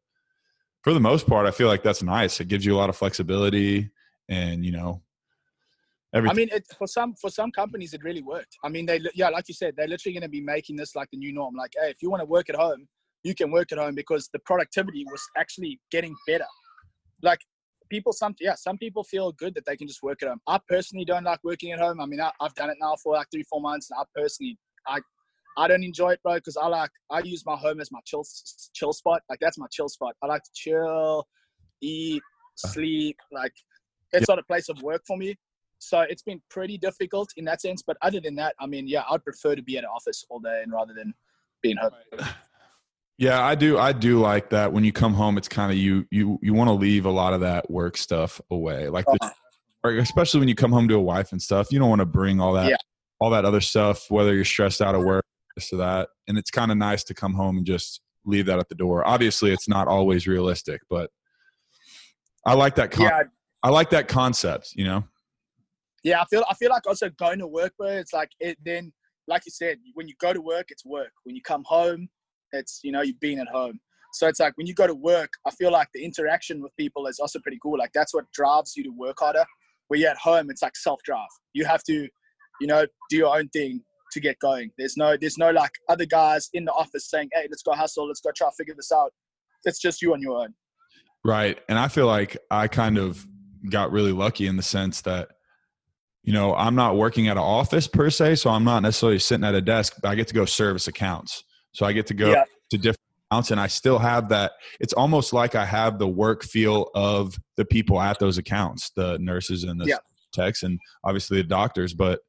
[0.82, 2.40] for the most part, I feel like that's nice.
[2.40, 3.90] It gives you a lot of flexibility
[4.28, 5.02] and, you know,
[6.14, 6.34] everything.
[6.34, 8.56] I mean, it, for some for some companies, it really worked.
[8.64, 11.10] I mean, they yeah, like you said, they're literally going to be making this like
[11.10, 11.54] the new norm.
[11.54, 12.86] Like, hey, if you want to work at home,
[13.22, 16.46] you can work at home because the productivity was actually getting better.
[17.22, 17.40] Like
[17.94, 20.40] people, some yeah, some people feel good that they can just work at home.
[20.46, 22.00] I personally don't like working at home.
[22.00, 24.58] I mean, I, I've done it now for like three, four months, and I personally,
[24.86, 24.98] I
[25.56, 28.24] I don't enjoy it, bro, because I like I use my home as my chill
[28.74, 29.22] chill spot.
[29.30, 30.14] Like that's my chill spot.
[30.22, 31.26] I like to chill,
[31.80, 32.22] eat,
[32.64, 32.68] uh.
[32.68, 33.16] sleep.
[33.32, 33.54] Like
[34.12, 35.36] it's not a place of work for me.
[35.78, 37.82] So it's been pretty difficult in that sense.
[37.86, 40.40] But other than that, I mean, yeah, I'd prefer to be at an office all
[40.40, 41.14] day and rather than
[41.62, 41.92] being home.
[43.18, 43.78] Yeah, I do.
[43.78, 44.72] I do like that.
[44.72, 46.04] When you come home, it's kind of you.
[46.10, 49.30] You you want to leave a lot of that work stuff away, like uh-huh.
[49.84, 51.70] or especially when you come home to a wife and stuff.
[51.70, 52.76] You don't want to bring all that, Yeah.
[53.20, 55.24] all that other stuff, whether you're stressed out of work,
[55.54, 56.08] this or that.
[56.26, 59.06] And it's kind of nice to come home and just leave that at the door.
[59.06, 61.08] Obviously, it's not always realistic, but
[62.44, 62.90] I like that.
[62.90, 63.22] Con- Yeah,
[63.62, 64.72] I like that concept.
[64.74, 65.04] You know.
[66.02, 66.20] yeah.
[66.20, 68.92] I feel I feel like also going to work, but It's like it then,
[69.28, 71.12] like you said, when you go to work, it's work.
[71.22, 72.08] When you come home,
[72.54, 73.80] it's you know you've been at home.
[74.12, 77.06] So it's like when you go to work, I feel like the interaction with people
[77.08, 77.78] is also pretty cool.
[77.78, 79.44] Like that's what drives you to work harder.
[79.88, 81.28] Where you're at home, it's like self drive.
[81.52, 82.08] You have to,
[82.60, 83.82] you know, do your own thing
[84.12, 84.70] to get going.
[84.78, 88.06] There's no there's no like other guys in the office saying, "Hey, let's go hustle.
[88.06, 89.12] Let's go try to figure this out."
[89.64, 90.54] It's just you on your own.
[91.24, 91.58] Right.
[91.68, 93.26] And I feel like I kind of
[93.70, 95.28] got really lucky in the sense that,
[96.22, 98.36] you know, I'm not working at an office per se.
[98.36, 101.42] So I'm not necessarily sitting at a desk, but I get to go service accounts.
[101.74, 102.44] So I get to go Yeah.
[102.70, 104.52] to different accounts and I still have that.
[104.80, 109.18] It's almost like I have the work feel of the people at those accounts, the
[109.18, 109.98] nurses and the Yeah.
[110.32, 112.20] techs and obviously the doctors, but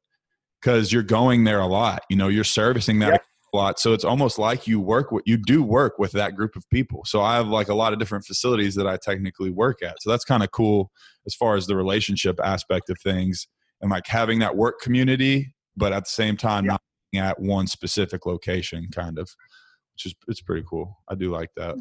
[0.60, 3.18] because you're going there a lot, you know, you're servicing that Yeah.
[3.52, 3.78] a lot.
[3.78, 7.04] So it's almost like you work with you do work with that group of people.
[7.04, 10.02] So I have like a lot of different facilities that I technically work at.
[10.02, 10.90] So that's kind of cool
[11.26, 13.46] as far as the relationship aspect of things
[13.80, 16.72] and like having that work community, but at the same time Yeah.
[16.72, 16.82] not
[17.14, 19.30] at one specific location kind of.
[19.94, 20.98] Which is it's pretty cool.
[21.08, 21.76] I do like that.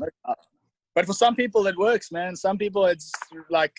[0.95, 2.35] But for some people, it works, man.
[2.37, 3.11] Some people, it's
[3.49, 3.73] like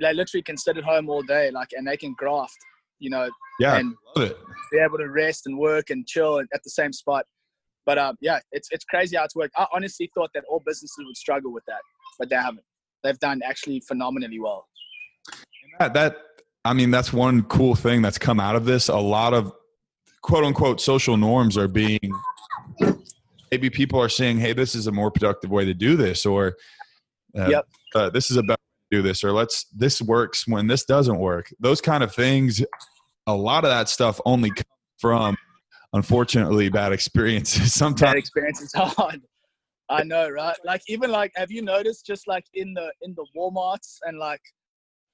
[0.00, 2.56] they literally can sit at home all day, like, and they can graft,
[3.00, 3.28] you know,
[3.58, 4.38] Yeah, and love it.
[4.70, 7.24] be able to rest and work and chill at the same spot.
[7.84, 9.54] But um, yeah, it's it's crazy how it's worked.
[9.56, 11.80] I honestly thought that all businesses would struggle with that,
[12.20, 12.64] but they haven't.
[13.02, 14.66] They've done actually phenomenally well.
[15.80, 16.16] that, that
[16.64, 19.52] i mean that's one cool thing that's come out of this a lot of
[20.26, 21.98] quote unquote social norms are being
[23.50, 26.56] maybe people are saying hey this is a more productive way to do this or
[27.38, 27.68] uh, Yep.
[27.94, 30.84] uh, this is a better way to do this or let's this works when this
[30.84, 32.62] doesn't work those kind of things
[33.26, 34.64] a lot of that stuff only comes
[34.98, 35.36] from
[35.92, 39.20] unfortunately bad experiences sometimes experience is hard.
[39.88, 40.56] I know, right?
[40.64, 44.40] Like even like, have you noticed just like in the in the WalMarts and like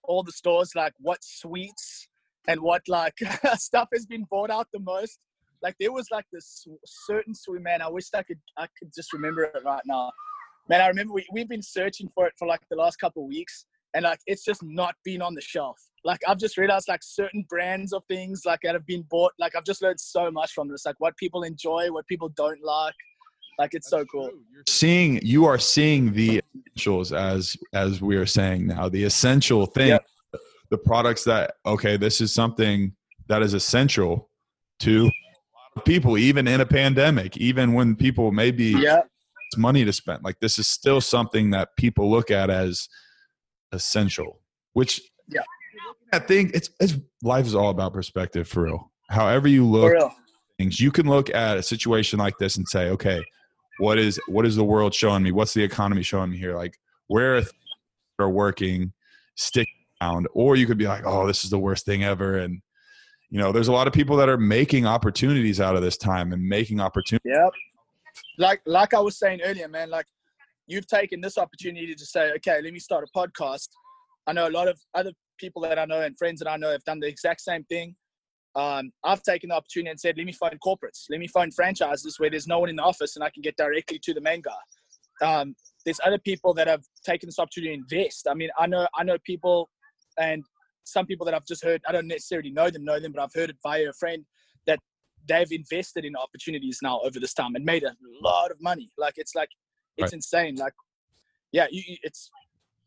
[0.02, 2.01] all the stores, like what sweets
[2.48, 3.14] and what like
[3.54, 5.18] stuff has been bought out the most?
[5.62, 7.82] Like there was like this certain swim man.
[7.82, 10.10] I wish I could I could just remember it right now.
[10.68, 13.28] Man, I remember we we've been searching for it for like the last couple of
[13.28, 15.78] weeks, and like it's just not been on the shelf.
[16.04, 19.32] Like I've just realized like certain brands of things like that have been bought.
[19.38, 20.84] Like I've just learned so much from this.
[20.84, 22.94] Like what people enjoy, what people don't like.
[23.58, 24.30] Like it's so cool.
[24.52, 29.66] You're seeing you are seeing the essentials as as we are saying now the essential
[29.66, 30.06] thing Yep.
[30.72, 32.94] The products that okay this is something
[33.28, 34.30] that is essential
[34.80, 35.10] to
[35.84, 39.02] people even in a pandemic even when people maybe Yeah,
[39.46, 40.24] it's money to spend.
[40.24, 42.88] Like this is still something that people look at as
[43.72, 44.40] essential
[44.72, 45.42] which Yeah.
[46.14, 48.90] i think it's it's life is all about perspective for real.
[49.10, 49.92] However you look
[50.58, 53.22] things you can look at a situation like this and say okay
[53.78, 55.32] what is what is the world showing me?
[55.32, 56.54] What's the economy showing me here?
[56.56, 56.78] Like
[57.08, 57.52] where are things
[58.18, 58.92] are working
[59.36, 59.68] stick
[60.02, 62.60] around or you could be like oh this is the worst thing ever and
[63.30, 66.32] you know there's a lot of people that are making opportunities out of this time
[66.32, 67.52] and making opportunities Yep.
[68.38, 69.90] Like like I was saying earlier, man.
[69.90, 70.06] Like
[70.66, 73.68] you've taken this opportunity to say, okay, let me start a podcast.
[74.26, 76.70] I know a lot of other people that I know and friends that I know
[76.70, 77.96] have done the exact same thing.
[78.54, 82.18] Um, I've taken the opportunity and said, let me phone corporates, let me phone franchises
[82.18, 84.42] where there's no one in the office and I can get directly to the main
[84.42, 85.26] guy.
[85.26, 85.54] Um,
[85.84, 88.28] there's other people that have taken this opportunity to invest.
[88.28, 89.70] I mean, I know I know people
[90.18, 90.44] and
[90.84, 91.80] some people that I've just heard.
[91.88, 94.24] I don't necessarily know them, know them, but I've heard it via a friend
[94.66, 94.78] that
[95.28, 98.90] they've invested in opportunities now over this time and made a lot of money.
[98.98, 99.48] Like it's like
[99.96, 100.12] it's right.
[100.14, 100.56] insane.
[100.56, 100.74] Like
[101.52, 102.30] yeah, you, it's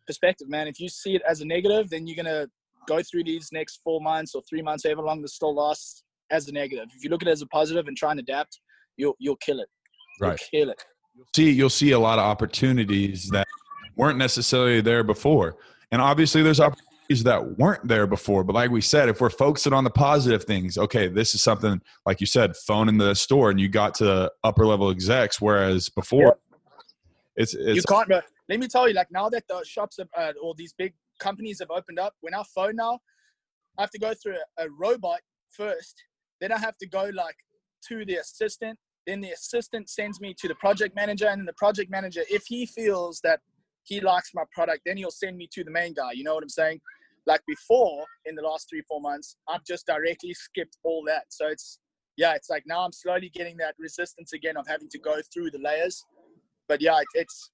[0.08, 0.68] perspective, man.
[0.68, 2.48] If you see it as a negative, then you're gonna
[2.88, 6.48] go through these next four months or three months, however long this still lasts, as
[6.48, 6.88] a negative.
[6.96, 8.60] If you look at it as a positive and try and adapt,
[8.98, 9.70] you'll you'll kill it.
[10.20, 10.42] You'll right.
[10.52, 10.84] kill it.
[11.16, 13.48] You'll see you'll see a lot of opportunities that
[13.96, 15.58] weren't necessarily there before.
[15.92, 18.44] And obviously there's opportunities that weren't there before.
[18.44, 21.82] But like we said, if we're focusing on the positive things, okay, this is something
[22.06, 25.90] like you said, phone in the store and you got to upper level execs, whereas
[25.90, 26.38] before
[27.36, 28.10] it's, it's you can't
[28.48, 31.60] let me tell you, like now that the shops have, uh, or these big companies
[31.60, 33.00] have opened up, when I phone now,
[33.78, 35.20] I have to go through a, a robot
[35.50, 35.96] first.
[36.40, 37.36] Then I have to go like
[37.90, 38.78] to the assistant.
[39.08, 42.66] Then the assistant sends me to the project manager, and the project manager, if he
[42.66, 43.40] feels that
[43.86, 46.12] he likes my product, then he'll send me to the main guy.
[46.14, 46.82] You know what I'm saying?
[47.26, 51.26] Like before, in the last three four months, I've just directly skipped all that.
[51.30, 51.80] So it's
[52.18, 55.52] yeah, it's like now I'm slowly getting that resistance again of having to go through
[55.52, 56.04] the layers.
[56.68, 57.52] But yeah, it, it's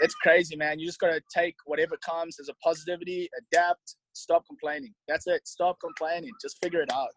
[0.00, 0.78] it's crazy, man.
[0.78, 4.92] You just got to take whatever comes as a positivity, adapt, stop complaining.
[5.08, 5.46] That's it.
[5.46, 6.32] Stop complaining.
[6.40, 7.10] Just figure it out.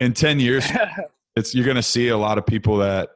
[0.00, 0.66] In 10 years,
[1.36, 3.10] it's you're going to see a lot of people that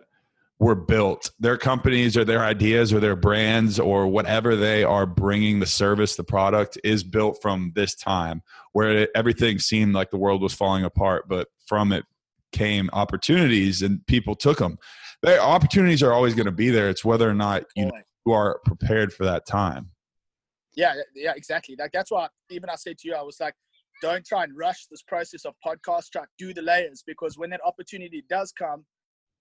[0.59, 5.61] were built their companies or their ideas or their brands or whatever they are bringing
[5.61, 8.43] the service the product is built from this time
[8.73, 12.05] where it, everything seemed like the world was falling apart but from it
[12.53, 14.79] came opportunities and people took them
[15.21, 17.91] the opportunities are always going to be there it's whether or not you
[18.27, 19.89] who are prepared for that time.
[20.75, 21.77] Yeah, yeah, exactly.
[21.79, 23.55] Like that's why even I said to you, I was like,
[24.03, 26.11] don't try and rush this process of podcast.
[26.11, 28.85] Try do the layers because when that opportunity does come,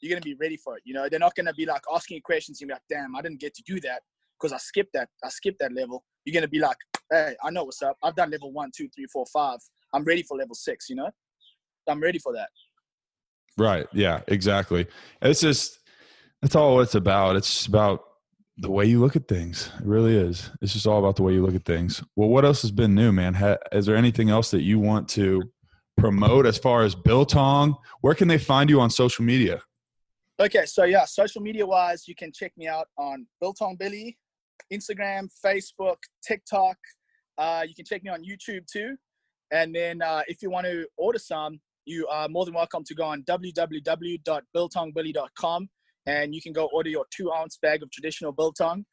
[0.06, 0.84] you're gonna be ready for it.
[0.86, 3.40] You know, they're not gonna be like asking questions and be like, damn, I didn't
[3.40, 4.02] get to do that
[4.40, 5.10] because I skipped that.
[5.23, 6.03] I skipped that level.
[6.26, 6.77] You're gonna be like,
[7.11, 7.98] hey, I know what's up.
[8.03, 9.60] I've done level one, two, three, four, five.
[9.94, 10.90] I'm ready for level six.
[10.90, 11.10] You know,
[11.88, 12.49] I'm ready for that.
[13.57, 13.88] Right.
[13.94, 14.22] Yeah.
[14.27, 14.88] Exactly.
[15.22, 15.80] It's just
[16.41, 17.36] that's all it's about.
[17.36, 18.02] It's about
[18.57, 19.69] the way you look at things.
[19.80, 20.49] It really is.
[20.61, 22.03] It's just all about the way you look at things.
[22.15, 23.34] Well, what else has been new, man?
[23.34, 25.44] Ha, is there anything else that you want to
[25.98, 27.76] promote as far as Biltong?
[28.02, 29.61] Where can they find you on social media?
[30.38, 34.18] Okay, so yeah, social media wise, you can check me out on Biltong Billy,
[34.72, 35.95] Instagram, Facebook,
[36.28, 36.78] TikTok.
[37.38, 38.98] Uh, you can check me on YouTube too.
[39.53, 42.94] And then uh, if you want to order some, you are more than welcome to
[42.94, 45.70] go on www.biltongbilly.com
[46.06, 48.84] and you can go order your two ounce bag of traditional biltong.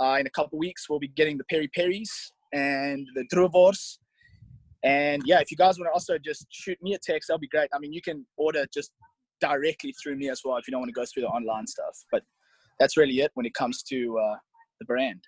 [0.00, 3.98] Uh, in a couple weeks, we'll be getting the peri peris and the droëwors.
[4.82, 7.46] And yeah, if you guys want to also just shoot me a text, that'll be
[7.46, 7.70] great.
[7.72, 8.90] I mean, you can order just
[9.40, 11.96] directly through me as well if you don't want to go through the online stuff.
[12.10, 12.22] But
[12.78, 14.36] that's really it when it comes to uh,
[14.78, 15.22] the brand.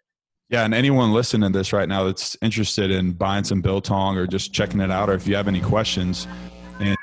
[0.48, 4.26] Yeah, and anyone listening to this right now that's interested in buying some biltong or
[4.26, 6.26] just checking it out, or if you have any questions,
[6.80, 6.96] and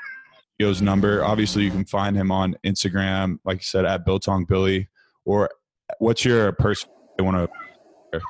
[0.60, 1.24] Gio's number.
[1.24, 4.88] Obviously, you can find him on Instagram, like you said, at Biltong Billy.
[5.24, 5.48] Or
[5.98, 6.94] what's your personal?
[7.16, 8.20] they want to.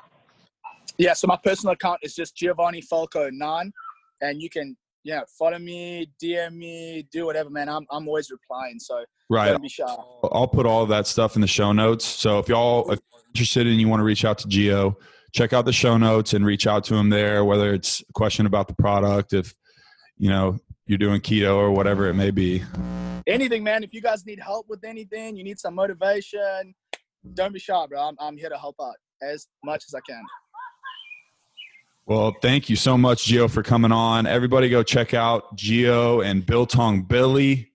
[0.98, 3.72] Yeah, so my personal account is just Giovanni Falco nine,
[4.20, 4.76] and you can
[5.08, 7.68] yeah follow me, DM me, do whatever, man.
[7.68, 9.50] I'm I'm always replying, so right.
[9.50, 9.86] Don't be shy.
[9.86, 12.04] I'll put all of that stuff in the show notes.
[12.04, 12.98] So if y'all are
[13.34, 14.96] interested and you want to reach out to Gio,
[15.32, 17.42] check out the show notes and reach out to him there.
[17.44, 19.54] Whether it's a question about the product, if
[20.18, 22.62] you know you're doing keto or whatever it may be.
[23.26, 23.82] Anything, man.
[23.82, 26.74] If you guys need help with anything, you need some motivation,
[27.34, 28.00] don't be shy, bro.
[28.00, 30.22] I'm, I'm here to help out as much as I can.
[32.08, 34.26] Well, thank you so much, Gio, for coming on.
[34.26, 37.70] Everybody go check out Gio and Biltong Billy.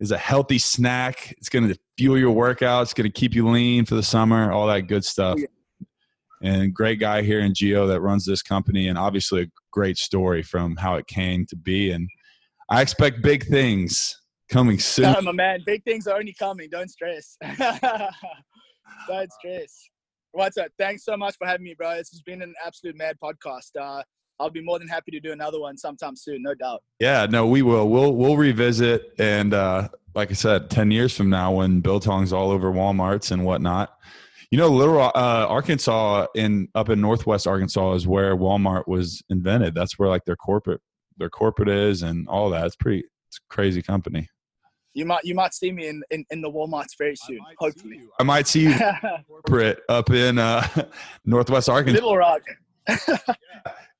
[0.00, 1.34] is a healthy snack.
[1.36, 2.84] It's going to fuel your workout.
[2.84, 5.38] It's going to keep you lean for the summer, all that good stuff.
[5.38, 5.86] Oh.
[6.42, 10.42] And great guy here in Gio that runs this company, and obviously a great story
[10.42, 12.08] from how it came to be and
[12.70, 14.20] I expect big things
[14.50, 15.12] coming soon.
[15.12, 16.68] No, my man, big things are only coming.
[16.70, 17.36] Don't stress.
[19.08, 19.90] Don't stress.
[20.38, 20.68] What's up?
[20.78, 21.96] Thanks so much for having me, bro.
[21.96, 23.70] This has been an absolute mad podcast.
[23.76, 24.04] Uh,
[24.38, 26.84] I'll be more than happy to do another one sometime soon, no doubt.
[27.00, 27.88] Yeah, no, we will.
[27.88, 32.52] We'll we'll revisit, and uh, like I said, ten years from now, when Biltong's all
[32.52, 33.92] over WalMarts and whatnot,
[34.52, 39.74] you know, Little uh, Arkansas in up in Northwest Arkansas is where Walmart was invented.
[39.74, 40.82] That's where like their corporate
[41.16, 42.64] their corporate is and all that.
[42.64, 44.28] It's pretty it's crazy company.
[44.98, 47.38] You might you might see me in in, in the Walmarts very soon.
[47.58, 48.74] Hopefully, I might see you
[49.28, 50.66] corporate up in uh,
[51.24, 51.94] Northwest Arkansas.
[52.02, 52.42] Little Rock.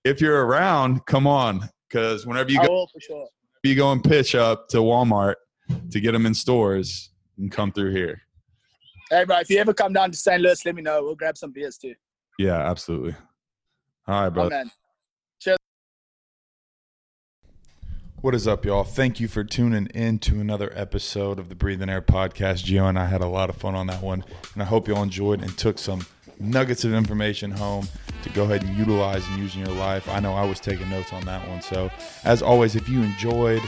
[0.04, 3.28] If you're around, come on, because whenever you go, will for sure.
[3.62, 5.34] you go and pitch up to Walmart
[5.90, 8.22] to get them in stores, and come through here.
[9.10, 10.40] Hey, bro, if you ever come down to St.
[10.40, 11.02] Louis, let me know.
[11.02, 11.94] We'll grab some beers too.
[12.38, 13.14] Yeah, absolutely.
[14.06, 14.50] All right, Oh brother.
[14.50, 14.70] man.
[18.20, 18.82] What is up, y'all?
[18.82, 22.64] Thank you for tuning in to another episode of the Breathing Air podcast.
[22.64, 24.24] Gio and I had a lot of fun on that one,
[24.54, 26.04] and I hope y'all enjoyed and took some
[26.40, 27.86] nuggets of information home
[28.24, 30.08] to go ahead and utilize and use in your life.
[30.08, 31.62] I know I was taking notes on that one.
[31.62, 31.92] So,
[32.24, 33.62] as always, if you enjoyed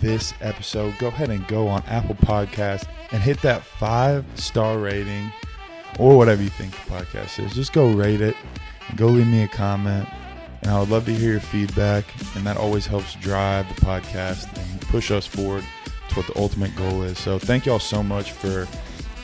[0.00, 5.32] this episode, go ahead and go on Apple Podcasts and hit that five star rating
[5.98, 7.54] or whatever you think the podcast is.
[7.54, 8.36] Just go rate it
[8.96, 10.08] go leave me a comment.
[10.64, 14.46] And I would love to hear your feedback, and that always helps drive the podcast
[14.56, 15.62] and push us forward
[16.08, 17.18] to what the ultimate goal is.
[17.18, 18.66] So thank y'all so much for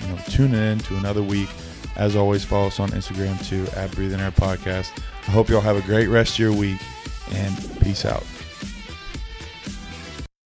[0.02, 1.48] you know tuning in to another week.
[1.96, 4.90] As always, follow us on Instagram too at Breathing Air Podcast.
[5.26, 6.80] I hope y'all have a great rest of your week,
[7.32, 8.24] and peace out.